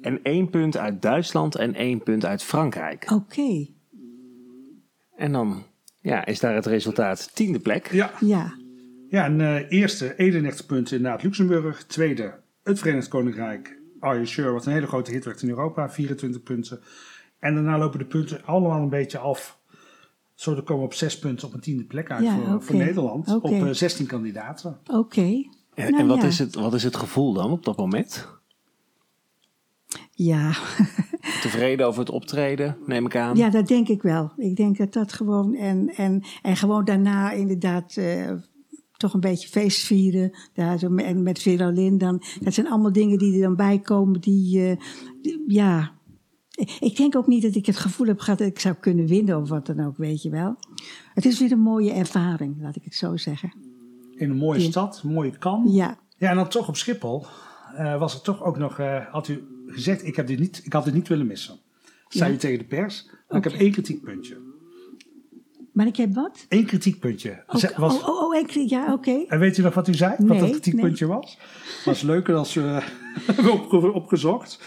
En 0.00 0.22
één 0.22 0.50
punt 0.50 0.76
uit 0.76 1.02
Duitsland 1.02 1.54
en 1.54 1.74
één 1.74 2.02
punt 2.02 2.24
uit 2.24 2.42
Frankrijk. 2.42 3.10
oké. 3.10 3.66
En 5.16 5.32
dan 5.32 5.62
ja, 6.00 6.24
is 6.26 6.40
daar 6.40 6.54
het 6.54 6.66
resultaat 6.66 7.34
tiende 7.34 7.58
plek. 7.58 7.92
Ja, 7.92 8.10
Ja, 8.20 8.54
ja 9.08 9.24
en 9.24 9.40
eh, 9.40 9.70
eerste 9.70 10.16
91 10.16 10.66
punten 10.66 10.96
inderdaad 10.96 11.22
Luxemburg. 11.22 11.84
Tweede 11.84 12.34
het 12.62 12.78
Verenigd 12.78 13.08
Koninkrijk. 13.08 13.80
Are 14.02 14.14
You 14.14 14.26
Sure, 14.26 14.50
wat 14.50 14.66
een 14.66 14.72
hele 14.72 14.86
grote 14.86 15.10
hit 15.10 15.24
werd 15.24 15.42
in 15.42 15.48
Europa. 15.48 15.90
24 15.90 16.42
punten. 16.42 16.80
En 17.38 17.54
daarna 17.54 17.78
lopen 17.78 17.98
de 17.98 18.04
punten 18.04 18.44
allemaal 18.44 18.82
een 18.82 18.88
beetje 18.88 19.18
af. 19.18 19.58
Zo 20.34 20.54
dan 20.54 20.64
komen 20.64 20.82
we 20.82 20.88
op 20.88 20.94
zes 20.94 21.18
punten 21.18 21.48
op 21.48 21.54
een 21.54 21.60
tiende 21.60 21.84
plek 21.84 22.10
uit 22.10 22.24
Ja, 22.24 22.60
voor, 22.60 22.76
Nederland. 22.76 23.34
Op 23.34 23.44
eh, 23.44 23.68
16 23.70 24.06
kandidaten. 24.06 24.78
oké. 24.86 25.44
En, 25.74 25.90
Nou 25.90 26.02
en 26.02 26.06
wat, 26.06 26.20
ja. 26.20 26.26
is 26.26 26.38
het, 26.38 26.54
wat 26.54 26.74
is 26.74 26.82
het 26.82 26.96
gevoel 26.96 27.32
dan 27.32 27.50
op 27.50 27.64
dat 27.64 27.76
moment? 27.76 28.28
Ja. 30.10 30.52
Tevreden 31.42 31.86
over 31.86 32.00
het 32.00 32.10
optreden, 32.10 32.76
neem 32.86 33.06
ik 33.06 33.16
aan. 33.16 33.36
ja, 33.36 33.50
dat 33.50 33.68
denk 33.68 33.88
ik 33.88 34.02
wel. 34.02 34.32
Ik 34.36 34.56
denk 34.56 34.76
dat 34.78 34.92
dat 34.92 35.12
gewoon... 35.12 35.54
En, 35.54 35.94
en, 35.94 36.22
en 36.42 36.56
gewoon 36.56 36.84
daarna 36.84 37.30
inderdaad... 37.30 37.96
eh, 37.96 38.32
toch 39.02 39.14
een 39.14 39.20
beetje 39.20 39.48
feest 39.48 39.86
vieren. 39.86 40.30
Daar 40.54 40.78
zo 40.78 40.88
met, 40.88 41.16
met 41.18 41.42
Veralin 41.42 41.98
dan. 41.98 42.22
Dat 42.40 42.54
zijn 42.54 42.68
allemaal 42.68 42.92
dingen 42.92 43.18
die 43.18 43.34
er 43.34 43.40
dan 43.40 43.56
bij 43.56 43.78
komen. 43.78 44.20
Die, 44.20 44.68
eh, 44.68 44.76
die- 45.22 45.44
ja... 45.46 46.00
Ik 46.80 46.96
denk 46.96 47.16
ook 47.16 47.26
niet 47.26 47.42
dat 47.42 47.54
ik 47.54 47.66
het 47.66 47.76
gevoel 47.76 48.06
heb 48.06 48.20
gehad 48.20 48.38
dat 48.38 48.48
ik 48.48 48.58
zou 48.58 48.74
kunnen 48.74 49.06
winnen 49.06 49.40
of 49.40 49.48
wat 49.48 49.66
dan 49.66 49.80
ook, 49.80 49.96
weet 49.96 50.22
je 50.22 50.30
wel. 50.30 50.56
Het 51.14 51.24
is 51.24 51.38
weer 51.40 51.52
een 51.52 51.60
mooie 51.60 51.92
ervaring, 51.92 52.56
laat 52.60 52.76
ik 52.76 52.84
het 52.84 52.94
zo 52.94 53.16
zeggen. 53.16 53.52
In 54.14 54.30
een 54.30 54.36
mooie 54.36 54.60
Ja. 54.60 54.70
stad, 54.70 55.00
een 55.04 55.12
mooie 55.12 55.38
kan. 55.38 55.62
Ja, 55.68 55.98
Ja, 56.18 56.30
en 56.30 56.36
dan 56.36 56.48
toch 56.48 56.68
op 56.68 56.76
Schiphol 56.76 57.26
eh, 57.76 57.98
was 57.98 58.14
er 58.14 58.20
toch 58.20 58.42
ook 58.42 58.58
nog, 58.58 58.78
eh, 58.78 59.06
had 59.10 59.28
u 59.28 59.42
gezegd, 59.66 60.06
ik, 60.06 60.16
heb 60.16 60.26
dit 60.26 60.38
niet, 60.38 60.60
ik 60.64 60.72
had 60.72 60.84
dit 60.84 60.94
niet 60.94 61.08
willen 61.08 61.26
missen. 61.26 61.58
Zei 62.08 62.30
Ja. 62.30 62.36
u 62.36 62.38
tegen 62.38 62.58
de 62.58 62.64
pers. 62.64 63.10
Maar 63.28 63.38
ik 63.38 63.44
heb 63.52 63.60
één 63.60 63.72
kritiekpuntje. 63.72 64.36
Maar 65.72 65.86
ik 65.86 65.96
heb 65.96 66.14
wat? 66.14 66.46
Eén 66.48 66.66
kritiekpuntje. 66.66 67.42
Ook- 67.46 67.58
Ze- 67.60 67.72
was, 67.76 68.00
oh, 68.02 68.08
oh, 68.08 68.22
oh, 68.22 68.36
ik, 68.36 68.50
ja, 68.50 68.92
oké. 68.92 69.24
En 69.28 69.38
weet 69.38 69.58
u 69.58 69.62
nog 69.62 69.74
wat 69.74 69.88
u 69.88 69.94
zei? 69.94 70.10
wat 70.18 70.26
Nee, 70.28 70.40
dat 70.40 70.50
kritiekpuntje 70.50 71.06
was? 71.06 71.38
was 71.84 72.02
leuker 72.02 72.34
als 72.34 72.54
we 72.54 72.82
hebben 73.26 73.52
opge- 73.52 73.92
opgezocht. 73.92 74.60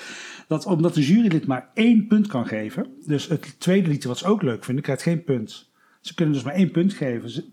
Dat 0.47 0.65
omdat 0.65 0.95
een 0.95 1.01
jurylid 1.03 1.47
maar 1.47 1.69
één 1.73 2.07
punt 2.07 2.27
kan 2.27 2.47
geven. 2.47 2.87
Dus 3.05 3.27
het 3.27 3.59
tweede 3.59 3.87
liedje, 3.89 4.07
wat 4.07 4.17
ze 4.17 4.25
ook 4.27 4.41
leuk 4.41 4.63
vinden, 4.63 4.83
krijgt 4.83 5.01
geen 5.01 5.23
punt. 5.23 5.71
Ze 6.01 6.13
kunnen 6.15 6.33
dus 6.33 6.43
maar 6.43 6.53
één 6.53 6.71
punt 6.71 6.93
geven. 6.93 7.29
Ze- 7.29 7.45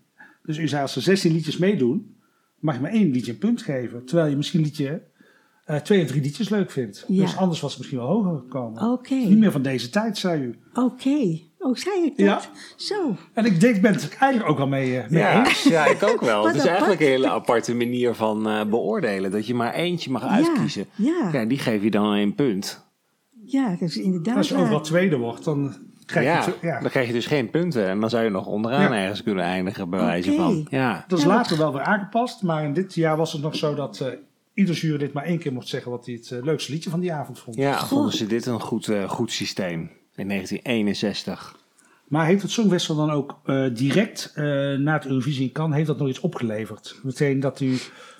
Dus 0.42 0.58
u 0.58 0.68
zei, 0.68 0.82
als 0.82 0.96
er 0.96 1.02
16 1.02 1.32
liedjes 1.32 1.56
meedoen, 1.58 2.16
mag 2.58 2.74
je 2.74 2.80
maar 2.80 2.90
één 2.90 3.10
liedje 3.10 3.32
een 3.32 3.38
punt 3.38 3.62
geven. 3.62 4.04
Terwijl 4.04 4.30
je 4.30 4.36
misschien 4.36 4.60
liedje 4.60 5.02
eh, 5.64 5.76
twee 5.76 6.02
of 6.02 6.08
drie 6.08 6.22
liedjes 6.22 6.48
leuk 6.48 6.70
vindt. 6.70 7.04
Ja. 7.08 7.22
Dus 7.22 7.36
anders 7.36 7.60
was 7.60 7.70
het 7.70 7.78
misschien 7.78 7.98
wel 8.00 8.08
hoger 8.08 8.38
gekomen. 8.38 8.90
Oké. 8.92 9.14
Niet 9.14 9.38
meer 9.38 9.50
van 9.52 9.62
deze 9.62 9.90
tijd, 9.90 10.18
zei 10.18 10.42
u. 10.42 10.58
Oké. 10.74 11.38
Oh, 11.64 11.76
zei 11.76 12.04
ik 12.04 12.16
dat? 12.16 12.26
Ja. 12.26 12.40
Zo. 12.76 13.16
En 13.32 13.44
ik 13.44 13.60
denk, 13.60 13.76
ik 13.76 13.82
ben 13.82 13.92
het 13.92 14.16
eigenlijk 14.18 14.50
ook 14.50 14.58
wel 14.58 14.66
mee, 14.66 14.98
eh, 14.98 15.08
mee 15.10 15.20
Ja, 15.22 15.46
eens. 15.46 15.62
ja, 15.76 15.84
ik 15.86 16.02
ook 16.02 16.20
wel. 16.20 16.46
Het 16.46 16.54
is 16.54 16.60
apart. 16.60 16.70
eigenlijk 16.72 17.00
een 17.00 17.06
hele 17.06 17.30
aparte 17.30 17.74
manier 17.74 18.14
van 18.14 18.48
eh, 18.48 18.64
beoordelen. 18.64 19.30
Dat 19.30 19.46
je 19.46 19.54
maar 19.54 19.74
eentje 19.74 20.10
mag 20.10 20.22
uitkiezen. 20.24 20.86
ja. 20.94 21.28
ja, 21.32 21.44
die 21.44 21.58
geef 21.58 21.82
je 21.82 21.90
dan 21.90 22.12
een 22.12 22.34
punt. 22.34 22.84
Ja, 23.44 23.70
dat 23.70 23.80
is 23.88 23.96
inderdaad 23.96 24.36
Als 24.36 24.48
je 24.48 24.56
overal 24.56 24.80
tweede 24.80 25.16
wordt, 25.16 25.44
dan 25.44 25.74
krijg 26.06 26.44
je... 26.44 26.54
Ja, 26.62 26.80
dan 26.80 26.90
krijg 26.90 27.06
je 27.06 27.12
dus 27.12 27.26
geen 27.26 27.50
punten. 27.50 27.88
En 27.88 28.00
dan 28.00 28.10
zou 28.10 28.24
je 28.24 28.30
nog 28.30 28.46
onderaan 28.46 28.80
Ja. 28.82 29.02
ergens 29.02 29.22
kunnen 29.22 29.44
eindigen, 29.44 29.90
bij 29.90 30.00
wijze 30.00 30.30
Oké. 30.32 30.40
van. 30.42 30.66
Ja. 30.70 31.04
Dat 31.08 31.18
is 31.18 31.24
Ja, 31.24 31.30
later 31.30 31.56
wel 31.58 31.72
weer 31.72 31.82
aangepast, 31.82 32.42
maar 32.42 32.64
in 32.64 32.72
dit 32.72 32.94
jaar 32.94 33.16
was 33.16 33.32
het 33.32 33.42
nog 33.42 33.56
zo 33.56 33.74
dat 33.74 34.00
eh 34.00 34.08
ieder 34.54 34.74
jurylid 34.74 35.12
maar 35.12 35.24
één 35.24 35.38
keer 35.38 35.52
mocht 35.52 35.68
zeggen 35.68 35.90
wat 35.90 36.06
hij 36.06 36.14
het 36.14 36.44
leukste 36.44 36.72
liedje 36.72 36.90
van 36.90 37.00
die 37.00 37.12
avond 37.12 37.38
vond. 37.38 37.56
ja, 37.56 37.86
vonden 37.86 38.12
ze 38.12 38.26
dit 38.26 38.46
een 38.46 38.60
goed, 38.60 38.88
eh, 38.88 39.08
goed 39.08 39.32
systeem 39.32 39.90
in 40.16 40.28
1961. 40.28 41.60
Maar 42.08 42.26
heeft 42.26 42.42
het 42.42 42.50
Songfestival 42.50 43.06
dan 43.06 43.10
ook 43.10 43.40
eh, 43.44 43.64
direct 43.74 44.32
eh, 44.34 44.44
na 44.78 44.92
het 44.92 45.06
Eurovisie 45.06 45.46
in 45.46 45.52
Cannes, 45.52 45.76
heeft 45.76 45.88
dat 45.88 45.98
nog 45.98 46.08
iets 46.08 46.20
opgeleverd? 46.20 47.00
Meteen 47.02 47.40
dat 47.40 47.60
u 47.60 47.78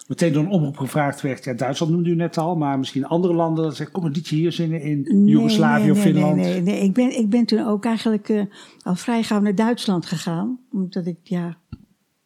meteen 0.09 0.33
door 0.33 0.43
een 0.43 0.51
omroep 0.51 0.77
gevraagd 0.77 1.21
werd, 1.21 1.45
ja 1.45 1.53
Duitsland 1.53 1.93
noemde 1.93 2.11
u 2.11 2.15
net 2.15 2.39
al, 2.39 2.57
maar 2.57 2.79
misschien 2.79 3.07
andere 3.07 3.35
landen, 3.35 3.65
dat 3.65 3.77
zegt 3.77 3.91
kom 3.91 4.05
een 4.05 4.13
liedje 4.13 4.37
hier 4.37 4.53
zingen 4.53 4.81
in 4.81 5.03
Nee, 5.03 5.25
Joegoslavië 5.25 5.83
nee, 5.83 5.91
of 5.91 5.97
nee, 5.97 6.07
Finland. 6.07 6.37
Nee, 6.37 6.53
nee, 6.53 6.61
nee. 6.61 6.81
Ik, 6.81 6.93
ben, 6.93 7.19
ik 7.19 7.29
ben 7.29 7.45
toen 7.45 7.67
ook 7.67 7.85
eigenlijk 7.85 8.29
eh, 8.29 8.43
al 8.83 8.95
vrij 8.95 9.23
gauw 9.23 9.41
naar 9.41 9.55
Duitsland 9.55 10.07
gegaan. 10.07 10.59
Omdat 10.73 11.07
ik, 11.07 11.19
ja, 11.23 11.57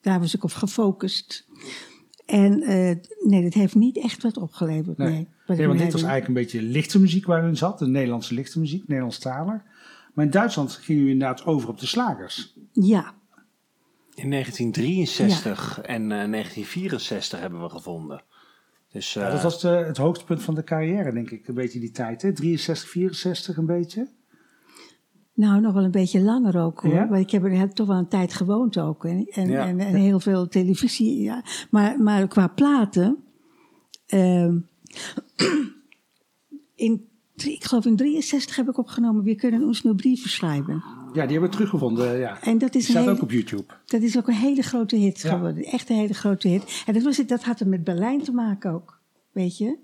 daar 0.00 0.20
was 0.20 0.34
ik 0.34 0.44
op 0.44 0.52
gefocust. 0.52 1.46
En 2.26 2.62
eh, 2.62 2.96
nee, 3.28 3.42
dat 3.42 3.54
heeft 3.54 3.74
niet 3.74 3.98
echt 3.98 4.22
wat 4.22 4.36
opgeleverd. 4.36 4.98
Nee, 4.98 5.28
Nee. 5.46 5.66
Want 5.66 5.78
dit 5.78 5.92
was 5.92 6.02
eigenlijk 6.02 6.26
een 6.28 6.34
beetje 6.34 6.62
lichte 6.62 7.00
muziek 7.00 7.26
waar 7.26 7.48
u 7.48 7.56
zat, 7.56 7.78
de 7.78 7.86
Nederlandse 7.86 8.34
lichte 8.34 8.58
muziek, 8.58 8.88
Nederlandstalig. 8.88 9.62
Maar 10.14 10.24
in 10.24 10.30
Duitsland 10.30 10.72
ging 10.72 11.00
u 11.00 11.10
inderdaad 11.10 11.44
over 11.44 11.68
op 11.68 11.78
de 11.78 11.86
slagers. 11.86 12.54
Ja, 12.72 13.14
In 14.14 14.30
1963 14.30 15.80
en 15.80 16.02
eh, 16.02 16.08
1964 16.08 17.40
hebben 17.40 17.62
we 17.62 17.68
gevonden. 17.68 18.22
Dus 18.92 19.12
Ja, 19.12 19.26
eh, 19.26 19.32
dat 19.32 19.42
was 19.42 19.60
de, 19.60 19.68
het 19.68 19.96
hoogtepunt 19.96 20.42
van 20.42 20.54
de 20.54 20.64
carrière, 20.64 21.12
denk 21.12 21.30
ik, 21.30 21.48
een 21.48 21.54
beetje 21.54 21.80
die 21.80 21.90
tijd. 21.90 22.22
Hè? 22.22 22.32
63, 22.32 22.88
64 22.88 23.56
een 23.56 23.66
beetje. 23.66 24.08
Nou 25.36 25.60
nog 25.60 25.72
wel 25.72 25.84
een 25.84 25.90
beetje 25.90 26.20
langer 26.20 26.58
ook 26.58 26.80
hoor. 26.80 26.92
Ja? 26.92 27.08
Want 27.08 27.22
ik 27.22 27.30
heb 27.30 27.44
er 27.44 27.58
heb 27.58 27.70
toch 27.70 27.86
wel 27.86 27.96
een 27.96 28.08
tijd 28.08 28.34
gewoond 28.34 28.78
ook. 28.78 29.04
En, 29.04 29.26
en, 29.30 29.48
Ja. 29.48 29.66
en, 29.66 29.80
en 29.80 29.94
heel 29.94 30.20
veel 30.20 30.48
televisie. 30.48 31.22
Ja. 31.22 31.42
Maar, 31.70 32.00
maar 32.02 32.28
qua 32.28 32.46
platen. 32.48 33.16
ehm, 34.06 34.58
in, 36.74 37.08
ik 37.34 37.64
geloof 37.64 37.84
in 37.84 37.96
63 37.96 38.56
heb 38.56 38.68
ik 38.68 38.78
opgenomen. 38.78 39.22
We 39.24 39.34
kunnen 39.34 39.62
ons 39.62 39.82
nu 39.82 39.94
brieven 39.94 40.30
schrijven. 40.30 40.82
Ja, 41.12 41.22
die 41.22 41.30
hebben 41.32 41.40
we 41.40 41.48
teruggevonden. 41.56 42.18
Ja. 42.18 42.42
En 42.42 42.58
dat 42.58 42.72
Die 42.72 42.80
is 42.80 42.86
een 42.86 42.92
staat 42.92 43.04
hele- 43.04 43.16
ook 43.16 43.22
op 43.22 43.30
YouTube. 43.30 43.64
Dat 43.86 44.02
is 44.02 44.16
ook 44.18 44.28
een 44.28 44.34
hele 44.34 44.62
grote 44.62 44.96
hit 44.96 45.18
geworden. 45.24 45.64
Echt 45.64 45.90
een 45.90 45.96
hele 45.96 46.14
grote 46.14 46.48
hit. 46.48 46.82
En 46.86 46.94
dat, 46.94 47.02
was 47.02 47.16
het, 47.16 47.28
dat 47.28 47.42
had 47.44 47.60
er 47.60 47.68
met 47.68 47.84
Berlijn 47.84 48.22
te 48.22 48.32
maken 48.32 48.70
ook. 48.72 48.98
Weet 49.32 49.58
je? 49.58 49.76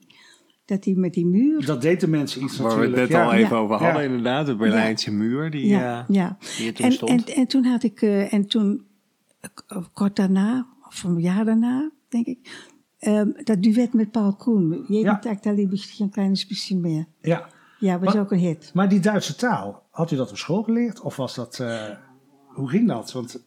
Dat 0.73 0.83
die 0.83 0.97
met 0.99 1.15
die 1.15 1.27
muur. 1.27 1.67
Dat 1.67 1.83
deden 1.83 2.11
mensen 2.11 2.43
iets 2.43 2.57
waar 2.59 2.67
we 2.67 2.73
het 2.87 2.91
natuurlijk. 2.91 3.11
net 3.13 3.21
ja. 3.21 3.25
al 3.27 3.33
even 3.33 3.57
Ja. 3.57 3.63
over 3.63 3.77
hadden, 3.77 4.03
Ja. 4.03 4.09
inderdaad. 4.09 4.47
De 4.47 4.57
Berlijnse 4.57 5.13
muur 5.13 5.51
die, 5.51 5.67
ja, 5.67 5.99
eh, 6.09 6.15
ja. 6.15 6.37
die 6.59 6.73
toen 6.73 6.87
En, 6.87 6.93
stond. 6.93 7.11
en, 7.31 7.35
en 7.35 7.47
toen 7.47 7.65
had 7.65 7.83
ik, 7.83 8.03
eh, 8.03 8.33
en 8.33 8.47
toen, 8.47 8.85
eh, 9.67 9.77
kort 9.93 10.17
daarna, 10.17 10.67
of 10.89 11.03
een 11.05 11.21
jaar 11.21 11.45
daarna, 11.45 11.91
denk 12.09 12.27
ik, 12.27 12.69
ehm, 12.99 13.29
dat 13.45 13.63
duet 13.63 13.93
met 13.93 14.11
Paul 14.11 14.35
Koen. 14.37 14.71
Jeden 14.89 15.05
Ja. 15.13 15.19
Tag, 15.19 15.41
daar 15.41 15.55
liep 15.55 15.73
ik 15.73 15.81
geen 15.81 16.11
kleine 16.11 16.45
bisschen 16.49 16.81
meer. 16.81 17.07
Ja. 17.21 17.47
Ja, 17.79 17.99
was 17.99 18.13
Maar- 18.15 18.23
ook 18.23 18.33
een 18.33 18.39
hit. 18.39 18.71
Maar 18.75 18.89
die 18.89 19.01
Duitse 19.01 19.35
taal, 19.37 19.83
had 19.91 20.11
u 20.11 20.17
dat 20.17 20.31
op 20.31 20.37
school 20.37 20.63
geleerd? 20.63 21.01
Of 21.01 21.17
was 21.17 21.35
dat... 21.35 21.59
eh, 21.61 21.91
hoe 22.47 22.69
ging 22.69 22.89
dat? 22.89 23.13
Want, 23.13 23.43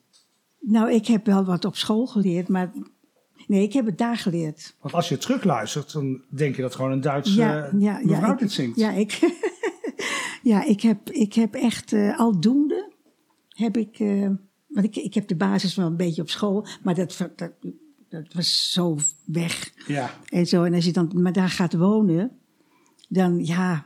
Nou, 0.59 0.91
ik 0.91 1.07
heb 1.07 1.25
wel 1.25 1.43
wat 1.45 1.65
op 1.65 1.75
school 1.75 2.05
geleerd, 2.05 2.47
maar 2.47 2.71
nee, 3.47 3.63
ik 3.63 3.73
heb 3.73 3.85
het 3.85 3.97
daar 3.97 4.17
geleerd. 4.17 4.75
want 4.81 4.93
als 4.93 5.07
je 5.07 5.13
het 5.13 5.23
terugluistert, 5.23 5.91
dan 5.93 6.21
denk 6.29 6.55
je 6.55 6.61
dat 6.61 6.75
gewoon 6.75 6.91
een 6.91 7.01
Duitse 7.01 7.33
ja, 7.35 7.55
ja, 7.55 7.69
ja, 7.79 7.99
mevrouw 8.03 8.33
ik, 8.33 8.39
dit 8.39 8.51
zingt. 8.51 8.77
Ja, 8.79 8.91
ik, 8.91 9.19
ja, 10.51 10.63
ik 10.65 10.81
heb, 10.81 11.09
ik 11.09 11.33
heb 11.33 11.53
echt 11.53 11.93
eh, 11.93 12.19
aldoende 12.19 12.93
heb 13.49 13.77
ik, 13.77 13.99
eh, 13.99 14.27
want 14.67 14.85
ik, 14.85 14.95
ik 14.95 15.13
heb 15.13 15.27
de 15.27 15.35
basis 15.35 15.75
wel 15.75 15.85
een 15.85 15.97
beetje 15.97 16.21
op 16.21 16.29
school, 16.29 16.65
maar 16.83 16.95
dat, 16.95 17.17
dat, 17.35 17.51
dat 18.09 18.33
was 18.33 18.71
zo 18.73 18.97
weg 19.25 19.71
Ja. 19.87 20.09
en 20.29 20.45
zo. 20.45 20.63
En 20.63 20.73
als 20.73 20.85
je 20.85 20.91
dan 20.91 21.11
maar 21.13 21.33
daar 21.33 21.49
gaat 21.49 21.73
wonen, 21.73 22.31
dan 23.09 23.45
ja, 23.45 23.85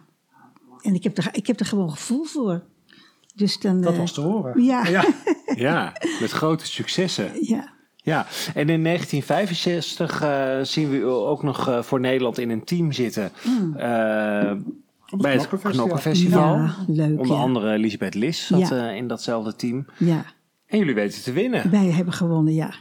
en 0.81 0.93
ik 0.93 1.03
heb 1.03 1.17
er, 1.17 1.29
ik 1.31 1.47
heb 1.47 1.59
er 1.59 1.65
gewoon 1.65 1.89
gevoel 1.91 2.23
voor. 2.23 2.63
Dus 3.35 3.59
dan, 3.59 3.81
Dat 3.81 3.93
eh, 3.93 3.99
was 3.99 4.13
te 4.13 4.21
horen. 4.21 4.63
ja. 4.63 4.87
ja. 4.87 5.05
Ja, 5.55 5.93
met 6.19 6.31
grote 6.31 6.65
successen. 6.65 7.31
ja. 7.45 7.73
Ja, 8.01 8.25
en 8.53 8.69
in 8.69 8.83
1965 8.83 10.21
eh, 10.21 10.57
zien 10.61 10.89
we 10.89 10.95
u 10.97 11.05
ook 11.05 11.43
nog 11.43 11.67
eh, 11.67 11.81
voor 11.81 11.99
Nederland 11.99 12.37
in 12.37 12.49
een 12.49 12.63
team 12.63 12.91
zitten. 12.91 13.31
Mm. 13.45 13.75
eh, 13.75 14.51
bij 15.17 15.33
het 15.33 15.47
Knokkenfestival. 15.47 16.55
Ja, 16.55 16.75
leuk, 16.87 17.19
Onder 17.19 17.35
ja. 17.35 17.41
andere 17.41 17.71
Elisabeth 17.73 18.13
Lis 18.15 18.47
zat 18.47 18.59
Ja. 18.69 18.89
eh, 18.89 18.95
in 18.95 19.07
datzelfde 19.07 19.55
team. 19.55 19.85
ja, 19.97 20.25
En 20.65 20.77
jullie 20.77 20.95
weten 20.95 21.23
te 21.23 21.31
winnen. 21.31 21.71
wij 21.71 21.85
hebben 21.91 22.13
gewonnen, 22.13 22.53
ja. 22.53 22.73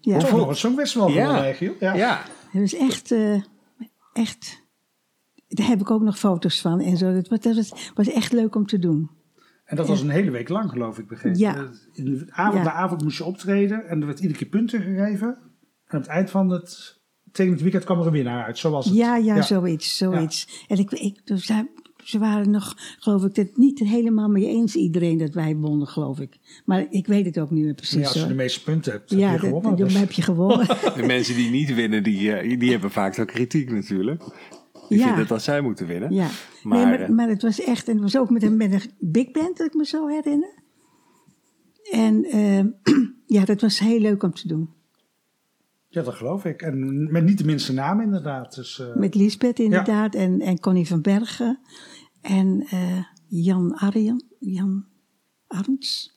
Ja, 0.00 0.18
Toch 0.18 0.30
nog 0.32 0.48
een 0.48 0.56
songfestival 0.56 1.08
Ja. 1.10 1.34
de 1.34 1.40
regio. 1.40 1.72
Ja. 1.80 1.94
Ja, 1.94 2.22
Het 2.50 2.62
is 2.62 2.76
echt, 2.76 3.12
eh, 3.12 3.34
echt. 4.12 4.64
Daar 5.48 5.66
heb 5.66 5.80
ik 5.80 5.90
ook 5.90 6.02
nog 6.02 6.18
foto's 6.18 6.60
van 6.60 6.80
en 6.80 6.96
zo. 6.96 7.12
Dat 7.28 7.42
dat 7.42 7.72
was 7.94 8.08
echt 8.08 8.32
leuk 8.32 8.54
om 8.54 8.66
te 8.66 8.78
doen. 8.78 9.10
En 9.66 9.76
dat 9.76 9.88
was 9.88 10.00
een 10.00 10.10
hele 10.10 10.30
week 10.30 10.48
lang, 10.48 10.70
geloof 10.70 10.98
ik, 10.98 11.06
begrepen. 11.08 11.38
Ja. 11.38 11.70
In 11.92 12.04
de 12.04 12.26
avond 12.30 12.56
Ja. 12.56 12.62
na 12.62 12.72
avond 12.72 13.02
moest 13.02 13.18
je 13.18 13.24
optreden 13.24 13.86
en 13.88 14.00
er 14.00 14.06
werd 14.06 14.20
iedere 14.20 14.38
keer 14.38 14.48
punten 14.48 14.80
gegeven. 14.82 15.28
En 15.86 15.96
op 15.98 16.02
het 16.02 16.06
eind 16.06 16.30
van 16.30 16.50
het, 16.50 17.00
tegen 17.32 17.52
het 17.52 17.60
weekend 17.62 17.84
kwam 17.84 18.00
er 18.00 18.06
een 18.06 18.12
winnaar 18.12 18.44
uit. 18.44 18.58
Zo 18.58 18.70
was 18.70 18.84
het. 18.84 18.94
Ja, 18.94 19.16
ja, 19.16 19.42
zoiets, 19.42 19.96
zoiets. 19.96 20.64
En 20.68 20.78
ik, 20.78 20.90
ik, 20.92 21.20
dus 21.24 21.46
daar- 21.46 21.66
ze 22.04 22.18
waren 22.18 22.50
nog, 22.50 22.74
geloof 22.98 23.24
ik, 23.24 23.36
het 23.36 23.56
niet 23.56 23.78
helemaal 23.78 24.28
mee 24.28 24.46
eens 24.46 24.74
iedereen 24.74 25.18
dat 25.18 25.34
wij 25.34 25.56
wonnen, 25.56 25.86
geloof 25.86 26.20
ik. 26.20 26.36
Maar 26.64 26.86
ik 26.90 27.06
weet 27.06 27.26
het 27.26 27.38
ook 27.38 27.50
niet 27.50 27.58
meer 27.60 27.68
Ja, 27.68 27.74
precies. 27.74 28.04
als 28.04 28.12
je 28.12 28.18
hoor. 28.18 28.28
de 28.28 28.34
meeste 28.34 28.62
punten 28.62 28.92
hebt, 28.92 29.10
heb 29.10 29.18
ja, 29.18 29.32
je 29.32 29.38
gewonnen. 29.38 29.76
dan 29.76 29.86
dus- 29.88 29.98
heb 29.98 30.12
je 30.12 30.22
gewonnen. 30.22 30.66
de 30.96 31.02
mensen 31.06 31.34
die 31.34 31.50
niet 31.50 31.74
winnen, 31.74 32.02
die, 32.02 32.32
eh, 32.32 32.58
die 32.58 32.70
hebben 32.70 32.90
vaak 32.90 33.14
wel 33.14 33.26
kritiek 33.26 33.70
natuurlijk. 33.70 34.22
Die 34.88 34.98
Ja. 34.98 35.06
vinden 35.06 35.26
dat 35.26 35.42
zij 35.42 35.60
moeten 35.60 35.86
winnen. 35.86 36.12
ja. 36.12 36.28
Maar, 36.62 36.78
nee, 36.78 36.86
maar, 36.98 37.00
eh, 37.00 37.08
maar 37.08 37.28
het 37.28 37.42
was 37.42 37.60
echt, 37.60 37.88
en 37.88 37.92
het 37.94 38.02
was 38.02 38.16
ook 38.16 38.30
met 38.30 38.42
een, 38.42 38.56
met 38.56 38.72
een 38.72 38.90
big 38.98 39.30
band, 39.30 39.56
dat 39.56 39.66
ik 39.66 39.74
me 39.74 39.86
zo 39.86 40.06
herinner. 40.08 40.54
En 41.90 42.24
eh, 42.24 42.64
ja, 43.36 43.44
dat 43.44 43.60
was 43.60 43.78
heel 43.78 44.00
leuk 44.00 44.22
om 44.22 44.32
te 44.34 44.48
doen. 44.48 44.70
Ja, 45.88 46.02
dat 46.02 46.14
geloof 46.14 46.44
ik. 46.44 46.62
En 46.62 47.12
met 47.12 47.24
niet 47.24 47.38
de 47.38 47.44
minste 47.44 47.72
naam 47.72 48.00
inderdaad. 48.00 48.54
Dus, 48.54 48.78
eh, 48.80 48.94
Met 48.96 49.14
Lisbeth 49.14 49.58
inderdaad 49.58 50.14
en, 50.14 50.40
en 50.40 50.60
Connie 50.60 50.86
van 50.86 51.00
Bergen 51.00 51.58
en 52.20 52.66
eh, 52.70 53.02
Jan 53.26 53.74
Arjen, 53.74 54.24
Jan 54.38 54.84
Arns. 55.46 56.14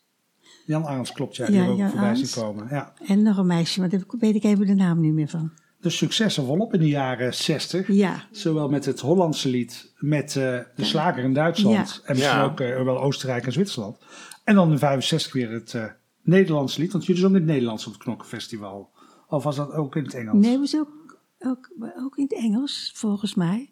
Jan 0.65 0.86
Arends 0.86 1.12
klopt, 1.12 1.36
ja, 1.36 1.45
die 1.45 1.55
Ja, 1.55 1.67
ook 1.67 1.77
Jan 1.77 1.89
voorbij 1.89 2.10
Arends. 2.10 2.34
zien 2.34 2.43
komen. 2.43 2.67
Ja. 2.69 2.93
En 3.05 3.21
nog 3.21 3.38
een 3.38 3.45
meisje, 3.47 3.79
maar 3.79 3.89
daar 3.89 4.03
weet 4.19 4.36
ik 4.36 4.43
even 4.43 4.65
de 4.67 4.73
naam 4.75 4.99
niet 4.99 5.13
meer 5.13 5.27
van. 5.27 5.51
De 5.82 5.89
successen 5.89 6.46
volop 6.46 6.74
in 6.74 6.80
de 6.80 6.88
jaren 6.88 7.34
60. 7.34 7.88
Ja, 7.88 8.24
Zowel 8.32 8.70
met 8.70 8.86
het 8.86 9.00
Hollandse 9.00 9.50
lied, 9.50 9.94
met 9.98 10.28
eh, 10.36 10.60
de 10.76 10.86
slager 10.86 11.24
in 11.24 11.34
Duitsland. 11.34 11.76
Ja. 12.04 12.08
En 12.08 12.15
misschien 12.15 12.38
Ja. 12.38 12.44
ook 12.44 12.60
eh, 12.60 12.84
wel 12.84 13.02
Oostenrijk 13.02 13.46
en 13.46 13.52
Zwitserland. 13.52 13.98
En 14.44 14.56
dan 14.56 14.72
in 14.72 14.78
65 14.80 15.34
weer 15.34 15.52
het 15.52 15.74
eh 15.74 15.86
Nederlandse 16.22 16.80
lied. 16.82 16.92
Want 16.92 17.06
jullie 17.06 17.22
zongen 17.22 17.36
in 17.38 17.42
het 17.44 17.52
Nederlands 17.52 17.86
op 17.88 17.94
het 17.94 18.02
Knokkenfestival. 18.02 18.89
Of 19.28 19.44
was 19.44 19.56
dat 19.56 19.72
ook 19.72 19.96
in 19.96 20.04
het 20.04 20.13
Engels? 20.13 20.46
nee, 20.46 20.58
was 20.58 20.76
ook, 20.76 21.18
ook, 21.39 21.70
ook 21.98 22.18
in 22.18 22.24
het 22.24 22.34
Engels, 22.34 22.92
volgens 22.96 23.36
mij. 23.36 23.70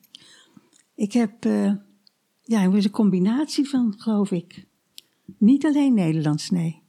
Ik 0.96 1.14
heb, 1.14 1.46
eh, 1.46 1.72
ja, 2.44 2.60
het 2.62 2.72
was 2.72 2.84
een 2.84 2.90
combinatie 2.92 3.70
van, 3.70 3.94
geloof 3.98 4.32
ik. 4.32 4.66
Niet 5.38 5.66
alleen 5.66 5.94
Nederlands, 5.94 6.50
nee. 6.50 6.82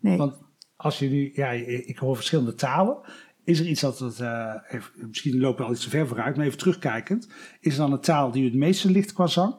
Nee, 0.00 0.16
Want 0.16 0.34
als 0.76 0.98
je 0.98 1.08
nu, 1.08 1.30
ja, 1.34 1.50
ik 1.50 1.98
hoor 1.98 2.14
verschillende 2.16 2.54
talen. 2.54 2.96
Is 3.44 3.60
er 3.60 3.66
iets 3.66 3.80
dat 3.80 3.98
het, 3.98 4.20
eh, 4.20 4.54
even, 4.68 4.90
misschien 5.08 5.38
lopen 5.38 5.58
we 5.60 5.64
al 5.66 5.72
iets 5.74 5.82
te 5.84 5.90
ver 5.90 6.06
vooruit, 6.08 6.36
maar 6.36 6.46
even 6.46 6.58
terugkijkend. 6.58 7.28
Is 7.60 7.72
er 7.72 7.78
dan 7.78 7.92
een 7.92 8.00
taal 8.00 8.30
die 8.30 8.42
u 8.42 8.44
het 8.44 8.54
meeste 8.54 8.90
ligt 8.90 9.12
qua 9.12 9.26
zang? 9.26 9.54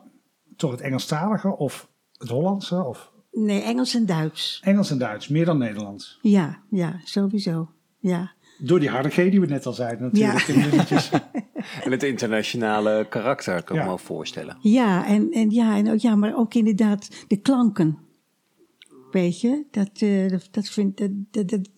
Toch 0.56 0.72
het 0.72 0.82
Engelstalige 0.82 1.58
of 1.58 1.90
het 2.18 2.30
Hollandse 2.30 2.84
of 2.84 3.12
nee, 3.32 3.62
Engels 3.62 3.96
en 3.96 4.06
Duits. 4.06 4.60
Engels 4.64 4.92
en 4.92 4.98
Duits, 4.98 5.28
meer 5.28 5.46
dan 5.46 5.58
Nederlands? 5.58 6.20
Ja, 6.22 6.60
ja, 6.70 7.00
sowieso. 7.04 7.70
Ja, 8.00 8.32
Door 8.60 8.80
die 8.80 8.90
harde 8.90 9.10
G 9.10 9.16
die 9.16 9.40
we 9.40 9.46
net 9.46 9.66
al 9.66 9.74
zeiden 9.74 10.02
natuurlijk 10.12 10.48
Ja. 10.48 10.54
in 10.54 10.70
de 10.70 10.76
liedjes. 10.76 11.10
En 11.84 11.92
het 11.92 12.04
internationale 12.04 13.06
karakter 13.10 13.54
kan 13.64 13.76
ik 13.76 13.82
Ja. 13.82 13.82
me 13.82 13.88
wel 13.88 13.98
voorstellen. 13.98 14.58
ja, 14.62 15.06
en, 15.08 15.32
en, 15.32 15.50
ja, 15.50 15.78
en 15.78 15.92
ook, 15.92 15.98
ja, 16.00 16.16
maar 16.16 16.36
ook 16.38 16.54
inderdaad 16.54 17.26
de 17.28 17.38
klanken. 17.38 17.98
Weet 19.14 19.42
je, 19.42 19.64
dat, 19.72 19.90
eh, 19.94 20.30
dat, 20.30 20.48
dat 20.52 20.68
vind 20.70 20.98
dat, 20.98 21.10
dat, 21.32 21.50
dat, 21.50 21.70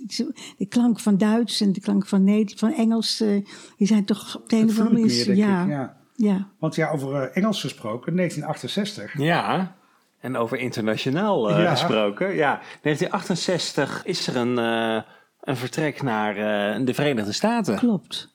de 0.58 0.66
klank 0.70 1.00
van 1.00 1.18
Duits 1.18 1.62
en 1.62 1.72
de 1.72 1.80
klank 1.82 2.08
van, 2.08 2.24
Nederlands, 2.24 2.54
van 2.60 2.74
Engels, 2.74 3.22
eh, 3.22 3.46
die 3.78 3.88
zijn 3.88 4.06
toch 4.06 4.36
op 4.38 4.50
de 4.50 4.56
een 4.56 4.70
of 4.70 4.80
andere 4.80 5.00
manier. 5.00 5.36
ja, 5.36 5.64
ik. 5.64 5.70
ja. 5.70 5.98
Ja. 6.18 6.48
Want 6.60 6.76
ja, 6.76 6.90
over 6.92 7.16
eh, 7.16 7.38
Engels 7.38 7.62
gesproken, 7.62 8.16
1968. 8.16 9.18
Ja, 9.18 9.76
en 10.20 10.38
over 10.38 10.58
internationaal 10.58 11.50
eh, 11.50 11.64
Ja. 11.64 11.70
gesproken. 11.72 12.36
Ja, 12.36 12.60
1968 12.82 14.02
is 14.06 14.28
er 14.28 14.36
een, 14.36 14.58
eh, 14.60 15.02
een 15.42 15.56
vertrek 15.58 16.02
naar 16.02 16.36
eh, 16.76 16.86
de 16.86 16.94
Verenigde 16.94 17.32
Staten. 17.32 17.76
klopt. 17.78 18.34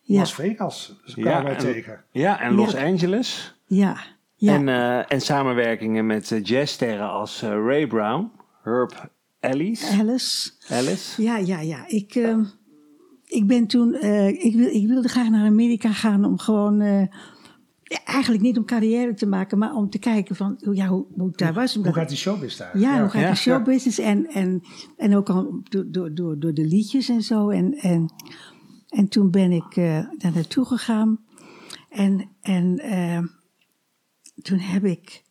Ja, 0.00 0.18
Las 0.18 0.34
Vegas, 0.34 1.00
dus 1.04 1.14
kwamen 1.14 1.44
wij 1.44 1.52
en, 1.54 1.58
tegen. 1.58 2.04
ja, 2.10 2.40
en 2.40 2.54
Los 2.54 2.72
Ja. 2.72 2.84
Angeles. 2.84 3.54
ja, 3.66 3.96
ja. 4.44 4.54
En, 4.54 4.68
eh, 4.68 5.12
en 5.12 5.20
samenwerkingen 5.20 6.06
met 6.06 6.32
eh, 6.32 6.42
jazzsterren 6.42 7.10
als 7.10 7.42
eh, 7.42 7.48
Ray 7.48 7.86
Brown, 7.86 8.30
Herb 8.62 9.10
Ellis. 9.40 9.90
Alice. 10.00 10.50
Ellis. 10.68 11.16
Ja, 11.16 11.36
ja, 11.36 11.60
ja. 11.60 11.84
Ik, 11.88 12.14
eh, 12.14 12.38
ik 13.26 13.46
ben 13.46 13.66
toen, 13.66 13.94
eh, 13.94 14.28
ik, 14.28 14.54
wil, 14.54 14.66
ik 14.68 14.86
wilde 14.86 15.08
graag 15.08 15.28
naar 15.28 15.46
Amerika 15.46 15.92
gaan 15.92 16.24
om 16.24 16.38
gewoon, 16.38 16.80
eh, 16.80 17.00
ja, 17.82 17.98
eigenlijk 18.04 18.42
niet 18.42 18.58
om 18.58 18.64
carrière 18.64 19.14
te 19.14 19.26
maken, 19.26 19.58
maar 19.58 19.74
om 19.74 19.90
te 19.90 19.98
kijken 19.98 20.36
van, 20.36 20.60
hoe- 20.64 20.74
ja, 20.76 20.86
hoe, 20.86 21.04
hoe 21.16 21.26
het 21.28 21.38
daar 21.38 21.52
was. 21.52 21.74
Hoe 21.74 21.92
gaat 21.92 22.08
die 22.08 22.16
showbiz 22.18 22.56
daar? 22.56 22.78
ja, 22.78 23.00
hoe 23.00 23.08
gaat 23.08 23.22
ja, 23.22 23.30
de 23.30 23.36
showbusiness 23.36 23.98
en, 23.98 24.26
en, 24.26 24.62
en 24.96 25.16
ook 25.16 25.28
al 25.30 25.60
door, 25.68 25.84
door, 25.90 26.14
door, 26.14 26.38
door 26.38 26.54
de 26.54 26.64
liedjes 26.66 27.08
en 27.08 27.22
zo. 27.22 27.48
En, 27.48 27.74
en, 27.74 28.12
en 28.88 29.08
toen 29.08 29.30
ben 29.30 29.52
ik 29.52 29.76
eh, 29.76 29.98
daar 30.18 30.32
naartoe 30.34 30.64
gegaan. 30.64 31.18
En, 31.90 32.28
en 32.40 32.78
eh, 32.78 33.18
toen 34.42 34.58
heb 34.58 34.84
ik 34.84 35.22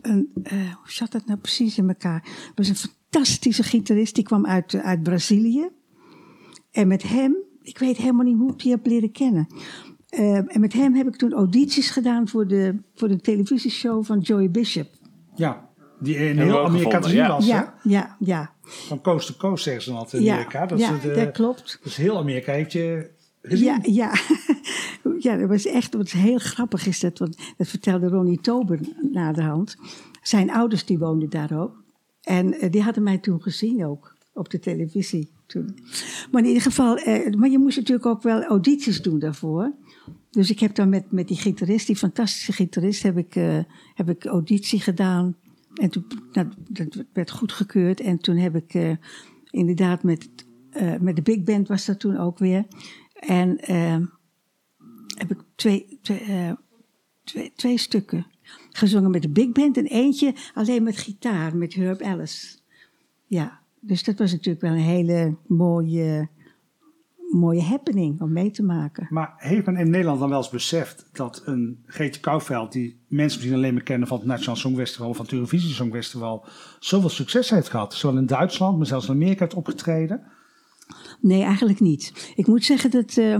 een, 0.00 0.30
eh, 0.42 0.52
hoe 0.52 0.92
zat 0.92 1.12
dat 1.12 1.26
nou 1.26 1.38
precies 1.38 1.78
in 1.78 1.88
elkaar? 1.88 2.22
Er 2.24 2.52
was 2.54 2.68
een 2.68 2.76
fantastische 2.76 3.62
gitarist, 3.62 4.14
die 4.14 4.24
kwam 4.24 4.46
uit, 4.46 4.74
uit 4.74 5.02
Brazilië. 5.02 5.68
En 6.70 6.88
met 6.88 7.02
hem, 7.02 7.36
ik 7.62 7.78
weet 7.78 7.96
helemaal 7.96 8.24
niet 8.24 8.36
hoe 8.36 8.52
ik 8.52 8.58
die 8.58 8.70
heb 8.70 8.86
leren 8.86 9.12
kennen. 9.12 9.46
Eh, 10.08 10.36
en 10.36 10.60
met 10.60 10.72
hem 10.72 10.94
heb 10.94 11.06
ik 11.06 11.16
toen 11.16 11.32
audities 11.32 11.90
gedaan 11.90 12.28
voor 12.28 12.46
de, 12.46 12.78
voor 12.94 13.08
de 13.08 13.20
televisieshow 13.20 14.04
van 14.04 14.18
Joey 14.18 14.50
Bishop. 14.50 14.88
Ja, 15.34 15.68
die 16.00 16.16
in 16.16 16.38
heel 16.38 16.64
Amerika 16.64 17.08
ja. 17.08 17.28
was. 17.28 17.46
hè? 17.46 17.52
Ja, 17.52 17.74
ja, 17.82 18.16
ja. 18.18 18.52
Van 18.62 19.00
coast 19.00 19.26
to 19.26 19.34
coast 19.38 19.64
zeggen 19.64 19.82
ze 19.82 19.90
dan 19.90 19.98
altijd 19.98 20.22
in 20.22 20.28
Ja, 20.28 20.34
Amerika. 20.34 20.66
Dat, 20.66 20.78
ja, 20.78 20.94
is 20.96 21.02
dat 21.02 21.16
eh, 21.16 21.32
klopt. 21.32 21.78
Dus 21.82 21.96
heel 21.96 22.18
Amerika 22.18 22.52
heeft 22.52 22.72
je 22.72 23.10
Ja, 23.48 23.78
ja. 23.82 24.12
ja, 25.18 25.36
dat 25.36 25.48
was 25.48 25.66
echt, 25.66 25.94
wat 25.94 26.10
heel 26.10 26.38
grappig 26.38 26.86
is 26.86 27.00
dat, 27.00 27.18
want 27.18 27.36
dat 27.56 27.68
vertelde 27.68 28.08
Ronnie 28.08 28.40
Tober 28.40 28.80
naderhand. 29.12 29.76
Zijn 30.22 30.50
ouders 30.50 30.84
die 30.84 30.98
woonden 30.98 31.30
daar 31.30 31.60
ook. 31.60 31.82
En 32.20 32.54
eh, 32.60 32.70
die 32.70 32.82
hadden 32.82 33.02
mij 33.02 33.18
toen 33.18 33.42
gezien 33.42 33.84
ook, 33.84 34.16
op 34.32 34.50
de 34.50 34.58
televisie 34.58 35.30
toen. 35.46 35.78
Maar 36.30 36.42
in 36.42 36.48
ieder 36.48 36.62
geval, 36.62 36.96
eh, 36.96 37.34
maar 37.34 37.50
je 37.50 37.58
moest 37.58 37.76
natuurlijk 37.76 38.06
ook 38.06 38.22
wel 38.22 38.42
audities 38.42 39.02
doen 39.02 39.18
daarvoor. 39.18 39.72
Dus 40.30 40.50
ik 40.50 40.60
heb 40.60 40.74
dan 40.74 40.88
met, 40.88 41.12
met 41.12 41.28
die 41.28 41.36
gitarist, 41.36 41.86
die 41.86 41.96
fantastische 41.96 42.52
gitarist, 42.52 43.02
heb 43.02 43.18
ik, 43.18 43.36
eh, 43.36 43.58
heb 43.94 44.08
ik 44.08 44.24
auditie 44.24 44.80
gedaan. 44.80 45.36
En 45.74 45.90
toen, 45.90 46.04
nou, 46.32 46.48
dat 46.68 47.04
werd 47.12 47.30
goedgekeurd. 47.30 48.00
En 48.00 48.18
toen 48.18 48.36
heb 48.36 48.56
ik 48.56 48.98
inderdaad 49.50 50.02
met, 50.02 50.28
met 51.00 51.16
de 51.16 51.22
big 51.22 51.42
band 51.42 51.68
was 51.68 51.86
dat 51.86 52.00
toen 52.00 52.16
ook 52.16 52.38
weer. 52.38 52.64
En 53.26 53.58
eh, 53.58 53.96
heb 55.16 55.30
ik 55.30 55.38
twee, 55.54 55.98
twee, 56.02 56.20
eh, 56.20 56.52
twee, 57.24 57.52
twee 57.56 57.78
stukken 57.78 58.26
gezongen 58.70 59.10
met 59.10 59.22
de 59.22 59.28
big 59.28 59.52
band. 59.52 59.76
En 59.76 59.86
eentje 59.86 60.34
alleen 60.54 60.82
met 60.82 60.96
gitaar, 60.96 61.56
met 61.56 61.74
Herb 61.74 62.00
Ellis. 62.00 62.62
Ja, 63.26 63.60
dus 63.80 64.04
dat 64.04 64.18
was 64.18 64.32
natuurlijk 64.32 64.64
wel 64.64 64.72
een 64.72 64.78
hele 64.78 65.36
mooie, 65.46 66.28
mooie 67.30 67.62
happening 67.62 68.20
om 68.20 68.32
mee 68.32 68.50
te 68.50 68.62
maken. 68.62 69.06
Maar 69.10 69.34
heeft 69.36 69.66
men 69.66 69.76
in 69.76 69.90
Nederland 69.90 70.20
dan 70.20 70.28
wel 70.28 70.38
eens 70.38 70.50
beseft 70.50 71.08
dat 71.12 71.42
een 71.44 71.82
Greetje 71.86 72.20
Kouwveld, 72.20 72.72
die 72.72 73.00
mensen 73.08 73.38
misschien 73.38 73.58
alleen 73.58 73.74
maar 73.74 73.82
kennen 73.82 74.08
van 74.08 74.18
het 74.18 74.26
Nationaal 74.26 74.56
Songfestival 74.56 75.08
of 75.08 75.16
van 75.16 75.24
het 75.24 75.34
Eurovisie 75.34 75.74
Songfestival, 75.74 76.46
zoveel 76.78 77.08
succes 77.08 77.50
heeft 77.50 77.68
gehad? 77.68 77.94
Zowel 77.94 78.18
in 78.18 78.26
Duitsland, 78.26 78.76
maar 78.76 78.86
zelfs 78.86 79.08
in 79.08 79.14
Amerika 79.14 79.44
heeft 79.44 79.56
opgetreden. 79.56 80.22
Nee, 81.20 81.42
eigenlijk 81.42 81.80
niet. 81.80 82.32
Ik 82.36 82.46
moet 82.46 82.64
zeggen 82.64 82.90
dat 82.90 83.16
eh, 83.16 83.38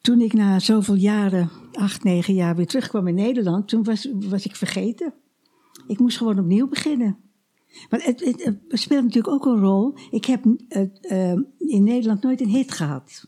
toen 0.00 0.20
ik 0.20 0.32
na 0.32 0.58
zoveel 0.58 0.94
jaren, 0.94 1.50
acht, 1.72 2.04
negen 2.04 2.34
jaar, 2.34 2.56
weer 2.56 2.66
terugkwam 2.66 3.06
in 3.06 3.14
Nederland, 3.14 3.68
toen 3.68 3.84
was, 3.84 4.08
was 4.12 4.44
ik 4.44 4.56
vergeten. 4.56 5.14
Ik 5.86 5.98
moest 5.98 6.16
gewoon 6.16 6.38
opnieuw 6.38 6.68
beginnen. 6.68 7.16
Maar 7.90 8.02
het, 8.02 8.52
speelt 8.68 9.04
natuurlijk 9.04 9.34
ook 9.34 9.46
een 9.46 9.60
rol. 9.60 9.94
Ik 10.10 10.24
heb 10.24 10.44
eh, 10.68 11.32
in 11.58 11.82
Nederland 11.84 12.22
nooit 12.22 12.40
een 12.40 12.48
hit 12.48 12.72
gehad. 12.72 13.26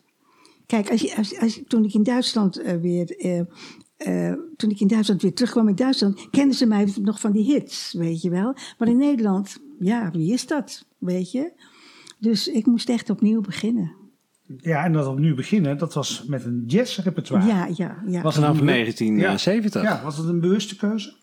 Kijk, 0.67 0.91
als 0.91 1.01
je, 1.01 1.17
als, 1.41 1.61
toen 1.67 1.85
ik 1.85 1.95
in 1.95 2.03
Duitsland 2.03 2.57
eh, 2.57 2.77
weer. 2.77 3.17
toen 4.57 4.71
ik 4.71 4.81
in 4.81 4.87
Duitsland 4.87 5.23
weer 5.23 5.35
terugkwam 5.35 5.69
in 5.69 5.75
Duitsland, 5.75 6.31
kenden 6.31 6.57
ze 6.57 6.67
mij 6.67 6.93
nog 7.03 7.21
van 7.21 7.33
die 7.33 7.45
hits, 7.45 7.93
weet 7.93 8.23
je 8.23 8.31
wel. 8.31 8.55
Maar 8.79 8.89
in 8.89 8.97
Nederland, 8.97 9.59
ja, 9.79 10.11
wie 10.11 10.33
is 10.33 10.47
dat, 10.47 10.87
weet 10.99 11.31
je? 11.31 11.53
Dus 12.21 12.49
ik 12.49 12.67
moest 12.67 12.89
echt 12.89 13.11
opnieuw 13.11 13.41
beginnen. 13.41 13.93
Ja, 14.57 14.85
en 14.85 14.93
dat 14.93 15.07
opnieuw 15.07 15.35
beginnen, 15.35 15.79
dat 15.79 15.95
was 15.95 16.25
met 16.27 16.45
een 16.45 16.65
jazzrepertoire. 16.67 17.47
Ja, 17.47 17.69
ja, 17.77 18.03
ja. 18.07 18.23
Was 18.23 18.35
Vanaf 18.35 18.57
het 18.57 18.65
be- 18.65 18.71
1970. 18.71 19.83
Ja, 19.83 20.03
was 20.03 20.17
dat 20.17 20.27
een 20.27 20.41
bewuste 20.41 20.77
keuze? 20.77 21.15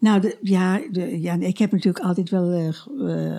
Nou, 0.00 0.20
de, 0.20 0.36
ja, 0.40 0.80
de, 0.90 1.20
ja, 1.20 1.34
ik 1.34 1.58
heb 1.58 1.72
natuurlijk 1.72 2.04
altijd 2.04 2.30
wel 2.30 2.50
eh, 2.50 2.68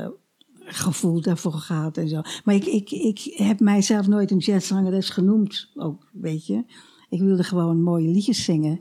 eh, 0.01 0.09
gevoel 0.57 1.21
daarvoor 1.21 1.51
gehad 1.51 1.97
en 1.97 2.07
zo. 2.07 2.21
Maar 2.43 2.55
ik, 2.55 2.65
ik, 2.65 2.91
ik 2.91 3.33
heb 3.35 3.59
mijzelf 3.59 4.07
nooit 4.07 4.31
een 4.31 4.37
jazzzangeres 4.37 5.09
genoemd, 5.09 5.71
ook, 5.75 6.07
weet 6.11 6.45
je. 6.45 6.63
Ik 7.09 7.21
wilde 7.21 7.43
gewoon 7.43 7.81
mooie 7.81 8.07
liedjes 8.07 8.43
zingen. 8.43 8.79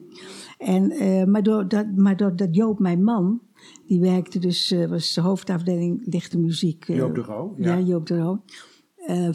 En, 0.59 0.91
eh, 0.91 1.25
maar, 1.25 1.43
door 1.43 1.69
dat, 1.69 1.87
maar 1.97 2.17
doordat 2.17 2.55
Joop, 2.55 2.79
mijn 2.79 3.05
man, 3.05 3.41
die 3.87 4.01
werkte 4.01 4.39
dus, 4.39 4.71
eh, 4.71 4.87
was 4.89 5.13
de 5.15 5.21
hoofdafdeling 5.21 6.03
lichte 6.05 6.39
muziek. 6.39 6.89
eh, 6.89 6.97
Joop 6.97 7.15
de 7.15 7.21
Roo, 7.21 7.55
Ja, 7.59 7.77
ja. 7.77 7.85
Joop 7.85 8.07
de 8.07 8.19
Roo. 8.19 8.43
eh, 8.97 9.29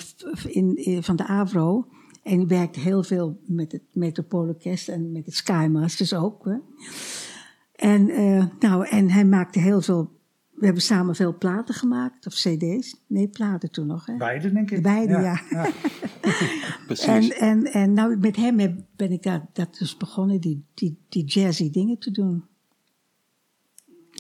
in, 0.48 0.76
in- 0.86 1.04
van 1.04 1.16
de 1.16 1.28
AVRO. 1.28 1.88
En 2.24 2.38
die 2.38 2.48
werkte 2.48 2.80
heel 2.80 3.04
veel 3.04 3.40
met 3.46 3.72
het 3.72 3.82
Metropoolorkest 3.94 4.88
en 4.90 5.12
met 5.12 5.26
het 5.26 5.36
Skymasters 5.36 6.14
ook. 6.14 6.46
Hè. 6.46 6.56
En, 7.76 8.10
eh, 8.10 8.46
nou, 8.60 8.88
en 8.88 9.10
hij 9.10 9.26
maakte 9.26 9.60
heel 9.60 9.82
veel. 9.82 10.18
We 10.54 10.66
hebben 10.66 10.84
samen 10.84 11.16
veel 11.16 11.38
platen 11.38 11.76
gemaakt, 11.76 12.26
of 12.28 12.34
CD's. 12.34 12.96
Nee, 13.08 13.28
platen 13.28 13.72
toen 13.72 13.88
nog. 13.88 14.06
Hè? 14.06 14.18
Beide, 14.18 14.52
denk 14.54 14.72
ik. 14.72 14.82
Beide, 14.84 15.14
ja. 15.14 15.42
Precies. 16.86 17.06
En, 17.06 17.32
en, 17.32 17.64
en 17.64 17.94
nou, 17.94 18.18
met 18.18 18.36
hem 18.36 18.60
heb- 18.60 18.80
ben 18.96 19.12
ik 19.12 19.24
daar, 19.24 19.50
dat 19.54 19.76
dus 19.80 19.98
begonnen, 19.98 20.42
die, 20.42 20.66
die, 20.74 20.98
die 21.10 21.26
jazzy 21.26 21.70
dingen 21.72 21.98
te 21.98 22.12
doen. 22.12 22.44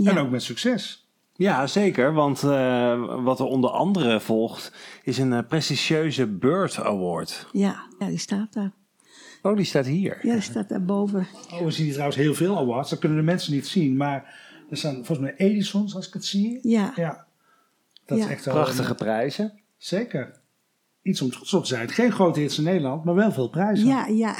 Ja, 0.04 0.12
En 0.12 0.18
ook 0.18 0.30
met 0.30 0.44
succes. 0.44 1.08
Ja, 1.36 1.68
zeker. 1.68 2.14
Want 2.14 2.44
eh, 2.44 3.24
wat 3.24 3.40
er 3.40 3.46
onder 3.46 3.70
andere 3.70 4.20
volgt 4.20 4.72
is 5.04 5.18
een 5.18 5.34
eh, 5.34 5.48
prestigieuze 5.48 6.28
Bird 6.28 6.80
Award. 6.80 7.48
ja, 7.52 7.84
ja, 8.00 8.08
die 8.08 8.18
staat 8.18 8.54
daar. 8.54 8.72
Oh, 9.42 9.56
die 9.56 9.66
staat 9.66 9.86
hier. 9.86 10.20
Ja, 10.22 10.34
die 10.34 10.42
staat 10.42 10.70
daar 10.70 10.84
boven. 10.86 11.28
Oh, 11.54 11.62
we 11.64 11.72
zien 11.72 11.84
hier 11.84 11.94
trouwens 11.94 12.20
heel 12.20 12.34
veel 12.34 12.58
awards. 12.58 12.90
Dat 12.90 13.00
kunnen 13.00 13.18
de 13.18 13.24
mensen 13.24 13.54
niet 13.54 13.68
zien. 13.68 13.98
Maar 13.98 14.36
er 14.70 14.78
staan 14.78 14.94
volgens 14.94 15.20
mij 15.20 15.36
Edisons, 15.36 15.96
als 15.96 16.08
ik 16.08 16.14
het 16.14 16.26
zie. 16.26 16.60
Ja, 16.62 16.94
Ja. 16.96 17.26
Dat 18.06 18.18
Ja. 18.18 18.24
is 18.26 18.30
echt 18.32 18.46
wel... 18.46 18.54
Prachtige 18.54 18.90
een- 18.90 18.96
prijzen. 18.96 19.60
zeker. 19.78 20.40
Iets 21.02 21.22
om 21.22 21.30
trots 21.30 21.54
op 21.54 21.62
te 21.62 21.68
zijn. 21.68 21.90
Geen 21.90 22.12
grote 22.12 22.40
hits 22.40 22.58
in 22.58 22.64
Nederland, 22.64 23.04
maar 23.04 23.16
wel 23.16 23.32
veel 23.32 23.50
prijzen. 23.50 23.88
ja, 23.88 24.06
ja. 24.08 24.36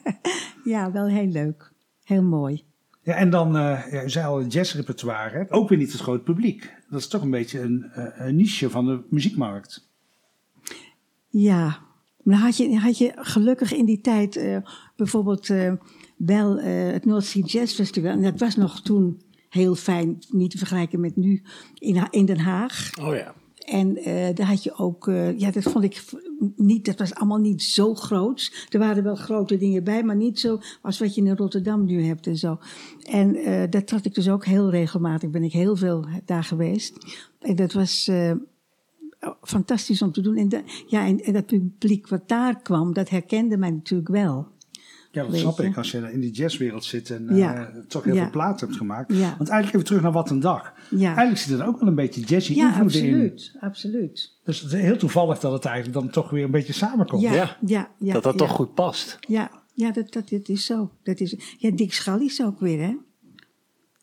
ja, 0.64 0.92
wel 0.92 1.06
heel 1.06 1.26
leuk. 1.26 1.72
Heel 2.04 2.22
mooi. 2.22 2.64
Ja, 3.02 3.14
en 3.14 3.30
dan, 3.30 3.56
eh 3.56 3.92
ja, 3.92 4.02
u 4.04 4.10
zei 4.10 4.26
al, 4.26 4.38
het 4.38 4.52
jazzrepertoire. 4.52 5.38
hè. 5.38 5.52
Ook 5.52 5.68
weer 5.68 5.78
niet 5.78 5.92
het 5.92 6.00
groot 6.00 6.24
publiek. 6.24 6.70
Dat 6.90 7.00
is 7.00 7.08
toch 7.08 7.22
een 7.22 7.30
beetje 7.30 7.60
een, 7.60 7.84
eh, 7.92 8.26
een 8.26 8.36
niche 8.36 8.70
van 8.70 8.86
de 8.86 9.00
muziekmarkt. 9.10 9.90
Ja, 11.28 11.78
maar 12.22 12.38
had 12.38 12.56
je, 12.56 12.78
had 12.78 12.98
je 12.98 13.12
gelukkig 13.16 13.72
in 13.72 13.84
die 13.84 14.00
tijd 14.00 14.36
eh, 14.36 14.56
bijvoorbeeld 14.96 15.50
eh, 15.50 15.72
wel 16.16 16.58
eh, 16.58 16.92
het 16.92 17.04
North 17.04 17.24
Sea 17.24 17.44
Jazz 17.44 17.74
Festival. 17.74 18.10
En 18.10 18.22
dat 18.22 18.38
was 18.40 18.56
nog 18.56 18.82
toen 18.82 19.22
heel 19.48 19.74
fijn, 19.74 20.18
niet 20.28 20.50
te 20.50 20.58
vergelijken 20.58 21.00
met 21.00 21.16
nu, 21.16 21.42
in, 21.78 22.06
in 22.10 22.24
Den 22.24 22.38
Haag. 22.38 22.90
Oh 23.00 23.14
ja. 23.14 23.34
En 23.66 23.96
eh, 23.96 24.34
daar 24.34 24.46
had 24.46 24.62
je 24.62 24.74
ook, 24.74 25.08
eh, 25.08 25.38
ja, 25.38 25.50
dat 25.50 25.62
vond 25.62 25.84
ik 25.84 26.02
niet, 26.56 26.84
dat 26.84 26.98
was 26.98 27.14
allemaal 27.14 27.38
niet 27.38 27.62
zo 27.62 27.94
groots. 27.94 28.66
Er 28.68 28.78
waren 28.78 29.02
wel 29.02 29.14
grote 29.14 29.56
dingen 29.56 29.84
bij, 29.84 30.02
maar 30.04 30.16
niet 30.16 30.40
zo 30.40 30.60
als 30.82 30.98
wat 30.98 31.14
je 31.14 31.22
in 31.22 31.36
Rotterdam 31.36 31.84
nu 31.84 32.04
hebt 32.04 32.26
en 32.26 32.36
zo. 32.36 32.58
En 33.02 33.34
eh 33.34 33.70
daar 33.70 33.84
trad 33.84 34.04
ik 34.04 34.14
dus 34.14 34.28
ook 34.28 34.44
heel 34.44 34.70
regelmatig, 34.70 35.30
ben 35.30 35.42
ik 35.44 35.52
heel 35.52 35.76
veel 35.76 36.06
daar 36.24 36.44
geweest. 36.44 36.96
En 37.38 37.56
dat 37.56 37.72
was 37.72 38.08
eh, 38.08 38.32
fantastisch 39.42 40.02
om 40.02 40.12
te 40.12 40.20
doen. 40.20 40.36
En, 40.36 40.48
da- 40.48 40.62
ja, 40.86 41.06
en 41.06 41.32
dat 41.32 41.46
publiek 41.46 42.08
wat 42.08 42.28
daar 42.28 42.62
kwam, 42.62 42.92
dat 42.92 43.08
herkende 43.08 43.56
mij 43.56 43.70
natuurlijk 43.70 44.08
wel. 44.10 44.46
Ja, 45.12 45.22
dat 45.24 45.36
snap 45.36 45.58
je? 45.58 45.64
ik. 45.64 45.76
Als 45.76 45.90
je 45.90 46.12
in 46.12 46.20
die 46.20 46.30
jazzwereld 46.30 46.84
zit 46.84 47.10
en 47.10 47.28
eh, 47.28 47.38
Ja. 47.38 47.72
toch 47.88 48.04
heel 48.04 48.14
Ja. 48.14 48.22
veel 48.22 48.30
platen 48.30 48.66
hebt 48.66 48.78
gemaakt. 48.78 49.12
Ja. 49.12 49.18
Want 49.38 49.48
eigenlijk 49.48 49.72
even 49.74 49.84
terug 49.84 50.02
naar 50.02 50.12
Wat 50.12 50.30
een 50.30 50.40
Dag. 50.40 50.72
Ja, 50.90 51.06
Eigenlijk 51.06 51.38
zit 51.38 51.58
er 51.58 51.66
ook 51.66 51.78
wel 51.80 51.88
een 51.88 51.94
beetje 51.94 52.20
jazzy 52.20 52.54
ja 52.54 52.66
invloeden 52.68 53.02
in. 53.02 53.10
absoluut. 53.14 53.56
absoluut. 53.60 54.38
Dus 54.44 54.60
het 54.60 54.72
is 54.72 54.80
heel 54.80 54.96
toevallig 54.96 55.38
dat 55.38 55.52
het 55.52 55.64
eigenlijk 55.64 55.98
dan 55.98 56.10
toch 56.10 56.30
weer 56.30 56.44
een 56.44 56.50
beetje 56.50 56.72
samenkomt. 56.72 57.22
Ja, 57.22 57.32
Ja. 57.32 57.56
ja, 57.66 57.90
ja, 57.98 58.12
dat 58.12 58.22
dat 58.22 58.32
ja. 58.32 58.38
toch 58.38 58.50
goed 58.50 58.74
past. 58.74 59.18
Ja, 59.28 59.50
ja 59.74 59.90
dat, 59.92 60.12
dat, 60.12 60.28
dat 60.28 60.48
is 60.48 60.64
zo. 60.66 60.90
Dat 61.02 61.20
is, 61.20 61.36
ja, 61.58 61.70
Dick 61.70 61.92
Schallies 61.92 62.42
ook 62.42 62.60
weer, 62.60 62.80
hè? 62.80 62.96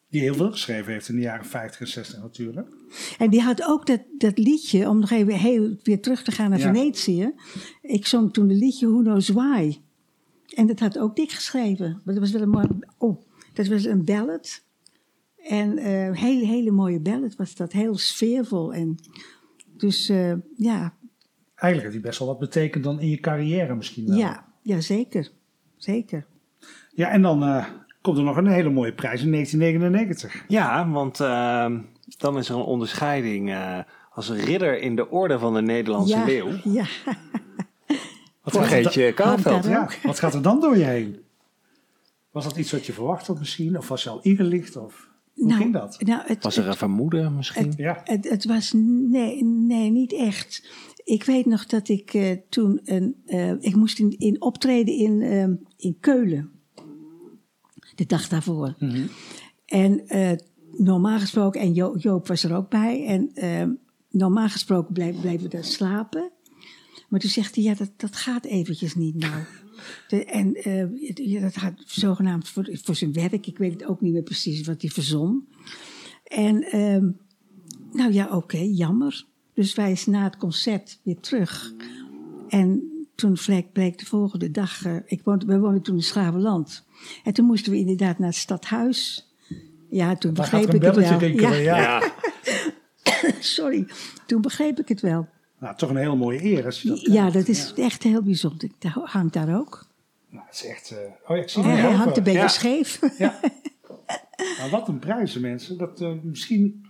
Die 0.09 0.21
heel 0.21 0.35
veel 0.35 0.51
geschreven 0.51 0.91
heeft 0.93 1.09
in 1.09 1.15
de 1.15 1.21
jaren 1.21 1.45
50 1.45 1.79
en 1.79 1.87
60 1.87 2.21
natuurlijk. 2.21 2.67
En 3.17 3.29
die 3.29 3.41
had 3.41 3.63
ook 3.63 3.87
dat, 3.87 4.01
dat 4.17 4.37
liedje, 4.37 4.89
om 4.89 4.99
nog 4.99 5.09
even 5.11 5.33
heel, 5.33 5.75
weer 5.83 6.01
terug 6.01 6.23
te 6.23 6.31
gaan 6.31 6.49
naar 6.49 6.59
Ja. 6.59 6.65
Venetië. 6.73 7.33
Ik 7.81 8.05
zong 8.07 8.33
toen 8.33 8.49
het 8.49 8.57
liedje 8.57 8.87
Who 8.89 9.01
Knows 9.01 9.27
Why. 9.29 9.77
En 10.55 10.67
dat 10.67 10.79
had 10.79 10.99
ook 10.99 11.15
Dick 11.15 11.31
geschreven. 11.31 12.01
Maar 12.05 12.13
dat 12.13 12.23
was 12.23 12.31
wel 12.31 12.41
een 12.41 12.49
mooi, 12.49 12.67
oh, 12.97 13.21
dat 13.53 13.67
was 13.67 13.85
een 13.85 14.05
ballad. 14.05 14.63
En 15.37 15.85
een 15.87 16.15
hele, 16.15 16.45
hele 16.45 16.71
mooie 16.71 16.99
ballad 16.99 17.35
was 17.35 17.55
dat. 17.55 17.71
Heel 17.71 17.97
sfeervol. 17.97 18.73
En 18.73 18.95
dus 19.77 20.09
eh, 20.09 20.33
ja, 20.55 20.93
Eigenlijk 21.59 21.81
heeft 21.81 21.93
hij 21.93 22.01
best 22.01 22.19
wel 22.19 22.27
wat 22.27 22.39
betekend 22.39 22.83
dan 22.83 22.99
in 22.99 23.09
je 23.09 23.19
carrière 23.19 23.75
misschien 23.75 24.07
wel. 24.07 24.17
ja, 24.17 24.45
ja, 24.61 24.81
zeker. 24.81 25.31
Zeker. 25.77 26.25
Ja, 26.93 27.09
en 27.09 27.21
dan 27.21 27.43
eh, 27.43 27.65
komt 28.01 28.17
er 28.17 28.23
nog 28.23 28.37
een 28.37 28.47
hele 28.47 28.69
mooie 28.69 28.93
prijs 28.93 29.23
in 29.23 29.31
1999. 29.31 30.45
Ja, 30.47 30.89
want 30.89 31.19
ehm, 31.19 31.81
dan 32.17 32.37
is 32.37 32.49
er 32.49 32.55
een 32.55 32.61
onderscheiding 32.61 33.49
eh, 33.49 33.79
als 34.11 34.29
ridder 34.29 34.79
in 34.81 34.95
de 34.95 35.09
orde 35.09 35.39
van 35.39 35.53
de 35.53 35.61
Nederlandse 35.61 36.17
ja, 36.17 36.25
leeuw. 36.25 36.49
Ja, 36.63 36.85
Wat 38.53 38.61
er 38.61 38.67
Geetje 38.69 39.13
Kouwveld. 39.13 39.63
daar 39.63 39.71
Ja, 39.71 39.81
ook. 39.83 39.93
wat 40.03 40.19
gaat 40.19 40.33
er 40.33 40.41
dan 40.41 40.59
door 40.59 40.77
je 40.77 40.83
heen? 40.83 41.17
Was 42.31 42.43
dat 42.43 42.57
iets 42.57 42.71
wat 42.71 42.85
je 42.85 42.93
verwacht 42.93 43.27
had 43.27 43.39
misschien? 43.39 43.77
Of 43.77 43.87
was 43.87 44.03
je 44.03 44.09
al 44.09 44.21
ingelicht? 44.21 44.75
Of 44.77 45.09
hoe 45.33 45.53
ging 45.53 45.73
dat? 45.73 46.01
Nou, 46.01 46.21
het, 46.25 46.43
Was 46.43 46.57
er 46.57 46.67
een 46.67 46.75
vermoeden 46.75 47.35
misschien? 47.35 47.73
Ja, 47.77 48.01
Het, 48.03 48.29
het 48.29 48.45
was, 48.45 48.73
nee, 48.75 49.43
nee, 49.43 49.89
niet 49.91 50.13
echt. 50.13 50.69
Ik 51.03 51.23
weet 51.23 51.45
nog 51.45 51.65
dat 51.65 51.89
ik 51.89 52.13
eh, 52.13 52.37
toen 52.49 52.79
een, 52.83 53.15
eh, 53.25 53.51
ik 53.59 53.75
moest 53.75 53.99
in, 53.99 54.15
in 54.17 54.41
optreden 54.41 54.93
in, 54.95 55.21
ehm, 55.21 55.53
in 55.77 55.97
Keulen. 55.99 56.51
De 57.95 58.05
dag 58.05 58.27
daarvoor. 58.27 58.75
En 59.65 60.07
eh, 60.07 60.31
normaal 60.71 61.19
gesproken, 61.19 61.61
en 61.61 61.73
Jo- 61.73 61.95
Joop 61.97 62.27
was 62.27 62.43
er 62.43 62.55
ook 62.55 62.69
bij. 62.69 63.05
En 63.05 63.31
ehm, 63.33 63.69
normaal 64.09 64.49
gesproken 64.49 64.93
bleven, 64.93 65.21
bleven 65.21 65.41
we 65.43 65.49
daar 65.49 65.63
slapen. 65.63 66.31
Maar 67.09 67.19
toen 67.19 67.29
zegt 67.29 67.55
hij, 67.55 67.63
ja, 67.63 67.73
dat, 67.73 67.91
dat 67.95 68.15
gaat 68.15 68.45
eventjes 68.45 68.95
niet 68.95 69.15
nou. 69.15 69.43
De, 70.07 70.25
en 70.25 70.55
eh, 70.55 71.15
ja, 71.15 71.41
dat 71.41 71.57
gaat 71.57 71.81
zogenaamd 71.85 72.49
voor, 72.49 72.69
voor 72.83 72.95
zijn 72.95 73.13
werk. 73.13 73.47
Ik 73.47 73.57
weet 73.57 73.73
het 73.73 73.85
ook 73.85 74.01
niet 74.01 74.13
meer 74.13 74.23
precies 74.23 74.67
wat 74.67 74.81
hij 74.81 74.91
verzon. 74.91 75.47
En 76.23 76.63
ehm, 76.63 77.09
nou 77.91 78.13
ja, 78.13 78.35
oké, 78.35 78.57
jammer. 78.57 79.25
Dus 79.53 79.75
wij 79.75 79.91
is 79.91 80.05
na 80.05 80.23
het 80.23 80.37
concert 80.37 80.99
weer 81.03 81.19
terug. 81.19 81.73
En 82.49 82.83
toen 83.15 83.37
bleek, 83.45 83.71
bleek 83.71 83.97
de 83.97 84.05
volgende 84.05 84.51
dag, 84.51 84.85
eh, 84.85 84.95
ik 85.05 85.21
woonde, 85.23 85.45
we 85.45 85.59
woonden 85.59 85.81
toen 85.81 85.95
in 85.95 86.03
Schravenland. 86.03 86.85
En 87.23 87.33
toen 87.33 87.45
moesten 87.45 87.71
we 87.71 87.77
inderdaad 87.77 88.19
naar 88.19 88.27
het 88.27 88.37
stadhuis. 88.37 89.27
Ja, 89.89 90.15
toen 90.15 90.33
begreep 90.33 90.73
ik 90.73 90.81
het 90.81 90.95
wel. 90.95 91.53
Ja, 91.53 92.11
sorry. 93.39 93.87
Toen 94.25 94.41
begreep 94.41 94.79
ik 94.79 94.87
het 94.87 95.01
wel. 95.01 95.27
Nou, 95.59 95.75
toch 95.75 95.89
een 95.89 95.95
hele 95.95 96.15
mooie 96.15 96.43
eer 96.43 96.65
als 96.65 96.81
je 96.81 96.87
dat 96.89 97.01
Ja, 97.01 97.11
krijgt. 97.11 97.33
dat 97.33 97.47
is 97.47 97.73
echt 97.75 98.03
heel 98.03 98.21
bijzonder. 98.23 98.69
Dat 98.79 98.91
hangt 98.93 99.33
daar 99.33 99.57
ook. 99.57 99.85
Nou, 100.29 100.45
het 100.45 100.55
is 100.55 100.65
echt... 100.65 100.91
eh, 100.91 100.97
oh 101.31 101.35
ja, 101.37 101.41
ik 101.43 101.49
zie 101.49 101.63
Hij 101.63 101.75
het 101.75 101.95
hangt 101.95 102.17
een 102.17 102.23
beetje 102.23 102.39
Ja. 102.39 102.47
scheef. 102.47 102.99
Ja. 103.17 103.39
Nou, 104.57 104.71
wat 104.71 104.87
een 104.87 104.99
prijzen, 104.99 105.41
mensen. 105.41 105.77
Dat, 105.77 106.01
eh, 106.01 106.11
misschien, 106.23 106.85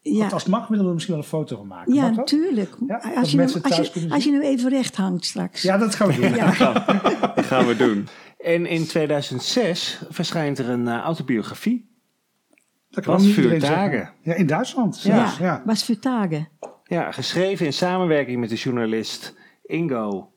ja, 0.00 0.28
als 0.28 0.42
het 0.42 0.52
mag, 0.52 0.66
willen 0.68 0.82
we 0.82 0.88
er 0.88 0.94
misschien 0.94 1.14
wel 1.14 1.22
een 1.24 1.28
foto 1.30 1.56
van 1.56 1.66
maken. 1.66 1.94
ja 1.94 2.10
natuurlijk. 2.10 2.76
Ja, 2.86 2.96
als, 3.14 3.30
je 3.30 3.42
als, 3.42 4.10
als 4.10 4.24
hem 4.24 4.40
even 4.40 4.70
recht 4.70 4.96
hangt 4.96 5.24
straks. 5.24 5.62
Ja, 5.62 5.78
dat 5.78 5.94
gaan 5.94 6.08
we 6.08 6.14
doen. 6.20 6.34
Ja. 6.34 6.52
dat 7.34 7.44
gaan 7.44 7.66
we 7.66 7.76
doen. 7.76 8.08
En 8.38 8.66
in 8.66 8.86
2006 8.86 10.00
verschijnt 10.10 10.58
er 10.58 10.68
een 10.68 10.88
eh, 10.88 10.98
autobiografie. 10.98 11.88
Dat 12.90 13.04
Was 13.04 13.24
iedereen 13.24 13.50
Vuurdagen. 13.60 13.90
zeggen. 13.90 14.12
Ja, 14.22 14.34
in 14.34 14.46
Duitsland 14.46 15.02
Ja, 15.02 15.16
zelfs. 15.16 15.38
Ja. 15.38 15.62
was 15.64 15.84
Vertagen. 15.84 16.48
Ja, 16.90 17.12
geschreven 17.12 17.66
in 17.66 17.72
samenwerking 17.72 18.40
met 18.40 18.48
de 18.48 18.54
journalist 18.54 19.34
Ingo 19.66 20.32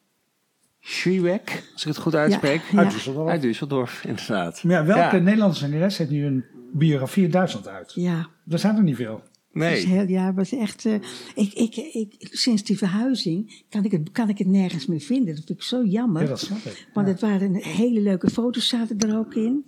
Schwiebeck, 0.79 1.63
als 1.73 1.81
ik 1.81 1.87
het 1.87 1.97
goed 1.97 2.15
uitspreek. 2.15 2.61
Ja. 2.71 2.77
Uit 2.79 2.93
Düsseldorf. 2.93 3.27
Uit 3.29 3.41
Düsseldorf, 3.43 4.05
inderdaad. 4.07 4.63
Maar 4.63 4.73
ja, 4.75 4.85
welke 4.85 5.15
Ja. 5.15 5.21
Nederlandse 5.21 5.59
zangeres 5.59 5.97
heeft 5.97 6.09
nu 6.09 6.25
een 6.25 6.45
biografie 6.73 7.23
in 7.23 7.31
Duitsland 7.31 7.67
uit? 7.67 7.91
Ja, 7.95 8.27
Er 8.49 8.59
zijn 8.59 8.75
er 8.77 8.83
niet 8.83 8.95
veel. 8.95 9.21
Nee. 9.51 9.75
Dus 9.75 9.85
heel, 9.85 10.07
ja, 10.07 10.33
was 10.33 10.51
echt. 10.51 10.85
eh, 10.85 10.93
ik, 11.35 11.53
ik, 11.53 11.75
ik, 11.75 12.15
sinds 12.19 12.63
die 12.63 12.77
verhuizing 12.77 13.63
kan 13.69 13.83
ik, 13.83 13.91
het, 13.91 14.11
kan 14.11 14.29
ik 14.29 14.37
het 14.37 14.47
nergens 14.47 14.85
meer 14.85 14.99
vinden. 14.99 15.35
Dat 15.35 15.43
vind 15.45 15.57
ik 15.59 15.63
zo 15.65 15.83
jammer. 15.83 16.21
Ja, 16.21 16.27
dat 16.27 16.39
snap 16.39 16.57
ik. 16.57 16.87
Want 16.93 17.07
Ja. 17.07 17.11
het 17.13 17.21
waren 17.21 17.55
hele 17.55 17.99
leuke 18.01 18.29
foto's 18.29 18.67
zaten 18.67 18.97
er 18.99 19.17
ook 19.17 19.33
in. 19.33 19.65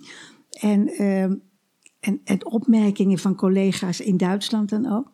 En, 0.60 0.88
ehm, 0.88 1.34
en, 2.00 2.22
en 2.24 2.46
opmerkingen 2.46 3.18
van 3.18 3.36
collega's 3.36 4.00
in 4.00 4.18
Duitsland 4.18 4.70
dan 4.70 4.92
ook. 4.92 5.12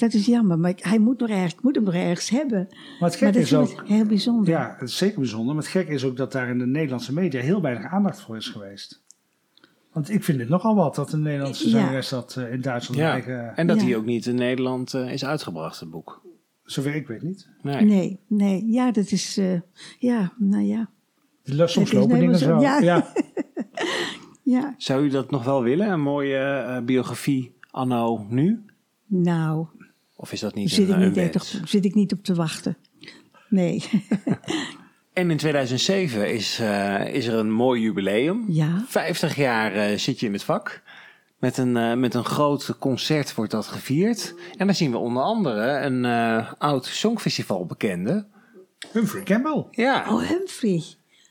Dat 0.00 0.12
is 0.14 0.26
jammer, 0.26 0.58
maar 0.58 0.72
hij 0.76 0.98
moet, 0.98 1.18
nog 1.20 1.28
ergens, 1.28 1.54
moet 1.62 1.74
hem 1.74 1.84
nog 1.84 1.94
ergens 1.94 2.30
hebben. 2.30 2.66
Maar 3.00 3.10
het 3.10 3.20
Maar 3.20 3.32
dat 3.32 3.42
is 3.42 3.54
ook... 3.54 3.82
heel 3.88 4.04
bijzonder. 4.06 4.48
Ja, 4.48 4.74
het 4.78 4.88
is 4.88 4.96
zeker 4.96 5.18
bijzonder. 5.18 5.54
Maar 5.54 5.62
het 5.62 5.72
gekke 5.72 5.92
is 5.92 6.04
ook 6.04 6.16
dat 6.16 6.32
daar 6.32 6.48
in 6.48 6.58
de 6.58 6.66
Nederlandse 6.66 7.12
media 7.12 7.40
heel 7.40 7.60
weinig 7.60 7.84
aandacht 7.84 8.20
voor 8.20 8.36
is 8.36 8.48
geweest. 8.48 9.02
Want 9.92 10.10
ik 10.10 10.24
vind 10.24 10.40
het 10.40 10.48
nogal 10.48 10.74
wat 10.74 10.94
dat 10.94 11.12
een 11.12 11.22
Nederlandse 11.22 11.64
Ja. 11.64 11.70
zangeres 11.70 12.08
dat 12.08 12.36
eh, 12.36 12.52
in 12.52 12.60
Duitsland 12.60 13.00
Ja. 13.00 13.10
eigen... 13.12 13.56
En 13.56 13.66
dat 13.66 13.76
Ja. 13.80 13.84
hij 13.86 13.96
ook 13.96 14.04
niet 14.04 14.26
in 14.26 14.34
Nederland 14.34 14.94
eh, 14.94 15.12
is 15.12 15.24
uitgebracht, 15.24 15.80
het 15.80 15.90
boek. 15.90 16.22
Zover 16.64 16.94
ik 16.94 17.06
weet 17.06 17.22
niet. 17.22 17.48
Nee. 17.62 17.84
Nee, 17.84 18.18
nee, 18.26 18.64
ja, 18.66 18.90
dat 18.92 19.10
is. 19.10 19.36
eh, 19.36 19.60
ja, 19.98 20.32
nou 20.38 20.62
ja. 20.64 20.90
Die 21.42 21.66
Soms 21.66 21.92
lopen 21.92 22.18
dingen 22.18 22.38
zo. 22.38 22.60
Ja. 22.60 22.78
ja. 22.80 23.06
Ja, 24.42 24.74
Zou 24.78 25.04
u 25.04 25.08
dat 25.08 25.30
nog 25.30 25.44
wel 25.44 25.62
willen, 25.62 25.88
een 25.90 26.00
mooie 26.00 26.82
biografie 26.84 27.54
anno 27.70 28.26
nu? 28.28 28.64
nou, 29.06 29.66
Of 30.22 30.32
is 30.32 30.40
dat 30.40 30.54
niet 30.54 30.70
zit, 30.70 30.88
een, 30.88 30.94
ik 30.94 31.00
een 31.02 31.08
niet 31.08 31.16
echt 31.16 31.32
wens? 31.34 31.58
op, 31.60 31.66
zit 31.68 31.84
ik 31.84 31.94
niet 31.94 32.12
op 32.12 32.24
te 32.24 32.34
wachten. 32.34 32.76
Nee. 33.48 33.82
En 35.12 35.30
in 35.30 35.36
2007 35.36 36.32
is, 36.32 36.58
eh, 36.58 37.14
is 37.14 37.26
er 37.26 37.34
een 37.34 37.50
mooi 37.52 37.80
jubileum. 37.80 38.44
Ja. 38.48 38.84
50 38.86 39.36
jaar 39.36 39.72
eh, 39.72 39.98
zit 39.98 40.20
je 40.20 40.26
in 40.26 40.32
het 40.32 40.42
vak. 40.44 40.82
Met 41.38 41.58
een, 41.58 41.76
eh, 41.76 41.94
met 41.94 42.14
een 42.14 42.24
groot 42.24 42.76
concert 42.78 43.34
wordt 43.34 43.50
dat 43.50 43.66
gevierd. 43.66 44.34
En 44.56 44.66
dan 44.66 44.74
zien 44.74 44.90
we 44.90 44.96
onder 44.98 45.22
andere 45.22 45.78
een 45.78 46.04
eh, 46.04 46.52
oud 46.58 46.86
songfestival 46.86 47.66
bekende. 47.66 48.26
Humphrey 48.92 49.22
Campbell. 49.22 49.64
Ja, 49.70 50.06
Oh, 50.08 50.22
Humphrey. 50.28 50.82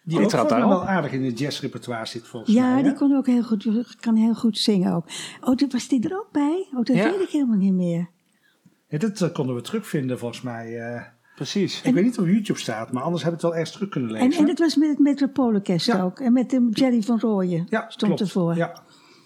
Die 0.04 0.20
ook 0.20 0.30
trad 0.30 0.50
wel 0.50 0.86
aardig 0.88 1.12
in 1.12 1.24
het 1.24 1.40
jazzrepertoire 1.40 2.06
zit 2.06 2.28
volgens 2.28 2.56
mij. 2.56 2.64
Ja, 2.64 2.82
die 2.84 2.94
kon 2.94 3.16
ook 3.16 3.26
heel 3.26 3.44
goed, 3.44 3.96
kan 4.00 4.16
heel 4.16 4.34
goed 4.36 4.58
zingen 4.58 4.94
ook. 4.94 5.06
Oh, 5.42 5.56
die- 5.56 5.68
was 5.72 5.88
die 5.88 6.10
er 6.10 6.18
ook 6.18 6.32
bij? 6.32 6.68
Oh, 6.74 6.84
dat 6.84 6.96
Ja. 6.96 7.04
weet 7.12 7.22
ik 7.22 7.30
helemaal 7.30 7.58
niet 7.58 7.74
meer. 7.74 8.08
Ja, 8.90 8.98
dat 8.98 9.22
eh, 9.22 9.32
konden 9.34 9.56
we 9.56 9.62
terugvinden 9.62 10.20
volgens 10.20 10.42
mij. 10.42 10.78
eh. 10.80 11.02
precies. 11.36 11.82
ik 11.82 11.94
weet 11.94 12.04
niet 12.04 12.12
of 12.12 12.18
het 12.18 12.26
op 12.28 12.32
YouTube 12.34 12.60
staat, 12.60 12.92
maar 12.92 13.04
anders 13.04 13.24
heb 13.24 13.34
ik 13.34 13.40
het 13.42 13.50
wel 13.50 13.56
ergens 13.58 13.76
terug 13.76 13.90
kunnen 13.90 14.12
lezen. 14.12 14.32
En, 14.32 14.38
en 14.38 14.46
dat 14.46 14.60
was 14.60 14.76
met 14.76 14.90
het 14.90 15.00
Metropoolorkest 15.00 15.86
Ja. 15.86 16.02
ook. 16.02 16.20
En 16.20 16.34
met 16.34 16.50
de 16.50 16.68
Jerry 16.72 17.02
van 17.02 17.20
Rooyen 17.20 17.66
ja, 17.70 17.80
stond 17.90 17.98
klopt. 18.14 18.22
ervoor. 18.22 18.56
Ja. 18.56 18.82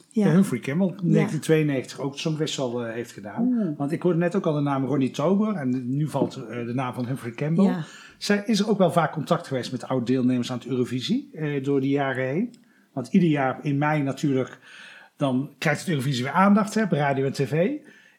Ja. 0.09 0.29
Humphrey 0.31 0.59
Campbell, 0.59 0.87
1992 0.87 1.99
ook 1.99 2.19
zo'n 2.19 2.37
wissel 2.37 2.85
eh, 2.85 2.93
heeft 2.93 3.11
gedaan. 3.11 3.73
Want 3.77 3.91
ik 3.91 4.01
hoorde 4.01 4.17
net 4.17 4.35
ook 4.35 4.45
al 4.45 4.53
de 4.53 4.59
naam 4.61 4.85
Ronnie 4.85 5.11
Tober 5.11 5.55
en 5.55 5.95
nu 5.95 6.07
valt 6.07 6.35
eh, 6.35 6.65
de 6.65 6.73
naam 6.73 6.93
van 6.93 7.05
Humphrey 7.05 7.31
Campbell. 7.31 7.65
Ja. 7.65 7.83
Zij 8.17 8.43
is 8.45 8.59
er 8.59 8.69
ook 8.69 8.77
wel 8.77 8.91
vaak 8.91 9.11
contact 9.11 9.47
geweest 9.47 9.71
met 9.71 9.87
oud-deelnemers 9.87 10.51
aan 10.51 10.57
het 10.57 10.67
Eurovisie 10.67 11.29
eh, 11.33 11.63
door 11.63 11.81
die 11.81 11.89
jaren 11.89 12.25
heen. 12.27 12.55
Want 12.93 13.07
ieder 13.07 13.29
jaar 13.29 13.59
in 13.61 13.77
mei 13.77 14.01
natuurlijk, 14.03 14.59
dan 15.17 15.53
krijgt 15.57 15.79
het 15.79 15.89
Eurovisie 15.89 16.23
weer 16.23 16.33
aandacht 16.33 16.73
hè, 16.73 16.87
bij 16.87 16.99
radio 16.99 17.25
en 17.25 17.33
tv. 17.33 17.69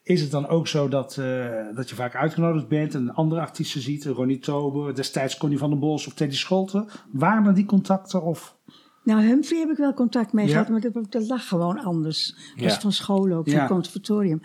Is 0.04 0.20
het 0.20 0.30
dan 0.30 0.46
ook 0.48 0.66
zo 0.68 0.88
dat, 0.88 1.16
eh, 1.16 1.46
dat 1.74 1.88
je 1.88 1.94
vaak 1.94 2.14
uitgenodigd 2.14 2.68
bent 2.68 2.94
en 2.94 3.14
andere 3.14 3.40
artiesten 3.40 3.80
ziet, 3.80 4.04
Ronnie 4.04 4.38
Tober, 4.38 4.94
destijds 4.94 5.36
Connie 5.36 5.58
van 5.58 5.70
den 5.70 5.78
Bos 5.78 6.06
of 6.06 6.14
Teddy 6.14 6.36
Scholten? 6.36 6.86
Waren 7.12 7.46
er 7.46 7.54
die 7.54 7.64
contacten 7.64 8.22
of... 8.22 8.56
Nou, 9.04 9.22
Humphrey 9.22 9.58
heb 9.58 9.70
ik 9.70 9.76
wel 9.76 9.94
contact 9.94 10.32
mee 10.32 10.46
Ja. 10.46 10.50
gehad, 10.52 10.68
maar 10.68 10.80
dat, 10.80 10.92
dat 11.12 11.28
lag 11.28 11.48
gewoon 11.48 11.78
anders. 11.78 12.28
Dat 12.54 12.62
Ja. 12.62 12.64
was 12.64 12.78
van 12.78 12.92
school 12.92 13.32
ook, 13.32 13.44
van 13.44 13.52
Ja. 13.54 13.60
het 13.60 13.70
conservatorium. 13.70 14.40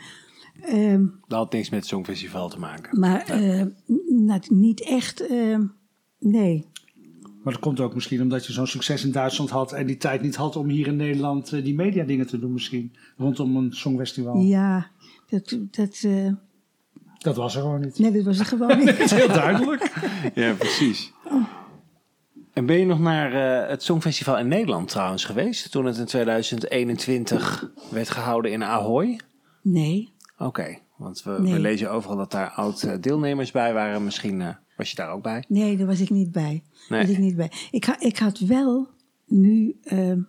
Ehm, 0.62 1.06
Dat 1.28 1.38
had 1.40 1.52
niks 1.54 1.70
met 1.70 1.80
het 1.80 1.88
Songfestival 1.90 2.50
te 2.50 2.60
maken. 2.60 3.00
maar 3.00 3.26
eh, 3.26 3.66
niet 4.50 4.82
echt, 4.84 5.28
ehm, 5.28 5.64
nee. 6.20 6.66
Maar 7.44 7.54
dat 7.54 7.62
komt 7.62 7.80
ook 7.80 7.94
misschien 7.94 8.22
omdat 8.22 8.46
je 8.46 8.54
zo'n 8.54 8.68
succes 8.68 9.04
in 9.06 9.12
Duitsland 9.12 9.50
had 9.50 9.72
en 9.74 9.86
die 9.88 9.98
tijd 9.98 10.22
niet 10.22 10.36
had 10.36 10.56
om 10.56 10.70
hier 10.70 10.88
in 10.88 10.96
Nederland 10.96 11.54
eh, 11.54 11.64
die 11.64 11.76
mediadingen 11.76 12.28
te 12.28 12.40
doen 12.40 12.54
misschien. 12.54 12.94
Rondom 13.18 13.56
een 13.56 13.72
songfestival. 13.74 14.38
Ja, 14.42 14.88
dat, 15.30 15.58
dat, 15.72 16.00
eh, 16.06 16.32
Dat 17.18 17.36
was 17.36 17.56
er 17.56 17.62
gewoon 17.62 17.80
niet. 17.82 18.00
nee, 18.00 18.12
dat 18.12 18.24
was 18.24 18.40
er 18.40 18.46
gewoon 18.46 18.78
niet. 18.86 18.90
Heel 19.14 19.28
duidelijk. 19.28 19.92
Ja, 20.36 20.54
precies. 20.54 21.12
En 22.54 22.66
ben 22.66 22.78
je 22.80 22.86
nog 22.86 23.00
naar 23.00 23.34
eh, 23.64 23.70
het 23.70 23.84
Songfestival 23.84 24.38
in 24.38 24.48
Nederland 24.48 24.88
trouwens 24.88 25.26
geweest? 25.26 25.72
Toen 25.72 25.86
het 25.86 25.98
in 25.98 26.06
2021 26.06 27.72
werd 27.92 28.10
gehouden 28.10 28.52
in 28.52 28.64
Ahoy? 28.64 29.20
Nee. 29.62 30.14
Oké, 30.38 30.78
want 30.98 31.24
we, 31.24 31.38
Nee. 31.40 31.54
we 31.54 31.60
lezen 31.60 31.92
overal 31.92 32.18
dat 32.18 32.32
daar 32.32 32.50
oud 32.50 33.04
deelnemers 33.04 33.52
bij 33.52 33.74
waren. 33.74 34.04
Misschien 34.04 34.42
eh, 34.42 34.50
was 34.78 34.90
je 34.90 34.96
daar 34.96 35.12
ook 35.12 35.24
bij. 35.24 35.44
Nee, 35.48 35.78
daar 35.78 35.88
was 35.88 36.00
ik 36.00 36.10
niet 36.10 36.32
bij. 36.32 36.64
Nee. 36.90 37.02
Was 37.02 37.10
ik 37.10 37.18
niet 37.18 37.36
bij. 37.36 37.52
Ik, 37.72 37.84
ha- 37.86 38.00
ik 38.00 38.18
had 38.18 38.40
wel 38.40 38.88
nu, 39.26 39.78
ehm, 39.84 40.20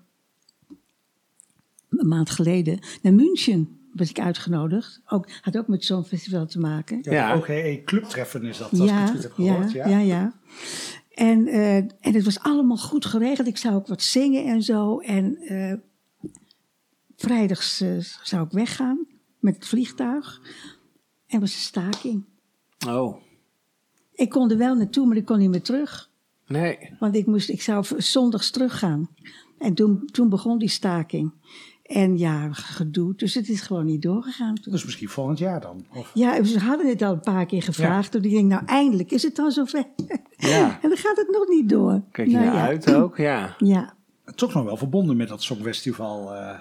een 1.90 2.09
maand 2.09 2.30
geleden, 2.30 2.78
naar 3.03 3.12
München 3.14 3.80
was 3.93 4.11
ik 4.11 4.20
uitgenodigd. 4.20 5.01
Ook, 5.07 5.28
had 5.41 5.57
ook 5.59 5.68
met 5.68 5.84
zo'n 5.84 6.05
festival 6.05 6.47
te 6.47 6.59
maken. 6.59 6.99
Ja, 7.03 7.12
Ja. 7.12 7.32
de 7.34 7.38
OGE 7.41 7.82
clubtreffen 7.84 8.45
is 8.45 8.59
dat, 8.59 8.70
als 8.70 8.80
ik 8.80 8.86
Ja, 8.86 9.01
het 9.01 9.11
goed 9.11 9.22
heb 9.22 9.32
ja, 9.36 9.53
gehoord. 9.55 9.72
ja, 9.72 9.99
ja. 9.99 10.34
En, 11.14 11.47
eh, 11.47 11.76
en 11.76 11.91
het 12.01 12.24
was 12.24 12.38
allemaal 12.41 12.76
goed 12.76 13.05
geregeld. 13.05 13.47
Ik 13.47 13.57
zou 13.57 13.74
ook 13.74 13.86
wat 13.86 14.03
zingen 14.03 14.45
en 14.45 14.62
zo. 14.62 14.99
En 14.99 15.36
eh, 15.36 15.74
vrijdags 17.16 17.80
eh, 17.80 17.99
zou 18.22 18.45
ik 18.47 18.53
weggaan 18.53 19.07
met 19.38 19.55
het 19.55 19.66
vliegtuig. 19.66 20.41
En 21.26 21.34
er 21.34 21.41
was 21.41 21.55
een 21.55 21.61
staking. 21.61 22.24
Oh, 22.88 23.16
Ik 24.12 24.28
kon 24.30 24.51
er 24.51 24.57
wel 24.57 24.74
naartoe, 24.74 25.07
maar 25.07 25.16
ik 25.16 25.24
kon 25.24 25.38
niet 25.38 25.51
meer 25.51 25.62
terug. 25.62 26.11
nee. 26.47 26.78
Want 26.99 27.14
ik, 27.14 27.26
moest, 27.26 27.49
ik 27.49 27.62
zou 27.62 27.84
zondags 27.97 28.51
teruggaan. 28.51 29.09
En 29.59 29.74
toen, 29.74 30.07
toen 30.12 30.28
begon 30.28 30.59
die 30.59 30.68
staking. 30.68 31.32
En 31.93 32.18
ja, 32.18 32.49
gedoe. 32.53 33.12
Dus 33.16 33.34
het 33.34 33.49
is 33.49 33.61
gewoon 33.61 33.84
niet 33.84 34.03
doorgegaan 34.03 34.55
toen. 34.55 34.72
Dus 34.72 34.84
misschien 34.84 35.09
volgend 35.09 35.38
jaar 35.38 35.61
dan. 35.61 35.84
Of, 35.95 36.11
Ja, 36.14 36.45
ze 36.45 36.59
hadden 36.59 36.88
het 36.88 37.03
al 37.03 37.12
een 37.12 37.20
paar 37.20 37.47
keer 37.47 37.62
gevraagd. 37.62 38.12
Toen 38.12 38.22
ik 38.22 38.30
denk, 38.30 38.49
nou 38.49 38.62
eindelijk 38.66 39.11
is 39.11 39.22
het 39.22 39.36
dan 39.36 39.51
zover. 39.51 39.84
Ja. 40.36 40.78
en 40.82 40.88
dan 40.88 40.97
gaat 40.99 41.16
het 41.16 41.28
nog 41.30 41.49
niet 41.49 41.68
door. 41.68 42.03
Kijk 42.12 42.28
je 42.28 42.34
nou, 42.34 42.47
naar 42.47 42.55
ja. 42.55 42.66
uit 42.66 42.95
ook? 42.95 43.16
Ja. 43.16 43.55
Ja. 43.59 43.95
toch 44.34 44.55
nog 44.55 44.64
wel 44.64 44.76
verbonden 44.76 45.16
met 45.16 45.28
dat 45.28 45.43
Songfestival. 45.43 46.34
eh 46.34 46.59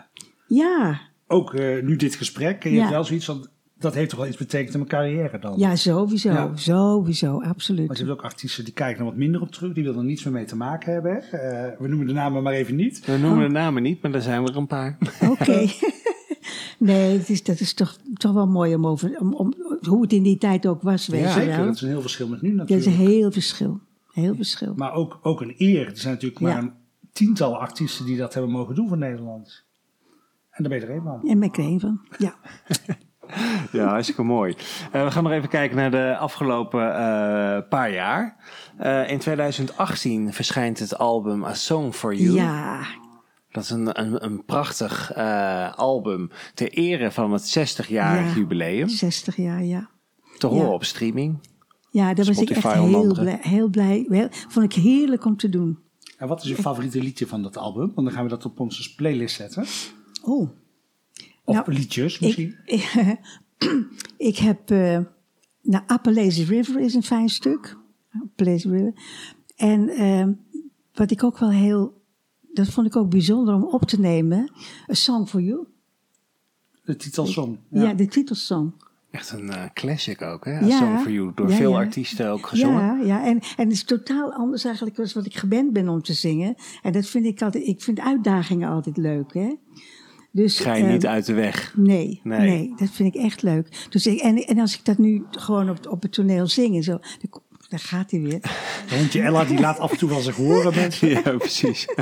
Ja. 0.48 1.00
ook 1.28 1.54
eh, 1.54 1.84
nu 1.84 1.96
dit 1.96 2.16
gesprek. 2.16 2.64
En 2.64 2.70
je 2.70 2.76
Ja. 2.76 2.82
hebt 2.82 2.94
wel 2.94 3.04
zoiets 3.04 3.26
van, 3.26 3.48
dat 3.80 3.94
heeft 3.94 4.10
toch 4.10 4.20
wel 4.20 4.28
iets 4.28 4.38
betekend 4.38 4.74
in 4.74 4.78
mijn 4.80 4.90
carrière 4.92 5.40
dan. 5.40 5.54
ja, 5.58 5.76
sowieso. 5.76 6.30
Ja. 6.30 6.52
Sowieso, 6.56 7.42
absoluut. 7.42 7.88
Want 7.88 8.00
je 8.00 8.06
hebt 8.06 8.18
ook 8.18 8.24
artiesten 8.26 8.64
die 8.64 8.74
kijken 8.74 9.00
er 9.00 9.06
wat 9.06 9.16
minder 9.16 9.42
op 9.42 9.52
terug. 9.52 9.74
Die 9.74 9.84
willen 9.84 10.00
er 10.00 10.06
niets 10.06 10.24
meer 10.24 10.34
mee 10.34 10.46
te 10.46 10.56
maken 10.56 10.94
hebben. 10.94 11.22
Eh, 11.32 11.80
we 11.80 11.88
noemen 11.88 12.08
de 12.08 12.14
namen 12.14 12.44
maar 12.44 12.54
even 12.54 12.76
niet. 12.76 13.06
We 13.06 13.18
noemen 13.18 13.48
de 13.48 13.54
namen 13.54 13.84
niet, 13.84 14.02
maar 14.02 14.14
er 14.14 14.22
zijn 14.22 14.46
er 14.48 14.58
een 14.58 14.68
paar. 14.68 14.98
Oké. 15.30 15.68
nee, 16.78 17.18
het 17.18 17.30
is, 17.30 17.44
dat 17.44 17.60
is 17.60 17.74
toch, 17.74 17.98
toch 18.14 18.34
wel 18.34 18.48
mooi 18.48 18.76
om 18.76 18.88
over... 18.88 19.20
Om, 19.20 19.34
om, 19.34 19.54
hoe 19.88 20.02
het 20.02 20.14
in 20.14 20.24
die 20.24 20.38
tijd 20.38 20.68
ook 20.68 20.82
was, 20.82 21.08
weet 21.08 21.22
Ja, 21.22 21.28
je 21.28 21.34
Zeker, 21.34 21.56
wel. 21.58 21.66
dat 21.66 21.76
is 21.76 21.82
een 21.82 21.88
heel 21.88 22.02
verschil 22.02 22.28
met 22.28 22.42
nu 22.42 22.56
Dat 22.56 22.70
is 22.70 22.76
natuurlijk. 22.76 23.10
een 23.10 23.16
heel 23.16 23.32
verschil. 23.32 23.80
Heel 24.12 24.36
verschil. 24.36 24.74
Maar 24.76 24.94
ook, 24.94 25.20
ook 25.22 25.42
een 25.42 25.54
eer. 25.58 25.88
Er 25.88 25.98
zijn 25.98 26.14
natuurlijk 26.14 26.42
maar 26.42 26.52
Ja. 26.52 26.58
een 26.58 26.74
tiental 27.12 27.58
artiesten 27.60 28.06
die 28.06 28.18
dat 28.18 28.34
hebben 28.34 28.52
mogen 28.52 28.76
doen 28.76 28.88
voor 28.88 28.98
Nederland. 28.98 29.66
En 30.50 30.64
daar 30.64 30.72
ben 30.72 30.80
je 30.82 30.86
er 30.94 30.96
een 30.98 31.04
van. 31.04 31.30
En 31.30 31.40
ben 31.40 31.48
ik 31.48 31.58
er 31.58 31.64
een 31.64 31.80
van. 31.80 32.02
Ja. 32.18 32.36
Ja, 33.72 33.88
hartstikke 33.88 34.24
mooi. 34.24 34.56
Eh, 34.92 35.04
we 35.04 35.12
gaan 35.12 35.24
nog 35.24 35.32
even 35.32 35.50
kijken 35.50 35.78
naar 35.78 35.92
de 35.92 36.18
afgelopen 36.18 36.82
eh, 36.96 37.58
paar 37.70 37.92
jaar. 37.94 38.36
Eh, 38.78 39.10
in 39.12 39.20
2018 39.20 40.34
verschijnt 40.34 40.80
het 40.80 40.98
album 40.98 41.46
A 41.46 41.54
Song 41.54 41.92
for 41.92 42.16
You. 42.16 42.34
Ja. 42.36 42.82
Dat 43.52 43.64
is 43.64 43.70
een, 43.70 44.00
een, 44.02 44.26
een 44.26 44.46
prachtig 44.46 45.12
eh, 45.12 45.74
album 45.76 46.30
ter 46.54 46.70
ere 46.72 47.12
van 47.12 47.32
het 47.34 47.58
60-jarig 47.60 48.28
Ja. 48.28 48.34
jubileum. 48.36 48.88
60 48.90 49.36
jaar, 49.36 49.64
ja. 49.64 49.90
Te 50.38 50.48
horen 50.48 50.66
Ja. 50.68 50.74
op 50.74 50.84
streaming. 50.84 51.40
Ja, 51.92 52.14
daar 52.14 52.26
was 52.26 52.38
ik 52.38 52.50
echt 52.50 52.74
heel 52.74 53.14
blij, 53.14 53.40
heel 53.42 53.68
blij. 53.70 54.06
Heel, 54.10 54.28
vond 54.32 54.76
ik 54.76 54.84
heerlijk 54.84 55.26
om 55.26 55.38
te 55.38 55.50
doen. 55.50 55.80
En 56.18 56.28
wat 56.28 56.44
is 56.44 56.50
je 56.50 56.56
favoriete 56.56 57.00
liedje 57.02 57.28
van 57.28 57.44
dat 57.44 57.58
album? 57.58 57.92
Want 57.96 58.08
dan 58.08 58.16
gaan 58.16 58.24
we 58.24 58.30
dat 58.30 58.46
op 58.46 58.60
onze 58.60 58.96
playlist 58.96 59.36
zetten. 59.36 59.66
Oh. 60.24 60.50
Of 61.50 61.56
Nou, 61.56 61.74
liedjes 61.74 62.20
misschien. 62.20 62.56
Ik, 62.66 62.94
ik 64.32 64.38
heb... 64.38 64.70
eh 64.72 65.00
nou, 65.62 65.84
Appalachian 65.88 66.48
River 66.48 66.80
is 66.80 66.94
een 66.94 67.04
fijn 67.04 67.30
stuk. 67.30 67.78
Appalachian 68.24 68.74
River. 68.74 68.94
En 69.56 69.90
eh, 69.90 70.28
wat 70.94 71.12
ik 71.12 71.24
ook 71.24 71.38
wel 71.38 71.52
heel... 71.52 72.02
Dat 72.54 72.68
vond 72.68 72.88
ik 72.88 72.96
ook 72.96 73.10
bijzonder 73.10 73.54
om 73.54 73.64
op 73.64 73.86
te 73.86 74.00
nemen. 74.00 74.52
A 74.90 74.94
Song 74.94 75.26
for 75.26 75.42
You. 75.42 75.68
De 76.84 76.96
titelsong. 76.96 77.58
Ja, 77.70 77.94
de 77.94 78.08
titelsong. 78.08 78.72
Echt 79.12 79.32
een 79.32 79.50
eh, 79.50 79.64
classic 79.74 80.22
ook, 80.22 80.46
hè? 80.46 80.52
A 80.54 80.66
Ja. 80.66 80.78
Song 80.78 80.98
for 80.98 81.12
You. 81.12 81.32
Door 81.36 81.50
Ja, 81.50 81.56
veel 81.56 81.72
ja. 81.72 81.78
artiesten 81.78 82.30
ook 82.32 82.48
gezongen. 82.48 82.82
Ja, 82.82 83.04
ja. 83.06 83.26
En, 83.26 83.40
en 83.40 83.64
het 83.64 83.72
is 83.72 83.84
totaal 83.84 84.34
anders 84.34 84.64
eigenlijk 84.66 84.96
dan 84.96 85.08
wat 85.14 85.26
ik 85.26 85.36
gewend 85.38 85.74
ben 85.74 85.90
om 85.90 86.02
te 86.02 86.14
zingen. 86.14 86.56
En 86.82 86.92
dat 86.92 87.06
vind 87.06 87.26
ik 87.26 87.42
altijd, 87.42 87.68
ik 87.68 87.82
vind 87.82 88.00
uitdagingen 88.00 88.70
altijd 88.70 88.98
leuk, 88.98 89.34
hè. 89.34 89.56
Dus, 90.32 90.60
Ga 90.60 90.74
je 90.74 90.84
niet 90.84 91.06
uit 91.06 91.26
de 91.26 91.34
weg. 91.34 91.74
Nee, 91.76 92.22
Nee. 92.24 92.40
nee, 92.40 92.74
dat 92.76 92.90
vind 92.92 93.16
ik 93.16 93.22
echt 93.22 93.42
leuk. 93.42 93.88
Dus 93.90 94.08
ik, 94.08 94.20
en, 94.20 94.38
en 94.38 94.60
als 94.60 94.78
ik 94.78 94.86
dat 94.86 94.98
nu 94.98 95.26
gewoon 95.32 95.70
op, 95.70 95.88
op 95.88 96.02
het 96.02 96.12
toneel 96.12 96.48
zing 96.48 96.76
en 96.76 96.84
zo, 96.84 96.92
dan, 96.92 97.42
dan 97.68 97.80
gaat 97.80 98.12
hij 98.12 98.22
weer. 98.22 98.40
Hondje 98.98 99.22
Ella 99.22 99.46
die 99.46 99.60
laat 99.60 99.80
af 99.80 99.92
en 99.92 99.98
toe 99.98 100.10
wel 100.10 100.22
zich 100.22 100.36
horen 100.36 100.76
mensen. 100.76 101.10
Ja, 101.24 101.38
precies. 101.38 101.88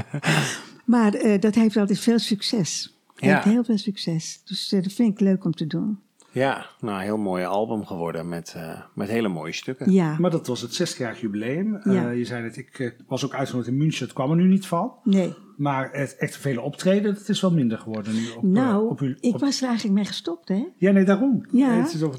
Maar 0.85 1.13
eh, 1.13 1.39
dat 1.39 1.55
heeft 1.55 1.77
altijd 1.77 1.99
veel 1.99 2.19
succes. 2.19 2.97
Ja. 3.15 3.33
Heeft 3.33 3.43
heel 3.43 3.63
veel 3.63 3.77
succes. 3.77 4.41
Dus 4.45 4.71
eh, 4.71 4.83
dat 4.83 4.93
vind 4.93 5.13
ik 5.13 5.19
leuk 5.19 5.45
om 5.45 5.51
te 5.51 5.67
doen. 5.67 5.99
Ja, 6.31 6.65
nou, 6.81 6.95
een 6.97 7.03
heel 7.03 7.17
mooi 7.17 7.43
album 7.45 7.85
geworden 7.85 8.29
met, 8.29 8.53
eh, 8.55 8.81
met 8.93 9.07
hele 9.09 9.27
mooie 9.27 9.53
stukken. 9.53 9.91
Ja, 9.91 10.15
Maar 10.19 10.31
dat 10.31 10.47
was 10.47 10.61
het 10.61 10.73
60-jarig 10.73 11.21
jubileum. 11.21 11.75
Eh, 11.75 11.93
Ja. 11.93 12.09
je 12.09 12.25
zei 12.25 12.43
het, 12.43 12.57
ik 12.57 12.79
eh, 12.79 12.91
was 13.07 13.25
ook 13.25 13.33
uitgenodigd 13.33 13.71
in 13.71 13.77
München. 13.77 14.05
Het 14.05 14.13
kwam 14.13 14.29
er 14.29 14.35
nu 14.35 14.47
niet 14.47 14.67
van. 14.67 14.93
nee. 15.03 15.33
Maar 15.57 15.89
het 15.91 16.15
echt 16.17 16.37
vele 16.37 16.61
optreden, 16.61 17.13
dat 17.13 17.29
is 17.29 17.41
wel 17.41 17.51
minder 17.51 17.77
geworden 17.77 18.13
nu. 18.13 18.29
Op, 18.29 18.43
eh, 18.43 18.49
Nou, 18.49 18.89
op 18.89 18.99
uw- 18.99 19.15
ik 19.19 19.37
was 19.37 19.61
er 19.61 19.67
eigenlijk 19.67 19.95
mee 19.95 20.05
gestopt, 20.05 20.47
hè. 20.47 20.63
Ja, 20.77 20.91
nee, 20.91 21.03
daarom. 21.03 21.45
Ja. 21.51 21.69
Het 21.71 21.93
is 21.93 22.01
ook, 22.03 22.15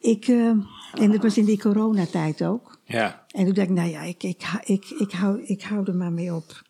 Ik, 0.00 0.28
eh, 0.28 0.46
en 0.92 1.10
dat 1.10 1.22
was 1.22 1.38
in 1.38 1.44
die 1.44 1.58
coronatijd 1.60 2.44
ook. 2.44 2.80
Ja, 2.84 3.24
En 3.28 3.44
toen 3.44 3.54
dacht 3.54 3.68
ik, 3.68 3.74
nou 3.74 3.88
ja, 3.90 4.02
ik, 4.02 4.22
ik, 4.22 4.42
hou- 4.42 4.62
ik, 4.66 4.84
ik, 4.98 5.12
hou, 5.12 5.42
ik 5.42 5.62
hou 5.62 5.84
er 5.86 5.94
maar 5.96 6.12
mee 6.12 6.34
op. 6.34 6.62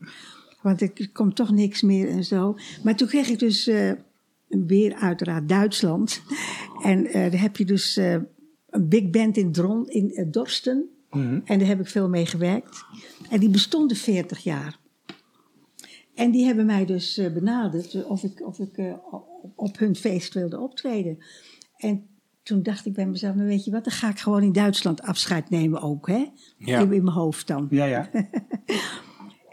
Want 0.63 0.81
er 0.81 0.91
er 0.95 1.11
komt 1.13 1.37
toch 1.37 1.51
niks 1.51 1.83
meer 1.83 2.09
en 2.09 2.25
zo. 2.25 2.57
Maar 2.85 2.97
toen 2.97 3.09
kreeg 3.09 3.29
ik 3.29 3.39
dus 3.39 3.67
eh, 3.67 3.93
weer 4.49 4.95
uiteraard 4.95 5.49
Duitsland. 5.49 6.23
En 6.83 7.07
eh 7.07 7.31
daar 7.31 7.41
heb 7.41 7.57
je 7.57 7.65
dus 7.65 7.97
eh, 7.97 8.13
een 8.71 8.89
big 8.89 9.11
band 9.11 9.37
in, 9.37 9.53
Dron, 9.53 9.89
in 9.89 10.11
eh, 10.15 10.27
Dorsten. 10.31 10.89
En 11.45 11.59
daar 11.59 11.69
heb 11.69 11.81
ik 11.81 11.87
veel 11.87 12.09
mee 12.09 12.27
gewerkt. 12.27 12.85
En 13.31 13.41
die 13.41 13.49
bestonden 13.49 13.97
40 13.97 14.39
jaar. 14.39 14.79
En 16.15 16.31
die 16.31 16.45
hebben 16.45 16.67
mij 16.67 16.85
dus 16.85 17.21
benaderd 17.35 18.05
of 18.05 18.23
ik, 18.23 18.47
of 18.47 18.59
ik 18.59 18.79
op- 19.11 19.53
op 19.57 19.79
hun 19.79 19.97
feest 19.97 20.35
wilde 20.35 20.59
optreden. 20.59 21.19
En 21.77 22.07
toen 22.43 22.63
dacht 22.63 22.87
ik 22.87 22.93
bij 22.93 23.07
mezelf, 23.07 23.35
nou 23.35 23.49
weet 23.49 23.65
je 23.65 23.71
wat, 23.71 23.85
dan 23.85 23.93
ga 23.93 24.09
ik 24.09 24.19
gewoon 24.19 24.43
in 24.43 24.53
Duitsland 24.53 25.03
afscheid 25.03 25.51
nemen 25.51 25.81
ook, 25.81 26.07
hè? 26.09 26.27
Ja. 26.59 26.79
In, 26.81 26.93
in 26.93 27.05
mijn 27.05 27.17
hoofd 27.17 27.47
dan. 27.47 27.67
ja, 27.71 27.85
ja. 27.85 28.11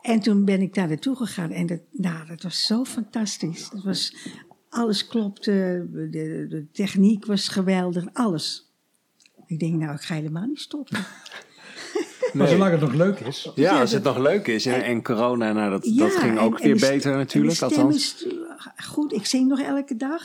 En 0.01 0.19
toen 0.19 0.45
ben 0.45 0.61
ik 0.61 0.73
daar 0.73 0.87
naartoe 0.87 1.15
gegaan 1.15 1.51
en 1.51 1.65
dat, 1.65 1.79
nou, 1.91 2.27
dat 2.27 2.41
was 2.43 2.65
zo 2.65 2.83
fantastisch. 2.83 3.69
Dat 3.69 3.83
was, 3.83 4.15
alles 4.75 5.07
klopte, 5.07 5.87
de, 5.91 6.09
de, 6.09 6.45
de 6.49 6.65
techniek 6.71 7.25
was 7.25 7.47
geweldig, 7.47 8.05
alles. 8.13 8.73
Ik 9.45 9.59
denk, 9.59 9.73
nou, 9.79 9.93
ik 9.95 10.01
ga 10.01 10.13
helemaal 10.15 10.45
niet 10.45 10.59
stoppen. 10.59 10.97
Maar 12.33 12.47
zolang 12.47 12.71
het 12.71 12.81
nog 12.81 12.93
leuk 12.93 13.19
is. 13.19 13.51
ja 13.55 13.79
als 13.79 13.91
het 13.91 14.03
nog 14.03 14.17
leuk 14.17 14.47
is. 14.47 14.65
En, 14.65 14.83
en 14.83 15.03
corona, 15.03 15.53
nou, 15.53 15.69
dat, 15.71 15.83
dat 15.97 16.11
ging 16.11 16.31
en- 16.37 16.43
ook 16.43 16.59
en 16.59 16.63
weer 16.63 16.79
beter 16.91 17.11
en 17.11 17.17
natuurlijk. 17.17 17.59
De 17.59 17.65
stem 17.65 17.69
Althans. 17.79 17.95
is 17.95 18.25
eh, 18.27 18.85
goed, 18.87 19.13
ik 19.13 19.25
zing 19.25 19.47
nog 19.47 19.59
elke 19.61 19.95
dag. 19.95 20.21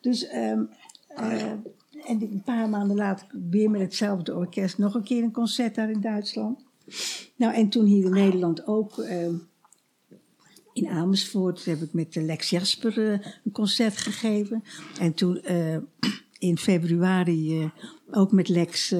Dus, 0.00 0.26
ehm, 0.26 0.60
eh, 1.08 1.42
en 1.42 1.60
een 2.20 2.42
paar 2.44 2.68
maanden 2.68 2.96
later 2.96 3.26
weer 3.50 3.70
met 3.70 3.80
hetzelfde 3.80 4.34
orkest 4.34 4.78
nog 4.78 4.94
een 4.94 5.02
keer 5.04 5.22
een 5.22 5.32
concert 5.32 5.74
daar 5.74 5.90
in 5.90 6.00
Duitsland. 6.00 6.64
Nou, 7.36 7.54
en 7.54 7.68
toen 7.68 7.84
hier 7.86 8.04
in 8.04 8.12
Nederland 8.12 8.66
ook. 8.66 8.98
ehm, 8.98 9.34
in 10.72 10.88
Amersfoort 10.88 11.64
heb 11.64 11.80
ik 11.82 11.92
met 11.92 12.12
de 12.12 12.22
Lex 12.22 12.50
Jasper 12.50 13.12
eh, 13.12 13.26
een 13.44 13.52
concert 13.52 13.96
gegeven. 13.96 14.64
En 14.98 15.14
toen 15.14 15.40
eh, 15.40 15.76
in 16.38 16.58
februari 16.58 17.60
eh, 17.60 17.70
ook 18.10 18.32
met 18.32 18.48
Lex 18.48 18.92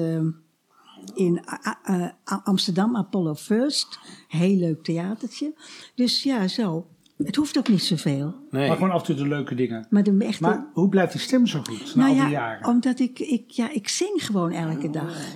in 1.15 1.41
A- 1.49 1.79
A- 1.89 2.17
A- 2.31 2.41
Amsterdam, 2.43 2.95
Apollo 2.97 3.35
First. 3.35 3.99
Heel 4.27 4.55
leuk 4.55 4.83
theatertje. 4.83 5.53
Dus 5.95 6.23
ja, 6.23 6.47
zo. 6.47 6.87
Het 7.17 7.35
hoeft 7.35 7.57
ook 7.57 7.67
niet 7.67 7.83
zoveel. 7.83 8.35
Nee. 8.51 8.67
Maar 8.67 8.77
gewoon 8.77 8.91
af 8.91 8.99
en 8.99 9.05
toe 9.05 9.15
de 9.15 9.27
leuke 9.27 9.55
dingen. 9.55 9.87
Maar 9.89 10.03
de 10.03 10.17
echte... 10.19 10.41
Maar 10.41 10.69
hoe 10.73 10.89
blijft 10.89 11.11
die 11.11 11.21
stem 11.21 11.47
zo 11.47 11.61
goed 11.63 11.95
na 11.95 12.01
nou 12.05 12.09
al 12.09 12.15
ja, 12.15 12.23
die 12.23 12.33
jaren? 12.33 12.67
omdat 12.67 12.99
ik, 12.99 13.19
ik, 13.19 13.51
ja, 13.51 13.69
ik 13.69 13.87
zing 13.87 14.25
gewoon 14.25 14.51
elke 14.51 14.89
dag. 14.89 15.35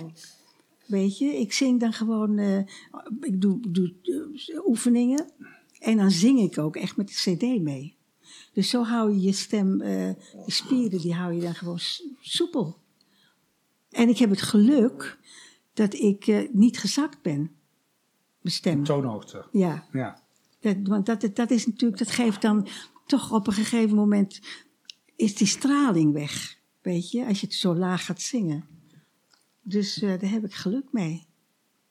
Weet 0.86 1.18
je, 1.18 1.26
ik 1.26 1.52
zing 1.52 1.80
dan 1.80 1.92
gewoon, 1.92 2.38
eh, 2.38 2.58
ik 3.20 3.40
doe, 3.40 3.60
doe 3.68 3.94
oefeningen 4.66 5.26
en 5.80 5.96
dan 5.96 6.10
zing 6.10 6.40
ik 6.40 6.58
ook 6.58 6.76
echt 6.76 6.96
met 6.96 7.08
de 7.08 7.14
cd 7.14 7.62
mee. 7.62 7.96
Dus 8.52 8.70
zo 8.70 8.84
hou 8.84 9.12
je 9.12 9.20
je 9.20 9.32
stem, 9.32 9.82
je 9.82 10.16
spieren, 10.46 11.00
die 11.00 11.14
hou 11.14 11.32
je 11.32 11.40
dan 11.40 11.54
gewoon 11.54 11.78
soepel. 12.20 12.78
En 13.90 14.08
ik 14.08 14.18
heb 14.18 14.30
het 14.30 14.42
geluk 14.42 15.18
dat 15.72 15.94
ik 15.94 16.26
eh, 16.26 16.48
niet 16.52 16.78
gezakt 16.78 17.22
ben. 17.22 17.38
mijn 18.40 18.54
stem. 18.54 18.84
Toonhoogte. 18.84 19.46
Ja, 19.52 19.86
Ja. 19.92 20.22
dat, 20.60 20.76
want 20.82 21.06
dat, 21.06 21.30
dat 21.34 21.50
is 21.50 21.66
natuurlijk, 21.66 21.98
dat 21.98 22.10
geeft 22.10 22.42
dan 22.42 22.68
toch 23.06 23.32
op 23.32 23.46
een 23.46 23.52
gegeven 23.52 23.96
moment, 23.96 24.40
is 25.16 25.34
die 25.34 25.46
straling 25.46 26.12
weg. 26.12 26.58
Weet 26.82 27.10
je, 27.10 27.26
als 27.26 27.40
je 27.40 27.46
het 27.46 27.54
zo 27.54 27.74
laag 27.74 28.04
gaat 28.04 28.20
zingen. 28.20 28.64
Dus 29.62 30.02
eh, 30.02 30.20
daar 30.20 30.30
heb 30.30 30.44
ik 30.44 30.54
geluk 30.54 30.92
mee. 30.92 31.26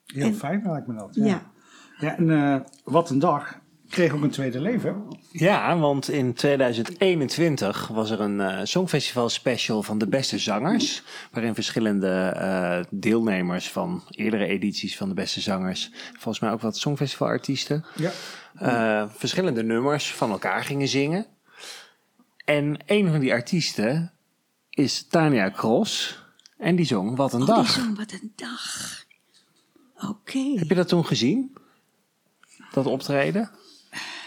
Heel 0.05 0.25
En- 0.25 0.35
fijn 0.35 0.61
lijkt 0.63 0.87
me 0.87 0.95
dat. 0.95 1.15
Ja. 1.15 1.25
Ja. 1.25 1.51
Ja, 1.99 2.17
en 2.17 2.65
wat 2.83 3.09
een 3.09 3.19
dag. 3.19 3.59
Kreeg 3.89 4.13
ook 4.13 4.21
een 4.23 4.29
tweede 4.29 4.59
leven. 4.61 5.05
Ja, 5.31 5.77
want 5.77 6.09
in 6.09 6.33
2021 6.33 7.87
was 7.87 8.09
er 8.09 8.19
een 8.19 8.39
eh, 8.41 8.59
songfestival 8.63 9.29
special 9.29 9.83
van 9.83 9.97
de 9.97 10.07
beste 10.07 10.37
zangers. 10.39 11.03
Waarin 11.31 11.53
verschillende 11.55 12.09
eh, 12.35 12.79
deelnemers 12.89 13.69
van 13.71 14.03
eerdere 14.09 14.45
edities 14.45 14.97
van 14.97 15.07
de 15.09 15.13
beste 15.15 15.41
zangers, 15.41 15.91
volgens 16.13 16.39
mij 16.39 16.51
ook 16.51 16.61
wat 16.61 16.77
songfestivalartiesten, 16.77 17.85
Ja. 17.95 18.11
eh, 18.55 19.09
verschillende 19.15 19.63
nummers 19.63 20.13
van 20.13 20.31
elkaar 20.31 20.63
gingen 20.63 20.87
zingen. 20.87 21.25
En 22.45 22.77
een 22.85 23.11
van 23.11 23.19
die 23.19 23.31
artiesten 23.33 24.11
is 24.69 25.07
Tania 25.07 25.51
Cross. 25.51 26.19
En 26.57 26.75
die 26.75 26.85
zong 26.85 27.15
Wat 27.15 27.33
een 27.33 27.41
Oh, 27.41 27.45
die 27.45 27.55
dag. 27.55 27.69
zong 27.69 27.97
wat 27.97 28.11
een 28.11 28.31
dag. 28.35 29.03
Oké. 30.09 30.39
Heb 30.55 30.69
je 30.69 30.75
dat 30.75 30.87
toen 30.87 31.05
gezien? 31.05 31.55
Dat 32.71 32.85
optreden? 32.85 33.49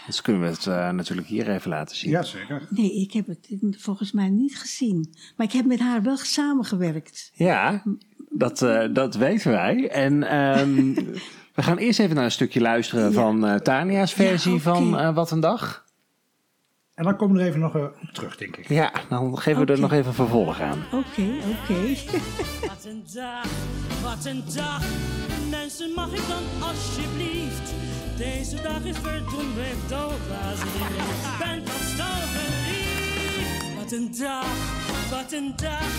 Dus 0.05 0.21
kunnen 0.21 0.41
we 0.41 0.47
het 0.47 0.67
eh, 0.67 0.89
natuurlijk 0.89 1.27
hier 1.27 1.49
even 1.49 1.69
laten 1.69 1.95
zien. 1.95 2.11
Ja, 2.11 2.23
zeker. 2.23 2.67
Nee, 2.69 2.93
ik 3.01 3.11
heb 3.13 3.27
het 3.27 3.47
volgens 3.77 4.11
mij 4.11 4.29
niet 4.29 4.57
gezien. 4.57 5.13
Maar 5.35 5.47
ik 5.47 5.53
heb 5.53 5.65
met 5.65 5.79
haar 5.79 6.01
wel 6.01 6.17
samengewerkt. 6.17 7.31
Ja, 7.33 7.83
dat, 8.29 8.61
eh, 8.61 8.83
dat 8.93 9.15
weten 9.15 9.51
wij. 9.51 9.89
En 9.89 10.23
ehm, 10.23 10.93
we 11.55 11.63
gaan 11.63 11.77
eerst 11.77 11.99
even 11.99 12.15
naar 12.15 12.23
een 12.25 12.31
stukje 12.31 12.61
luisteren 12.61 13.05
Ja. 13.05 13.11
van 13.11 13.45
eh, 13.47 13.55
Tania's 13.55 14.13
versie 14.13 14.53
Ja, 14.53 14.59
van 14.59 15.13
Wat 15.13 15.31
een 15.31 15.39
Dag. 15.39 15.85
En 16.93 17.03
dan 17.03 17.15
komen 17.15 17.35
we 17.35 17.41
er 17.41 17.47
even 17.47 17.59
nog 17.59 17.75
op 17.75 18.09
terug, 18.13 18.37
denk 18.37 18.57
ik. 18.57 18.69
Ja, 18.69 18.91
dan 19.09 19.37
geven 19.39 19.65
we 19.65 19.73
er 19.73 19.79
nog 19.79 19.91
even 19.91 20.13
vervolg 20.13 20.61
aan. 20.61 20.83
Oké, 20.91 21.27
oké. 21.61 21.81
Wat 22.67 22.85
een 22.85 23.03
dag, 23.13 23.45
wat 24.03 24.25
een 24.25 24.43
dag. 24.55 24.83
Mensen, 25.49 25.91
mag 25.95 26.11
ik 26.13 26.27
dan 26.27 26.67
alsjeblieft? 26.69 27.80
Deze 28.21 28.61
dag 28.61 28.83
is 28.83 28.97
verdoemd 28.97 29.55
met 29.55 29.77
doodwaanzin. 29.87 30.67
Ik 30.67 31.37
ben 31.39 31.63
toch 31.97 32.23
verliefd. 32.35 33.75
Wat 33.77 33.91
een 33.91 34.15
dag, 34.19 34.55
wat 35.09 35.31
een 35.31 35.53
dag. 35.55 35.91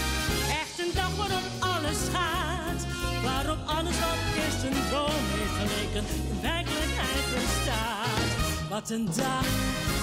Echt 0.62 0.76
een 0.78 0.92
dag 0.94 1.16
waarop 1.16 1.46
alles 1.58 2.00
gaat. 2.12 2.80
Waarop 3.22 3.58
alles 3.66 3.98
wat 4.04 4.20
eerst 4.42 4.62
een 4.62 4.78
droom 4.88 5.24
heeft 5.36 5.56
geleken 5.60 6.04
in 6.14 6.40
werkelijkheid 6.42 7.24
bestaat. 7.34 8.28
Wat 8.70 8.90
een 8.90 9.06
dag, 9.16 9.46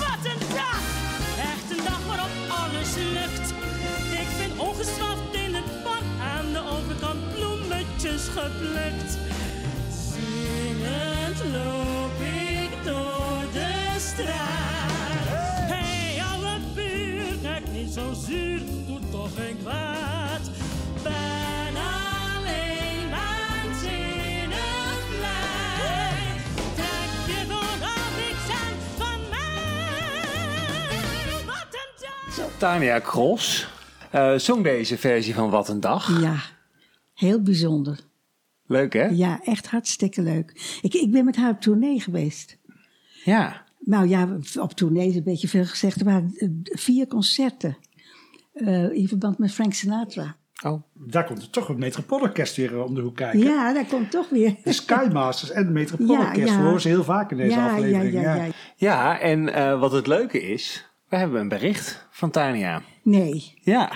wat 0.03 0.21
een 0.31 0.43
dag. 0.61 0.81
Echt 1.53 1.67
een 1.77 1.83
dag 1.89 2.01
waarop 2.07 2.33
alles 2.61 2.91
lukt. 2.95 3.47
Ik 4.21 4.29
vind 4.39 4.53
ongestraft 4.57 5.33
in 5.45 5.53
het 5.55 5.83
park 5.83 6.09
aan 6.33 6.47
de 6.53 6.61
overkant 6.75 7.33
bloemetjes 7.33 8.23
geplukt. 8.37 9.11
Zingend 10.11 11.39
loop 11.53 12.08
door 12.89 13.43
de 13.53 13.95
straat. 13.97 15.27
Hey, 15.71 16.21
alle 16.31 16.57
buurt, 16.75 17.41
kijk 17.41 17.71
niet 17.71 17.91
zo 17.93 18.13
zuur, 18.13 18.59
doet 18.87 19.11
toch 19.11 19.29
geen 19.35 19.57
kwaad. 19.61 20.51
Ben 21.03 21.73
alleen 21.93 23.09
maar 23.09 23.65
zinnig 23.81 25.03
blij. 25.17 26.41
Trek 26.75 27.11
je 27.27 27.41
gewoon 27.47 28.11
niks 28.17 28.49
aan 28.61 28.77
van 28.97 29.19
mij. 29.29 30.25
Wat 31.45 31.73
een 31.73 31.93
dag. 32.37 32.57
Tania 32.57 33.01
Cross 33.01 33.67
eh, 34.11 34.35
zong 34.35 34.63
deze 34.63 34.97
versie 34.97 35.33
van 35.33 35.49
Wat 35.49 35.69
een 35.69 35.79
Dag. 35.79 36.21
Ja, 36.21 36.35
heel 37.13 37.41
bijzonder. 37.41 37.99
Leuk 38.65 38.93
hè? 38.93 39.05
Ja, 39.05 39.39
echt 39.43 39.67
hartstikke 39.67 40.21
leuk. 40.21 40.79
Ik, 40.81 40.93
ik 40.93 41.11
ben 41.11 41.25
met 41.25 41.35
haar 41.35 41.51
op 41.51 41.61
tournee 41.61 41.99
geweest. 41.99 42.58
Ja. 43.29 43.63
Nou 43.79 44.07
ja, 44.07 44.37
op 44.59 44.73
tournee 44.73 45.07
is 45.09 45.15
een 45.15 45.23
beetje 45.23 45.47
veel 45.47 45.65
gezegd. 45.65 45.99
Er 45.99 46.05
waren 46.05 46.33
eh, 46.37 46.47
vier 46.63 47.07
concerten. 47.07 47.77
eh, 48.53 48.91
in 48.91 49.07
verband 49.07 49.37
met 49.37 49.51
Frank 49.51 49.73
Sinatra. 49.73 50.35
Oh. 50.63 50.83
Daar 50.93 51.25
komt 51.25 51.41
er 51.41 51.49
toch 51.49 51.67
het 51.67 51.77
Metropoolorkest 51.77 52.55
weer 52.55 52.73
eh, 52.73 52.83
om 52.83 52.95
de 52.95 53.01
hoek 53.01 53.15
kijken. 53.15 53.39
Ja, 53.39 53.73
daar 53.73 53.85
komt 53.85 54.11
toch 54.11 54.29
weer. 54.29 54.55
De 54.63 54.73
Skymasters 54.73 55.51
en 55.51 55.63
het 55.63 55.73
Metropoolorkest. 55.73 56.47
Ja, 56.47 56.53
ja. 56.53 56.57
We 56.59 56.63
horen 56.65 56.81
ze 56.81 56.87
heel 56.87 57.03
vaak 57.03 57.31
in 57.31 57.37
deze 57.37 57.55
ja, 57.55 57.69
aflevering. 57.71 58.13
Ja, 58.13 58.35
ja, 58.35 58.43
ja. 58.43 58.51
Ja, 58.75 59.19
en 59.19 59.53
eh, 59.53 59.79
wat 59.79 59.91
het 59.91 60.07
leuke 60.07 60.41
is, 60.41 60.89
we 61.09 61.15
hebben 61.17 61.39
een 61.39 61.47
bericht 61.47 62.07
van 62.11 62.31
Tania. 62.31 62.81
Nee, 63.03 63.53
Ja, 63.61 63.91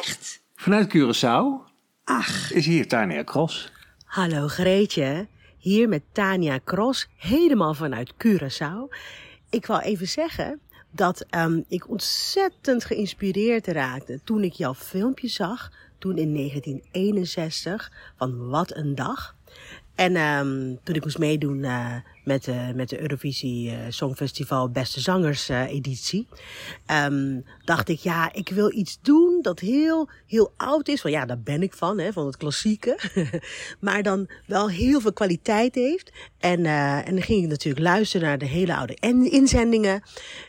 echt? 0.00 0.42
vanuit 0.54 0.96
Curaçao 0.96 1.64
Ach, 2.04 2.52
is 2.52 2.66
hier 2.66 2.88
Tania 2.88 3.24
Cross. 3.24 3.72
Hallo 4.04 4.46
Greetje, 4.48 5.26
hier 5.66 5.88
met 5.88 6.02
Tania 6.12 6.60
Cross, 6.64 7.08
helemaal 7.16 7.74
vanuit 7.74 8.12
Curaçao. 8.12 8.96
Ik 9.50 9.66
wou 9.66 9.82
even 9.82 10.08
zeggen 10.08 10.60
dat 10.90 11.26
ehm, 11.30 11.60
ik 11.68 11.88
ontzettend 11.88 12.84
geïnspireerd 12.84 13.66
raakte 13.66 14.20
toen 14.24 14.42
ik 14.42 14.52
jouw 14.52 14.74
filmpje 14.74 15.28
zag, 15.28 15.72
toen 15.98 16.16
in 16.18 16.34
1961, 16.34 17.92
van 18.16 18.48
Wat 18.48 18.76
een 18.76 18.94
Dag. 18.94 19.36
En 19.94 20.16
ehm, 20.16 20.74
toen 20.82 20.94
ik 20.94 21.02
moest 21.04 21.18
meedoen 21.18 21.64
eh, 21.64 21.94
met, 22.26 22.44
de 22.44 22.72
met 22.74 22.88
de 22.88 23.00
Eurovisie 23.00 23.70
eh, 23.70 23.76
Songfestival 23.88 24.70
Beste 24.70 25.00
Zangers 25.00 25.48
eh, 25.48 25.62
editie, 25.62 26.26
ehm, 26.86 27.40
dacht 27.64 27.88
ik, 27.88 27.98
ja, 27.98 28.32
ik 28.32 28.48
wil 28.48 28.72
iets 28.72 28.98
doen 29.02 29.38
dat 29.42 29.60
heel, 29.60 30.08
heel 30.26 30.52
oud 30.56 30.88
is. 30.88 31.02
Want 31.02 31.14
ja, 31.14 31.26
daar 31.26 31.40
ben 31.40 31.62
ik 31.62 31.74
van, 31.74 31.98
hè, 31.98 32.12
van 32.12 32.26
het 32.26 32.36
klassieke. 32.36 32.98
maar 33.80 34.02
dan 34.02 34.28
wel 34.46 34.70
heel 34.70 35.00
veel 35.00 35.12
kwaliteit 35.12 35.74
heeft. 35.74 36.12
En, 36.38 36.66
eh, 36.66 37.08
en 37.08 37.14
dan 37.14 37.22
ging 37.22 37.42
ik 37.42 37.48
natuurlijk 37.48 37.84
luisteren 37.84 38.26
naar 38.26 38.38
de 38.38 38.46
hele 38.46 38.76
oude 38.76 38.96
en- 38.96 39.30
inzendingen. 39.30 40.02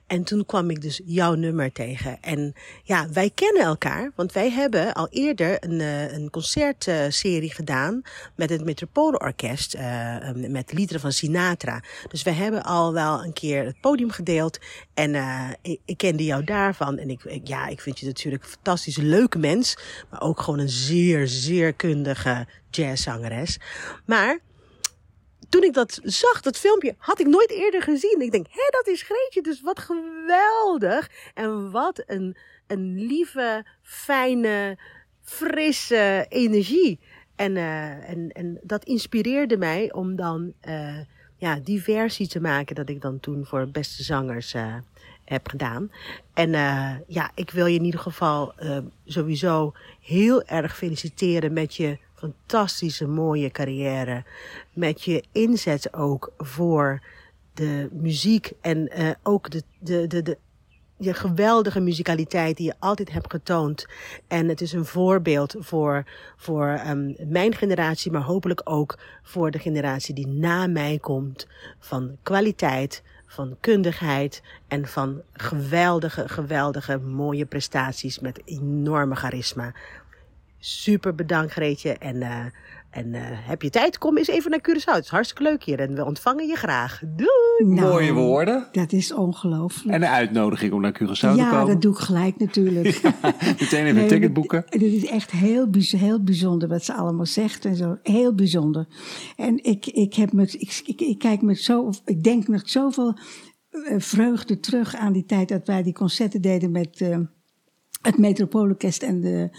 En 0.07 0.23
toen 0.23 0.45
kwam 0.45 0.69
ik 0.69 0.81
dus 0.81 1.01
jouw 1.05 1.33
nummer 1.33 1.71
tegen. 1.71 2.21
En 2.21 2.53
ja, 2.83 3.09
wij 3.09 3.31
kennen 3.33 3.63
elkaar, 3.63 4.11
want 4.15 4.31
wij 4.31 4.51
hebben 4.51 4.93
al 4.93 5.07
eerder 5.09 5.57
een, 5.59 5.79
een 6.15 6.29
concertserie 6.29 7.53
gedaan 7.53 8.01
met 8.35 8.49
het 8.49 8.63
Metropoolorkest, 8.63 9.73
eh, 9.73 10.15
met 10.33 10.73
liederen 10.73 11.01
van 11.01 11.11
Sinatra. 11.11 11.66
Dus 12.07 12.23
we 12.23 12.31
hebben 12.31 12.63
al 12.63 12.93
wel 12.93 13.23
een 13.23 13.33
keer 13.33 13.65
het 13.65 13.81
podium 13.81 14.11
gedeeld. 14.11 14.59
En 14.93 15.15
eh, 15.15 15.49
ik, 15.85 15.97
kende 15.97 16.23
jou 16.23 16.43
daarvan. 16.43 16.97
En 16.97 17.09
ik, 17.09 17.23
ik- 17.23 17.47
ja, 17.47 17.67
ik 17.67 17.81
vind 17.81 17.99
je 17.99 18.05
natuurlijk 18.05 18.43
een 18.43 18.49
fantastisch 18.49 18.97
leuke 18.97 19.37
mens, 19.37 19.77
maar 20.09 20.21
ook 20.21 20.39
gewoon 20.41 20.59
een 20.59 20.69
zeer, 20.69 21.27
zeer 21.27 21.73
kundige 21.73 22.47
jazzzangeres. 22.69 23.59
Maar 24.05 24.39
toen 25.49 25.63
ik 25.63 25.73
dat 25.73 25.99
zag, 26.03 26.41
dat 26.41 26.57
filmpje, 26.57 26.95
had 26.97 27.19
ik 27.19 27.27
nooit 27.27 27.49
eerder 27.51 27.81
gezien. 27.81 28.21
Ik 28.21 28.31
denk, 28.31 28.45
hé, 28.49 28.67
dat 28.69 28.87
is 28.87 29.01
Greetje, 29.01 29.41
dus 29.41 29.61
wat 29.61 29.79
geweldig. 29.79 31.09
En 31.33 31.71
wat 31.71 32.03
een, 32.05 32.37
een 32.67 32.95
lieve, 32.95 33.65
fijne, 33.81 34.77
frisse 35.23 36.25
energie. 36.29 36.99
En, 37.35 37.57
eh, 37.57 38.09
en, 38.09 38.29
en 38.31 38.59
dat 38.63 38.83
inspireerde 38.85 39.57
mij 39.57 39.93
om 39.93 40.15
dan 40.15 40.53
eh, 40.61 40.97
ja, 41.37 41.59
die 41.63 41.83
versie 41.83 42.27
te 42.27 42.39
maken 42.39 42.75
dat 42.75 42.89
ik 42.89 43.01
dan 43.01 43.19
toen 43.19 43.45
voor 43.45 43.67
Beste 43.67 44.03
Zangers 44.03 44.53
eh, 44.53 44.75
heb 45.23 45.47
gedaan. 45.49 45.91
En 46.33 46.53
eh, 46.53 46.95
ja, 47.07 47.31
ik 47.35 47.51
wil 47.51 47.65
je 47.65 47.77
in 47.77 47.85
ieder 47.85 47.99
geval 47.99 48.53
eh, 48.53 48.77
sowieso 49.05 49.73
heel 50.01 50.43
erg 50.43 50.77
feliciteren 50.77 51.53
met 51.53 51.75
je 51.75 51.97
fantastische 52.13 53.07
mooie 53.07 53.51
carrière. 53.51 54.23
Met 54.73 55.03
je 55.03 55.23
inzet 55.31 55.93
ook 55.93 56.33
voor 56.37 57.01
de 57.53 57.89
muziek 57.91 58.51
en 58.61 58.91
ook 59.23 59.49
de, 59.49 59.63
de, 59.79 60.07
de, 60.07 60.21
de, 60.21 60.37
je 60.97 61.13
geweldige 61.13 61.79
muzikaliteit 61.79 62.57
die 62.57 62.65
je 62.65 62.75
altijd 62.79 63.11
hebt 63.11 63.31
getoond. 63.31 63.85
En 64.27 64.47
het 64.47 64.61
is 64.61 64.73
een 64.73 64.85
voorbeeld 64.85 65.55
voor, 65.59 66.03
voor 66.35 66.67
ehm, 66.67 67.13
mijn 67.31 67.55
generatie, 67.55 68.11
maar 68.11 68.21
hopelijk 68.21 68.61
ook 68.63 68.97
voor 69.23 69.51
de 69.51 69.59
generatie 69.59 70.13
die 70.13 70.27
na 70.27 70.67
mij 70.67 70.97
komt. 71.01 71.47
Van 71.79 72.17
kwaliteit, 72.23 73.03
van 73.25 73.57
kundigheid 73.59 74.41
en 74.67 74.87
van 74.87 75.21
geweldige, 75.33 76.29
geweldige 76.29 76.97
mooie 76.97 77.45
prestaties 77.45 78.19
met 78.19 78.41
enorme 78.45 79.15
charisma. 79.15 79.73
Super 80.59 81.15
bedankt 81.15 81.51
Greetje 81.51 81.91
en, 81.97 82.21
eh, 82.21 82.45
En 82.97 83.13
eh, 83.13 83.21
heb 83.23 83.61
je 83.61 83.69
tijd, 83.69 83.97
kom 83.97 84.17
eens 84.17 84.27
even 84.27 84.51
naar 84.51 84.59
Curaçao. 84.59 84.93
Het 84.93 85.03
is 85.03 85.09
hartstikke 85.09 85.43
leuk 85.43 85.63
hier 85.63 85.79
en 85.79 85.95
we 85.95 86.05
ontvangen 86.05 86.47
je 86.47 86.55
graag. 86.55 87.01
Doei! 87.05 87.75
Nou, 87.75 87.89
Mooie 87.89 88.13
woorden. 88.13 88.67
Dat 88.71 88.91
is 88.91 89.13
ongelooflijk. 89.13 89.95
En 89.95 90.01
een 90.01 90.09
uitnodiging 90.09 90.73
om 90.73 90.81
naar 90.81 90.99
Curaçao 91.03 91.19
te 91.19 91.33
ja, 91.35 91.49
komen. 91.49 91.67
dat 91.67 91.81
doe 91.81 91.91
ik 91.91 91.99
gelijk 91.99 92.39
natuurlijk. 92.39 93.01
Meteen 93.59 93.85
even 93.85 93.93
Nee, 93.93 94.03
een 94.03 94.07
ticket 94.07 94.33
boeken. 94.33 94.63
Het 94.69 94.81
is 94.81 95.05
echt 95.05 95.31
heel, 95.31 95.67
heel 95.71 96.23
bijzonder 96.23 96.67
wat 96.67 96.83
ze 96.83 96.93
allemaal 96.93 97.25
zegt 97.25 97.65
en 97.65 97.75
zo. 97.75 97.97
Heel 98.03 98.35
bijzonder. 98.35 98.87
En 99.35 99.63
ik, 99.63 99.85
ik, 99.85 100.13
heb 100.13 100.33
met, 100.33 100.53
ik, 100.53 100.81
ik, 100.85 101.01
ik 101.01 101.19
kijk 101.19 101.41
met 101.41 101.59
zo, 101.59 101.89
ik 102.05 102.23
denk 102.23 102.47
met 102.47 102.69
zoveel 102.69 103.17
eh, 103.69 103.95
vreugde 103.97 104.59
terug 104.59 104.95
aan 104.95 105.13
die 105.13 105.25
tijd 105.25 105.49
dat 105.49 105.67
wij 105.67 105.83
die 105.83 105.93
concerten 105.93 106.41
deden 106.41 106.71
met 106.71 107.01
eh, 107.01 107.17
het 108.01 108.17
Metropoolorkest 108.17 109.03
en 109.03 109.21
de 109.21 109.49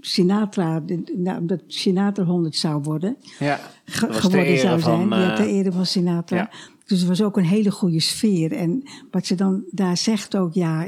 Sinatra, 0.00 0.82
nou, 1.16 1.46
dat 1.46 1.62
Sinatra 1.66 2.24
100 2.24 2.56
zou 2.56 2.82
worden 2.82 3.16
Ja, 3.38 3.60
geworden 3.84 4.58
zou 4.58 4.80
van, 4.80 5.08
zijn. 5.08 5.20
ja, 5.20 5.30
eh, 5.30 5.36
ter 5.36 5.46
ere 5.46 5.72
van 5.72 5.86
Sinatra. 5.86 6.36
ja. 6.36 6.50
Dus 6.86 6.98
het 6.98 7.08
was 7.08 7.22
ook 7.22 7.36
een 7.36 7.44
hele 7.44 7.70
goede 7.70 8.00
sfeer. 8.00 8.52
En 8.52 8.82
wat 9.10 9.26
ze 9.26 9.34
dan 9.34 9.64
daar 9.70 9.96
zegt 9.96 10.36
ook, 10.36 10.54
ja, 10.54 10.86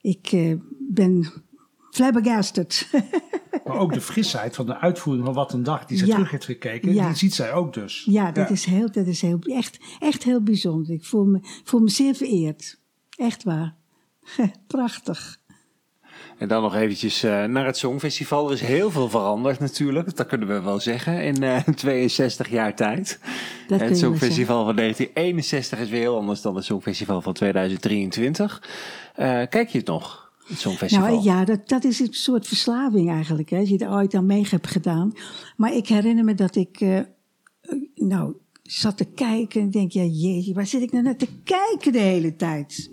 ik 0.00 0.26
eh, 0.32 0.54
ben 0.78 1.32
flabbergasted. 1.90 2.88
Maar 3.64 3.76
ook 3.78 3.92
de 3.92 4.00
frisheid 4.00 4.54
van 4.54 4.66
de 4.66 4.78
uitvoering 4.78 5.24
van 5.24 5.34
Wat 5.34 5.52
een 5.52 5.62
Dag 5.62 5.84
die 5.84 5.98
ze 5.98 6.06
Ja. 6.06 6.14
terug 6.14 6.30
heeft 6.30 6.44
gekeken, 6.44 6.94
Ja. 6.94 7.06
die 7.06 7.16
ziet 7.16 7.34
zij 7.34 7.52
ook 7.52 7.74
dus. 7.74 8.04
ja, 8.10 8.32
dat 8.32 8.50
is, 8.50 8.64
heel, 8.64 8.90
dat 8.92 9.06
is 9.06 9.20
heel, 9.20 9.38
echt, 9.42 9.78
echt 9.98 10.22
heel 10.22 10.42
bijzonder. 10.42 10.92
Ik 10.94 11.04
voel 11.04 11.24
me, 11.24 11.38
voel 11.64 11.80
me 11.80 11.90
zeer 11.90 12.14
vereerd. 12.14 12.78
Echt 13.16 13.42
waar. 13.42 13.74
Prachtig. 14.66 15.40
En 16.44 16.50
dan 16.50 16.62
nog 16.62 16.74
eventjes 16.74 17.22
eh, 17.22 17.44
naar 17.44 17.66
het 17.66 17.76
Songfestival. 17.76 18.46
Er 18.46 18.52
is 18.52 18.60
heel 18.60 18.90
veel 18.90 19.08
veranderd 19.08 19.60
natuurlijk. 19.60 20.16
Dat 20.16 20.26
kunnen 20.26 20.48
we 20.48 20.60
wel 20.60 20.80
zeggen 20.80 21.24
in 21.24 21.42
eh 21.42 21.68
62 21.74 22.50
jaar 22.50 22.74
tijd. 22.74 23.18
Dat 23.68 23.80
het 23.80 23.98
Songfestival 23.98 24.64
van 24.64 24.76
1961 24.76 25.78
is 25.78 25.88
weer 25.88 26.00
heel 26.00 26.16
anders 26.16 26.40
dan 26.40 26.56
het 26.56 26.64
Songfestival 26.64 27.20
van 27.20 27.32
2023. 27.32 28.62
Eh, 29.14 29.26
kijk 29.26 29.68
je 29.68 29.78
het 29.78 29.86
nog, 29.86 30.32
het 30.46 30.58
Songfestival? 30.58 31.08
Nou 31.08 31.22
ja, 31.22 31.44
dat, 31.44 31.68
dat 31.68 31.84
is 31.84 32.00
een 32.00 32.12
soort 32.12 32.46
verslaving 32.46 33.10
eigenlijk. 33.10 33.50
Hè, 33.50 33.58
als 33.58 33.68
je 33.68 33.78
er 33.78 33.92
ooit 33.92 34.14
aan 34.14 34.26
mee 34.26 34.46
hebt 34.50 34.66
gedaan. 34.66 35.12
Maar 35.56 35.74
ik 35.74 35.88
herinner 35.88 36.24
me 36.24 36.34
dat 36.34 36.56
ik, 36.56 36.84
nou, 37.94 38.34
zat 38.62 38.96
te 38.96 39.04
kijken 39.04 39.60
en 39.60 39.70
denk, 39.70 39.92
ja 39.92 40.02
jeetje, 40.02 40.54
waar 40.54 40.66
zit 40.66 40.82
ik 40.82 40.92
nou 40.92 41.04
naar 41.04 41.16
te 41.16 41.28
kijken 41.44 41.92
de 41.92 41.98
hele 41.98 42.36
tijd? 42.36 42.90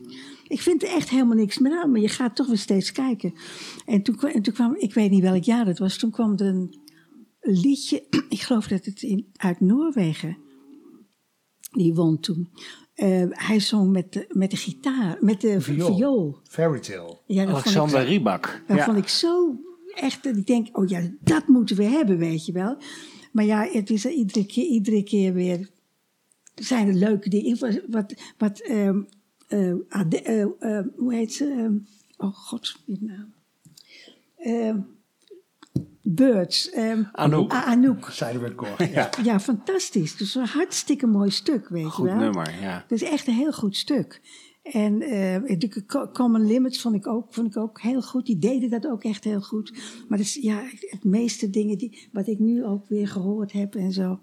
Ik 0.51 0.61
vind 0.61 0.83
er 0.83 0.89
echt 0.89 1.09
helemaal 1.09 1.35
niks 1.35 1.57
meer 1.57 1.81
aan, 1.81 1.91
maar 1.91 2.01
je 2.01 2.07
gaat 2.07 2.35
toch 2.35 2.47
weer 2.47 2.57
steeds 2.57 2.91
kijken. 2.91 3.33
En 3.85 4.01
toen, 4.01 4.19
en 4.19 4.41
toen 4.41 4.53
kwam, 4.53 4.75
ik 4.77 4.93
weet 4.93 5.09
niet 5.11 5.21
welk 5.21 5.43
jaar 5.43 5.65
het 5.65 5.79
was, 5.79 5.97
toen 5.97 6.11
kwam 6.11 6.33
er 6.37 6.45
een 6.45 6.75
liedje, 7.41 8.03
ik 8.29 8.41
geloof 8.41 8.67
dat 8.67 8.85
het 8.85 9.01
in, 9.01 9.27
uit 9.35 9.59
Noorwegen, 9.59 10.37
die 11.71 11.93
won 11.93 12.19
toen. 12.19 12.49
Eh, 12.93 13.23
hij 13.29 13.59
zong 13.59 13.91
met 13.91 14.13
de, 14.13 14.25
met 14.29 14.51
de 14.51 14.57
gitaar, 14.57 15.17
met 15.19 15.41
de 15.41 15.61
Viool. 15.61 15.95
viool. 15.95 16.37
Fairy 16.43 16.79
tale. 16.79 17.17
Ja, 17.25 17.45
dat 17.45 17.51
vond 17.51 17.65
ik 17.65 17.75
Alexander 17.75 18.03
Riebak. 18.05 18.63
dat 18.67 18.77
Ja. 18.77 18.85
vond 18.85 18.97
ik 18.97 19.07
zo 19.07 19.55
echt 19.95 20.23
dat 20.23 20.37
ik 20.37 20.47
denk, 20.47 20.77
oh 20.77 20.87
ja, 20.89 21.01
dat 21.21 21.47
moeten 21.47 21.75
we 21.75 21.83
hebben, 21.83 22.17
weet 22.17 22.45
je 22.45 22.51
wel. 22.51 22.77
Maar 23.31 23.45
ja, 23.45 23.67
het 23.71 23.89
is 23.89 24.05
er 24.05 24.11
iedere 24.11 24.45
keer, 24.45 24.65
iedere 24.65 25.03
keer 25.03 25.33
weer 25.33 25.69
zijn 26.55 26.87
er 26.87 26.93
leuke 26.93 27.29
dingen. 27.29 27.57
Wat, 27.89 28.13
wat, 28.37 28.59
ehm, 28.59 29.01
eh, 29.51 29.73
Ade- 29.89 30.21
eh, 30.21 30.41
eh, 30.77 30.85
hoe 30.95 31.13
heet 31.13 31.33
ze? 31.33 31.45
Ehm, 31.49 31.75
oh 32.17 32.33
god, 32.35 32.79
wie 32.85 32.97
naam. 33.01 33.33
Ehm, 34.37 34.79
Birds. 36.03 36.69
ehm, 36.69 37.03
Anouk. 37.11 37.51
Anouk. 37.53 38.09
Zeiden 38.11 38.41
we 38.41 38.47
het 38.47 38.55
koor. 38.55 38.83
Ja. 38.91 39.09
Ja, 39.23 39.39
fantastisch. 39.39 40.15
Dus 40.17 40.35
een 40.35 40.45
hartstikke 40.45 41.07
mooi 41.07 41.29
stuk, 41.31 41.69
weet 41.69 41.85
Goed 41.85 42.05
je 42.07 42.11
wel. 42.11 42.21
nummer, 42.21 42.61
ja. 42.61 42.85
Dat 42.87 43.01
is 43.01 43.09
echt 43.09 43.27
een 43.27 43.33
heel 43.33 43.51
goed 43.53 43.75
stuk. 43.77 44.21
En 44.63 45.01
eh, 45.01 45.57
de 45.59 45.83
Co- 45.87 46.07
Common 46.13 46.45
Limits 46.45 46.81
vond 46.81 46.95
ik, 46.95 47.07
ook, 47.07 47.33
vond 47.33 47.47
ik 47.47 47.57
ook 47.57 47.81
heel 47.81 48.01
goed. 48.01 48.25
Die 48.25 48.39
deden 48.39 48.69
dat 48.69 48.87
ook 48.87 49.03
echt 49.03 49.23
heel 49.23 49.41
goed. 49.41 49.71
Maar 50.07 50.17
dat 50.17 50.27
is, 50.27 50.33
ja, 50.35 50.63
het 50.79 51.03
meeste 51.03 51.49
dingen 51.49 51.77
die, 51.77 52.09
wat 52.11 52.27
ik 52.27 52.39
nu 52.39 52.65
ook 52.65 52.87
weer 52.87 53.07
gehoord 53.07 53.51
heb 53.51 53.75
en 53.75 53.91
zo. 53.91 54.19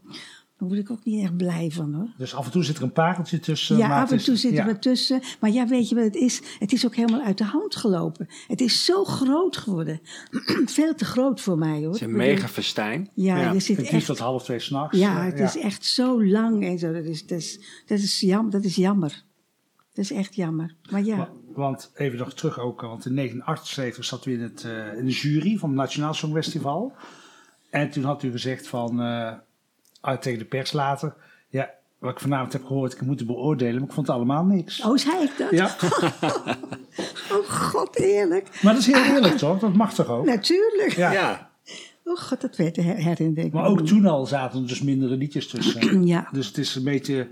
Daar 0.59 0.69
word 0.69 0.81
ik 0.81 0.91
ook 0.91 1.05
niet 1.05 1.23
echt 1.23 1.37
blij 1.37 1.71
van 1.71 1.95
hoor. 1.95 2.09
Dus 2.17 2.35
af 2.35 2.45
en 2.47 2.51
toe 2.53 2.65
zit 2.65 2.77
er 2.77 2.83
een 2.83 2.93
pareltje 2.93 3.41
tussen. 3.41 3.77
ja, 3.77 3.89
maar 3.89 4.03
af 4.03 4.11
en 4.11 4.17
is- 4.17 4.25
toe 4.25 4.37
zitten 4.37 4.67
ja. 4.67 4.73
we 4.73 4.79
tussen. 4.79 5.21
Maar 5.41 5.51
ja, 5.51 5.67
weet 5.67 5.89
je 5.89 5.95
wat 5.95 6.05
het 6.05 6.15
is? 6.15 6.43
Het 6.59 6.73
is 6.73 6.87
ook 6.87 6.95
helemaal 6.95 7.21
uit 7.23 7.39
de 7.39 7.45
hand 7.45 7.77
gelopen. 7.77 8.27
Het 8.47 8.61
is 8.61 8.85
zo 8.85 9.05
groot 9.05 9.57
geworden. 9.57 10.01
Veel 10.67 10.95
te 10.95 11.05
groot 11.05 11.41
voor 11.41 11.59
mij 11.59 11.77
hoor. 11.79 11.87
Het 11.87 11.95
is 11.95 12.01
een 12.01 12.17
mega 12.17 12.49
festijn. 12.49 13.11
Ja, 13.15 13.41
Ja, 13.41 13.53
je 13.53 13.61
zit 13.61 13.77
het 13.77 13.89
echt 13.89 14.07
tot 14.07 14.19
half 14.19 14.45
twee 14.45 14.59
s'nachts. 14.59 14.99
ja, 14.99 15.25
het 15.25 15.41
is 15.41 15.57
echt 15.59 15.85
zo 15.85 16.25
lang 16.25 16.65
en 16.65 16.79
zo. 16.79 16.93
Dat 16.93 17.05
is, 17.05 17.27
dat 17.27 17.39
is, 17.39 17.61
dat 17.87 17.99
is, 17.99 18.21
jam, 18.21 18.51
dat 18.51 18.65
is 18.65 18.77
jammer. 18.77 19.23
Dat 19.93 20.05
is 20.05 20.13
echt 20.13 20.35
jammer. 20.35 20.75
Maar 20.91 21.05
ja, 21.05 21.17
Wa- 21.17 21.31
Want 21.55 21.91
even 21.95 22.19
nog 22.19 22.35
terug 22.35 22.59
ook, 22.59 22.81
want 22.81 23.07
in 23.07 23.15
1978 23.15 24.05
zat 24.05 24.27
u 24.27 24.33
in, 24.33 24.41
het, 24.41 24.65
eh, 24.65 24.99
in 24.99 25.05
de 25.05 25.11
jury 25.13 25.57
van 25.57 25.69
het 25.69 25.79
Nationaal 25.79 26.15
Songfestival. 26.15 26.93
En 27.71 27.91
toen 27.91 28.05
had 28.05 28.23
u 28.23 28.31
gezegd 28.31 28.69
van, 28.69 29.01
eh, 29.03 29.33
uit 30.01 30.23
tegen 30.23 30.39
de 30.39 30.45
pers 30.45 30.73
later, 30.73 31.15
ja, 31.49 31.71
wat 31.99 32.11
ik 32.11 32.21
vanavond 32.21 32.53
heb 32.53 32.65
gehoord, 32.65 32.93
ik 32.93 33.01
moet 33.01 33.19
het 33.19 33.27
beoordelen, 33.29 33.75
maar 33.75 33.89
ik 33.89 33.95
vond 33.95 34.07
het 34.07 34.17
allemaal 34.17 34.45
niks. 34.45 34.81
oh, 34.81 34.97
zei 34.97 35.23
ik 35.23 35.33
dat? 35.39 35.51
Ja, 35.51 35.77
Oh 37.33 37.49
god, 37.49 37.97
eerlijk. 37.99 38.49
maar 38.63 38.73
dat 38.75 38.83
is 38.83 38.93
heel 38.93 39.15
eerlijk 39.15 39.37
toch? 39.37 39.59
Dat 39.59 39.75
mag 39.75 39.95
toch 39.95 40.09
ook? 40.09 40.25
Natuurlijk. 40.25 40.93
Ja. 40.97 41.13
Ja. 41.13 41.51
Oh 42.05 42.17
god, 42.19 42.41
dat 42.41 42.57
weet 42.57 42.77
her- 42.77 42.97
herinner 42.97 43.45
ik 43.45 43.53
Maar 43.53 43.67
ook 43.67 43.87
toen 43.87 44.07
al 44.07 44.27
zaten 44.27 44.61
er 44.63 44.67
dus 44.69 44.83
mindere 44.83 45.17
liedjes 45.17 45.49
tussen. 45.49 46.03
Ja. 46.07 46.29
Dus 46.33 46.47
het 46.47 46.59
is 46.59 46.75
een 46.75 46.85
beetje 46.85 47.29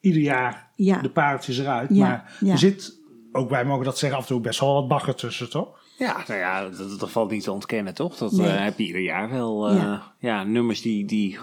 ieder 0.00 0.22
jaar 0.22 0.70
Ja. 0.74 1.00
de 1.00 1.10
pareltjes 1.10 1.58
eruit. 1.58 1.88
Ja, 1.92 2.06
Maar 2.08 2.36
ja. 2.40 2.52
er 2.52 2.58
zit, 2.58 2.98
ook 3.32 3.50
wij 3.50 3.64
mogen 3.64 3.84
dat 3.84 3.98
zeggen, 3.98 4.18
af 4.18 4.24
en 4.24 4.30
toe 4.32 4.40
best 4.40 4.60
wel 4.60 4.74
wat 4.74 4.88
bagger 4.88 5.14
tussen, 5.14 5.50
toch? 5.50 5.78
Ja, 5.98 6.24
nou 6.26 6.40
ja, 6.40 6.68
dat, 6.68 7.00
dat 7.00 7.10
valt 7.10 7.30
niet 7.30 7.42
te 7.42 7.52
ontkennen, 7.52 7.94
toch? 7.94 8.16
Dat 8.16 8.32
Nee. 8.32 8.48
eh, 8.48 8.62
heb 8.64 8.78
je 8.78 8.84
ieder 8.86 9.00
jaar 9.02 9.30
wel. 9.30 9.68
eh, 9.68 9.76
ja. 9.76 10.12
Ja. 10.18 10.44
nummers 10.44 10.80
die, 10.82 11.04
die 11.04 11.38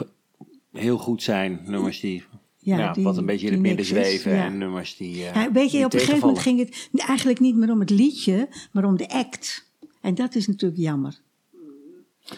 heel 0.72 0.98
goed 0.98 1.24
zijn. 1.24 1.60
Nummers 1.66 2.00
die, 2.00 2.24
ja, 2.58 2.78
Ja, 2.78 2.94
die- 2.94 3.04
wat 3.04 3.18
een 3.18 3.26
beetje 3.26 3.48
in 3.48 3.54
het 3.54 3.62
midden 3.62 3.86
zweven. 3.86 4.34
ja. 4.34 4.46
En 4.46 4.58
nummers 4.58 4.98
die. 4.98 5.26
eh, 5.26 5.36
Ja, 5.36 5.52
weet 5.52 5.70
die 5.72 5.80
je, 5.80 5.86
op 5.86 5.94
een 5.94 6.00
gegeven 6.00 6.20
moment 6.20 6.40
ging 6.40 6.60
het 6.60 6.90
eigenlijk 7.08 7.40
niet 7.40 7.56
meer 7.56 7.72
om 7.72 7.80
het 7.80 7.90
liedje, 7.90 8.50
maar 8.72 8.84
om 8.86 8.98
de 8.98 9.10
act. 9.10 9.66
En 10.02 10.16
dat 10.16 10.36
is 10.36 10.48
natuurlijk 10.48 10.82
jammer. 10.82 11.20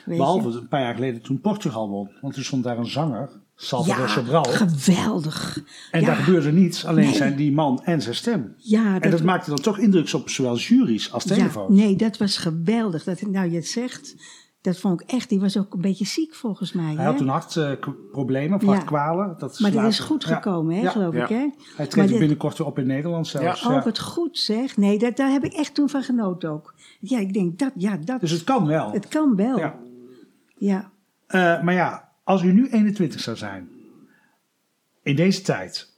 Weet 0.05 0.17
Behalve 0.17 0.49
je? 0.49 0.55
een 0.57 0.67
paar 0.67 0.81
jaar 0.81 0.93
geleden 0.93 1.21
toen 1.21 1.41
Portugal 1.41 1.89
won. 1.89 2.09
Want 2.21 2.33
toen 2.33 2.43
stond 2.43 2.63
daar 2.63 2.77
een 2.77 2.85
zanger, 2.85 3.29
Salvador 3.55 4.03
Ja, 4.05 4.07
Sobral. 4.07 4.43
geweldig. 4.43 5.63
En 5.91 5.99
ja, 6.01 6.05
daar 6.05 6.15
gebeurde 6.15 6.51
niets, 6.51 6.85
alleen 6.85 7.05
Nee. 7.05 7.15
zijn 7.15 7.35
die 7.35 7.51
man 7.51 7.83
en 7.83 8.01
zijn 8.01 8.15
stem. 8.15 8.53
ja, 8.57 8.99
en 9.01 9.11
dat 9.11 9.23
maakte 9.23 9.49
dan 9.49 9.61
toch 9.61 9.77
indruk 9.79 10.13
op 10.13 10.29
zowel 10.29 10.57
juries 10.57 11.11
als 11.11 11.25
telefoon. 11.25 11.75
Ja, 11.75 11.83
nee, 11.83 11.95
dat 11.95 12.17
was 12.17 12.37
geweldig. 12.37 13.03
Dat, 13.03 13.21
nou, 13.21 13.49
je 13.49 13.55
het 13.55 13.67
zegt, 13.67 14.15
dat 14.61 14.77
vond 14.77 15.01
ik 15.01 15.09
echt. 15.11 15.29
Die 15.29 15.39
was 15.39 15.57
ook 15.57 15.73
een 15.73 15.81
beetje 15.81 16.05
ziek 16.05 16.35
volgens 16.35 16.73
mij. 16.73 16.85
Hij 16.85 16.95
hè? 16.95 17.03
had 17.03 17.17
toen 17.17 17.27
hartproblemen 17.27 18.55
of 18.57 18.61
Ja. 18.61 18.67
hartkwalen. 18.67 19.35
Dat 19.37 19.59
maar 19.59 19.71
dat 19.71 19.85
is 19.85 19.99
goed 19.99 20.23
Ja. 20.23 20.35
gekomen, 20.35 20.75
hè, 20.75 20.89
geloof 20.89 21.13
Ja. 21.13 21.23
ik. 21.23 21.29
Hè? 21.29 21.47
Hij 21.75 21.87
treedt 21.87 22.09
dit- 22.09 22.19
binnenkort 22.19 22.57
weer 22.57 22.67
op 22.67 22.79
in 22.79 22.87
Nederland 22.87 23.27
zelfs. 23.27 23.65
Oh, 23.65 23.73
ja. 23.73 23.83
wat 23.83 23.99
goed 23.99 24.37
zeg. 24.37 24.77
Nee, 24.77 24.99
dat, 24.99 25.17
daar 25.17 25.31
heb 25.31 25.43
ik 25.43 25.53
echt 25.53 25.73
toen 25.75 25.89
van 25.89 26.03
genoten 26.03 26.49
ook. 26.49 26.73
Ja, 26.99 27.19
ik 27.19 27.33
denk 27.33 27.59
dat, 27.59 27.71
ja, 27.75 27.97
dat. 27.97 28.19
Dus 28.19 28.31
het 28.31 28.43
kan 28.43 28.65
wel. 28.67 28.91
het 28.91 29.07
kan 29.07 29.35
wel. 29.35 29.57
Ja. 29.57 29.75
Ja. 30.57 30.91
Eh, 31.27 31.61
maar 31.63 31.73
ja, 31.73 32.09
als 32.23 32.43
u 32.43 32.51
nu 32.53 32.69
21 32.69 33.19
zou 33.19 33.37
zijn, 33.37 33.69
in 35.03 35.15
deze 35.15 35.41
tijd, 35.41 35.97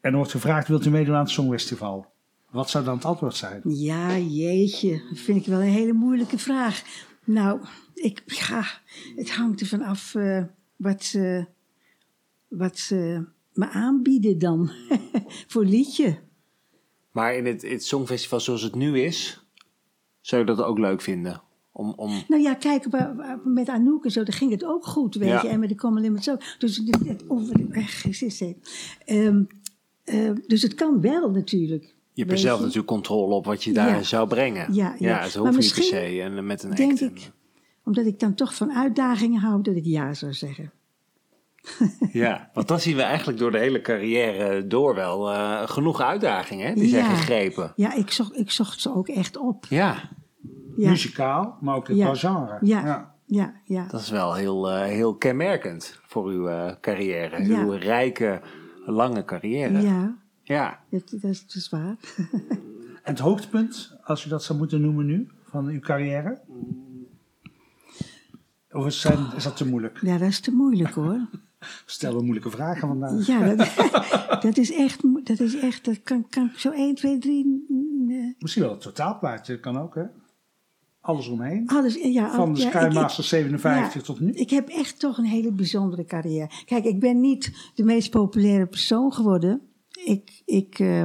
en 0.00 0.10
er 0.10 0.16
wordt 0.16 0.30
gevraagd, 0.30 0.68
wilt 0.68 0.86
u 0.86 0.90
meedoen 0.90 1.14
aan 1.14 1.20
het 1.20 1.30
Songfestival? 1.30 2.06
Wat 2.50 2.70
zou 2.70 2.84
dan 2.84 2.94
het 2.94 3.04
antwoord 3.04 3.34
zijn? 3.36 3.60
Ja, 3.64 4.16
jeetje. 4.18 5.02
Dat 5.08 5.18
vind 5.18 5.38
ik 5.40 5.46
wel 5.46 5.60
een 5.60 5.66
hele 5.68 5.92
moeilijke 5.92 6.38
vraag. 6.38 6.82
Nou, 7.24 7.60
ik, 8.02 8.22
ja, 8.26 8.64
het 9.16 9.30
hangt 9.30 9.60
ervan 9.60 9.82
af 9.82 10.14
eh, 10.14 10.44
wat, 10.76 11.04
ze, 11.04 11.46
wat 12.48 12.78
ze 12.78 13.24
me 13.52 13.68
aanbieden 13.68 14.38
dan. 14.38 14.70
Voor 15.46 15.64
liedje. 15.64 16.18
Maar 17.12 17.34
in 17.34 17.46
het, 17.46 17.62
het 17.62 17.84
Songfestival 17.84 18.40
zoals 18.40 18.62
het 18.62 18.74
nu 18.74 19.00
is, 19.00 19.44
zou 20.20 20.40
je 20.40 20.46
dat 20.46 20.62
ook 20.62 20.78
leuk 20.78 21.00
vinden? 21.00 21.42
Om, 21.72 21.92
om, 21.96 22.22
Nou 22.28 22.42
ja, 22.42 22.54
kijk, 22.54 22.86
met 23.44 23.68
Anouk 23.68 24.04
en 24.04 24.10
zo, 24.10 24.22
daar 24.22 24.34
ging 24.36 24.50
het 24.50 24.64
ook 24.64 24.86
goed, 24.86 25.14
weet 25.14 25.28
Ja. 25.28 25.42
je. 25.42 25.48
En 25.48 25.60
met 25.60 25.68
de 25.68 25.74
Common 25.74 26.02
Limits 26.02 26.30
ook. 26.30 26.40
Dus, 26.58 26.76
het- 27.04 27.24
oh, 27.28 27.48
is. 28.20 28.42
Ehm, 29.04 29.42
eh, 30.04 30.30
dus 30.46 30.62
het 30.62 30.74
kan 30.74 31.00
wel 31.00 31.30
natuurlijk. 31.30 31.94
je 32.12 32.20
hebt 32.20 32.32
er 32.32 32.38
zelf 32.38 32.60
natuurlijk 32.60 32.86
controle 32.86 33.34
op 33.34 33.44
wat 33.44 33.64
je 33.64 33.72
daar 33.72 33.88
Ja. 33.96 34.02
zou 34.02 34.28
brengen. 34.28 34.74
Ja, 34.74 34.94
ja. 34.98 35.22
het 35.22 35.34
Maar 35.34 35.44
hoeft 35.44 35.58
niet 35.58 35.74
per 35.74 35.82
se. 35.82 36.20
En 36.22 36.46
met 36.46 36.62
een 36.62 36.70
Denk 36.74 36.90
act. 36.92 37.00
ik, 37.00 37.30
omdat 37.90 38.06
ik 38.06 38.18
dan 38.20 38.34
toch 38.34 38.54
van 38.54 38.72
uitdagingen 38.72 39.40
hou, 39.40 39.62
dat 39.62 39.76
ik 39.76 39.84
ja 39.84 40.14
zou 40.14 40.32
zeggen. 40.32 40.70
Ja, 42.12 42.50
want 42.54 42.68
dan 42.68 42.80
zien 42.80 42.96
we 42.96 43.02
eigenlijk 43.02 43.38
door 43.38 43.50
de 43.50 43.58
hele 43.58 43.80
carrière 43.80 44.66
door 44.66 44.94
wel 44.94 45.30
eh, 45.30 45.68
genoeg 45.68 46.00
uitdagingen 46.00 46.66
hè, 46.68 46.74
die 46.74 46.88
zijn 46.88 47.04
Ja. 47.04 47.10
gegrepen. 47.14 47.72
Ja, 47.76 47.94
ik 47.94 48.10
zocht, 48.10 48.36
ik 48.38 48.50
zocht 48.50 48.80
ze 48.80 48.94
ook 48.94 49.08
echt 49.08 49.36
op. 49.36 49.64
Ja, 49.68 50.08
Ja, 50.76 50.90
Muzikaal, 50.90 51.56
maar 51.60 51.74
ook 51.76 51.86
Ja. 51.88 52.04
qua 52.06 52.14
genre. 52.14 52.58
ja, 52.60 52.84
ja. 52.86 53.14
Ja, 53.24 53.54
ja. 53.64 53.86
Dat 53.90 54.00
is 54.00 54.10
wel 54.10 54.34
heel, 54.34 54.70
eh, 54.70 54.82
heel 54.82 55.14
kenmerkend 55.14 55.98
voor 56.06 56.26
uw 56.26 56.48
eh, 56.48 56.72
carrière. 56.80 57.44
Ja. 57.46 57.62
Uw 57.64 57.70
rijke, 57.70 58.40
lange 58.86 59.24
carrière. 59.24 59.80
Ja, 59.80 60.16
Ja. 60.42 60.80
dat, 60.90 61.02
dat, 61.10 61.30
is, 61.30 61.46
dat 61.46 61.54
is 61.54 61.68
waar. 61.68 61.96
En 63.02 63.12
het 63.14 63.18
hoogtepunt, 63.18 63.96
als 64.02 64.24
u 64.26 64.28
dat 64.28 64.42
zou 64.44 64.58
moeten 64.58 64.80
noemen 64.80 65.06
nu, 65.06 65.28
van 65.48 65.66
uw 65.66 65.80
carrière? 65.80 66.38
Of 68.72 68.86
is, 68.86 69.00
zijn, 69.00 69.18
is 69.36 69.44
dat 69.44 69.56
te 69.56 69.66
moeilijk? 69.66 69.98
Ja, 70.02 70.18
dat 70.18 70.28
is 70.28 70.40
te 70.40 70.52
moeilijk 70.52 70.94
hoor. 70.94 71.28
Stellen 71.86 72.16
we 72.16 72.22
moeilijke 72.22 72.50
vragen 72.50 72.88
vandaag. 72.88 73.26
Ja, 73.26 73.54
dat, 73.54 73.72
dat 74.42 74.56
is 74.56 74.72
echt, 74.72 75.26
dat 75.26 75.40
is 75.40 75.56
echt, 75.56 75.84
dat 75.84 76.02
kan, 76.02 76.28
kan 76.28 76.50
zo 76.56 76.70
1, 76.70 76.94
2, 76.94 77.18
3, 77.18 77.64
nee. 78.06 78.34
Misschien 78.38 78.62
wel 78.62 78.72
het 78.72 78.80
totaalplaatje, 78.80 79.60
kan 79.60 79.78
ook 79.78 79.94
hè? 79.94 80.02
Alles 81.00 81.28
omheen. 81.28 81.68
alles. 81.68 81.94
Ja, 81.94 82.34
Van 82.34 82.54
de 82.54 82.60
ja, 82.60 82.68
Skymaster 82.68 83.24
57 83.24 83.94
ja, 83.94 84.00
tot 84.00 84.20
nu. 84.20 84.32
Ik 84.32 84.50
heb 84.50 84.68
echt 84.68 84.98
toch 84.98 85.18
een 85.18 85.24
hele 85.24 85.52
bijzondere 85.52 86.04
carrière. 86.04 86.50
Kijk, 86.64 86.84
ik 86.84 87.00
ben 87.00 87.20
niet 87.20 87.70
de 87.74 87.84
meest 87.84 88.10
populaire 88.10 88.66
persoon 88.66 89.12
geworden. 89.12 89.60
Ik, 90.04 90.42
ik, 90.44 90.78
eh, 90.78 91.04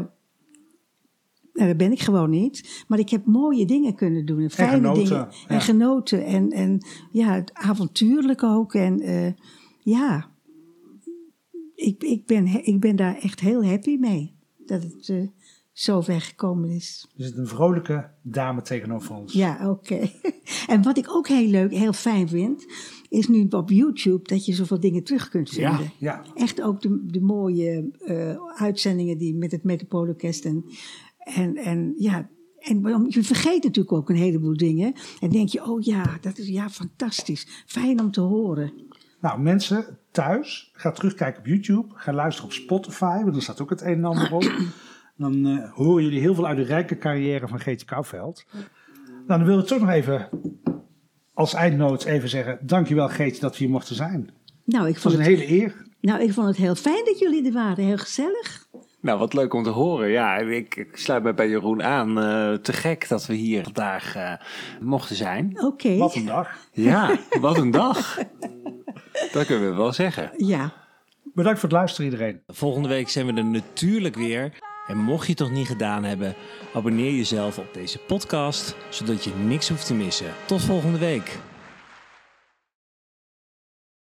nou, 1.56 1.68
dat 1.68 1.78
ben 1.78 1.92
ik 1.92 2.00
gewoon 2.00 2.30
niet. 2.30 2.84
Maar 2.88 3.00
ik 3.00 3.10
heb 3.10 3.26
mooie 3.26 3.66
dingen 3.66 3.96
kunnen 3.96 4.26
doen. 4.26 4.42
En 4.42 4.52
fijne 4.52 4.72
genoten, 4.72 5.04
dingen. 5.04 5.28
En 5.48 5.56
ja. 5.56 5.60
genoten. 5.60 6.26
En, 6.26 6.50
en 6.52 6.86
ja, 7.12 7.34
het 7.34 7.54
avontuurlijk 7.54 8.44
ook. 8.44 8.74
En 8.74 9.00
eh, 9.00 9.32
ja, 9.84 10.30
ik, 11.76 12.04
ik, 12.04 12.26
ben, 12.26 12.66
ik 12.66 12.80
ben 12.80 12.96
daar 12.96 13.18
echt 13.18 13.40
heel 13.40 13.66
happy 13.66 13.98
mee. 13.98 14.36
Dat 14.66 14.84
het 14.84 15.10
eh, 15.10 15.28
zo 15.72 16.02
ver 16.02 16.22
gekomen 16.22 16.70
is. 16.70 17.08
Er 17.18 17.24
zit 17.24 17.38
een 17.38 17.48
vrolijke 17.48 18.10
dame 18.22 18.62
tegenover 18.62 19.16
ons. 19.16 19.34
Ja, 19.34 19.70
oké. 19.70 20.10
En 20.68 20.84
wat 20.84 20.98
ik 20.98 21.10
ook 21.10 21.28
heel 21.28 21.48
leuk, 21.48 21.74
heel 21.74 21.94
fijn 21.94 22.28
vind, 22.30 22.66
is 23.10 23.28
nu 23.28 23.48
op 23.50 23.70
YouTube 23.70 24.28
dat 24.28 24.46
je 24.46 24.54
zoveel 24.54 24.80
dingen 24.80 25.04
terug 25.04 25.30
kunt 25.30 25.52
Ja, 25.52 25.76
vinden. 25.76 25.94
ja. 25.98 26.24
Echt 26.36 26.62
ook 26.62 26.82
de, 26.82 27.06
de 27.06 27.22
mooie 27.22 27.92
eh, 28.00 28.36
uitzendingen 28.62 29.18
die 29.18 29.36
met 29.36 29.52
het 29.52 29.64
Metropoolorkest 29.64 30.46
en, 30.46 30.66
en, 31.26 31.56
en 31.56 31.94
ja. 31.98 32.30
En 32.60 33.06
je 33.08 33.24
vergeet 33.24 33.64
natuurlijk 33.64 33.96
ook 33.96 34.10
een 34.10 34.16
heleboel 34.16 34.58
dingen. 34.58 34.94
En 35.20 35.30
denk 35.30 35.50
je, 35.50 35.66
oh 35.66 35.82
ja, 35.82 36.18
dat 36.22 36.38
is 36.38 36.48
ja, 36.48 36.70
fantastisch. 36.70 37.64
Fijn 37.66 38.00
om 38.00 38.12
te 38.12 38.22
horen. 38.22 38.74
Nou, 39.22 39.40
mensen 39.40 39.98
thuis, 40.12 40.72
ga 40.74 40.92
terugkijken 40.92 41.40
op 41.40 41.46
YouTube. 41.46 41.88
Ga 41.94 42.14
luisteren 42.14 42.50
op 42.50 42.56
Spotify, 42.56 43.24
want 43.24 43.36
er 43.36 43.42
staat 43.42 43.62
ook 43.62 43.70
het 43.70 43.82
een 43.82 43.88
en 43.88 44.06
ander 44.06 44.34
op. 44.34 44.52
Dan 45.18 45.46
eh, 45.46 45.72
horen 45.74 46.04
jullie 46.04 46.20
heel 46.20 46.36
veel 46.36 46.48
uit 46.48 46.58
de 46.58 46.64
rijke 46.64 46.98
carrière 46.98 47.48
van 47.48 47.60
Geetje 47.60 47.86
Kouwveld. 47.86 48.46
Nou, 49.08 49.40
dan 49.40 49.46
wil 49.46 49.60
ik 49.60 49.66
toch 49.66 49.80
nog 49.80 49.90
even 49.90 50.30
als 51.34 51.54
eindnoot 51.54 52.04
even 52.04 52.30
zeggen... 52.30 52.60
Dankjewel 52.62 53.10
Geetje 53.10 53.42
dat 53.42 53.52
we 53.52 53.58
hier 53.58 53.70
mochten 53.70 53.96
zijn. 53.96 54.30
Nou 54.66 54.88
ik, 54.88 54.94
Het 54.94 55.04
was 55.04 55.14
vond 55.14 55.26
een 55.26 55.32
het, 55.32 55.40
hele 55.40 55.62
eer. 55.62 55.86
nou, 56.02 56.22
ik 56.22 56.34
vond 56.34 56.48
het 56.48 56.58
heel 56.58 56.76
fijn 56.76 57.06
dat 57.06 57.20
jullie 57.20 57.46
er 57.46 57.52
waren. 57.52 57.86
Heel 57.86 57.98
gezellig. 57.98 58.68
Nou, 59.06 59.20
wat 59.20 59.34
leuk 59.34 59.54
om 59.54 59.64
te 59.64 59.70
horen. 59.70 60.10
Ja, 60.10 60.38
ik, 60.38 60.76
ik 60.76 60.98
sluit 60.98 61.24
me 61.24 61.34
bij 61.34 61.50
Jeroen 61.50 61.84
aan. 61.84 62.20
Eh, 62.20 62.54
te 62.54 62.74
gek 62.74 63.08
dat 63.08 63.26
we 63.26 63.34
hier 63.34 63.64
vandaag 63.64 64.16
eh, 64.16 64.32
mochten 64.80 65.16
zijn. 65.16 65.64
Oké. 65.64 65.98
Wat 65.98 66.16
een 66.16 66.26
dag. 66.26 66.58
Ja, 66.72 67.18
wat 67.40 67.58
een 67.58 67.72
dag. 67.72 68.18
Dat 69.32 69.46
kunnen 69.46 69.70
we 69.70 69.76
wel 69.76 69.94
zeggen. 69.94 70.32
Ja. 70.38 70.74
Bedankt 71.34 71.60
voor 71.60 71.70
het 71.70 71.78
luisteren 71.78 72.12
iedereen. 72.12 72.42
Volgende 72.48 72.88
week 72.88 73.10
zijn 73.10 73.26
we 73.26 73.34
er 73.34 73.46
natuurlijk 73.46 74.16
weer. 74.16 74.60
En 74.88 74.98
mocht 74.98 75.26
je 75.26 75.32
het 75.32 75.40
nog 75.42 75.52
niet 75.52 75.68
gedaan 75.68 76.04
hebben, 76.04 76.36
abonneer 76.74 77.14
jezelf 77.14 77.58
op 77.58 77.74
deze 77.74 77.98
podcast, 77.98 78.76
zodat 78.90 79.24
je 79.24 79.32
niks 79.46 79.70
hoeft 79.70 79.86
te 79.86 79.94
missen. 79.94 80.34
Tot 80.46 80.62
volgende 80.62 80.98
week. 80.98 81.40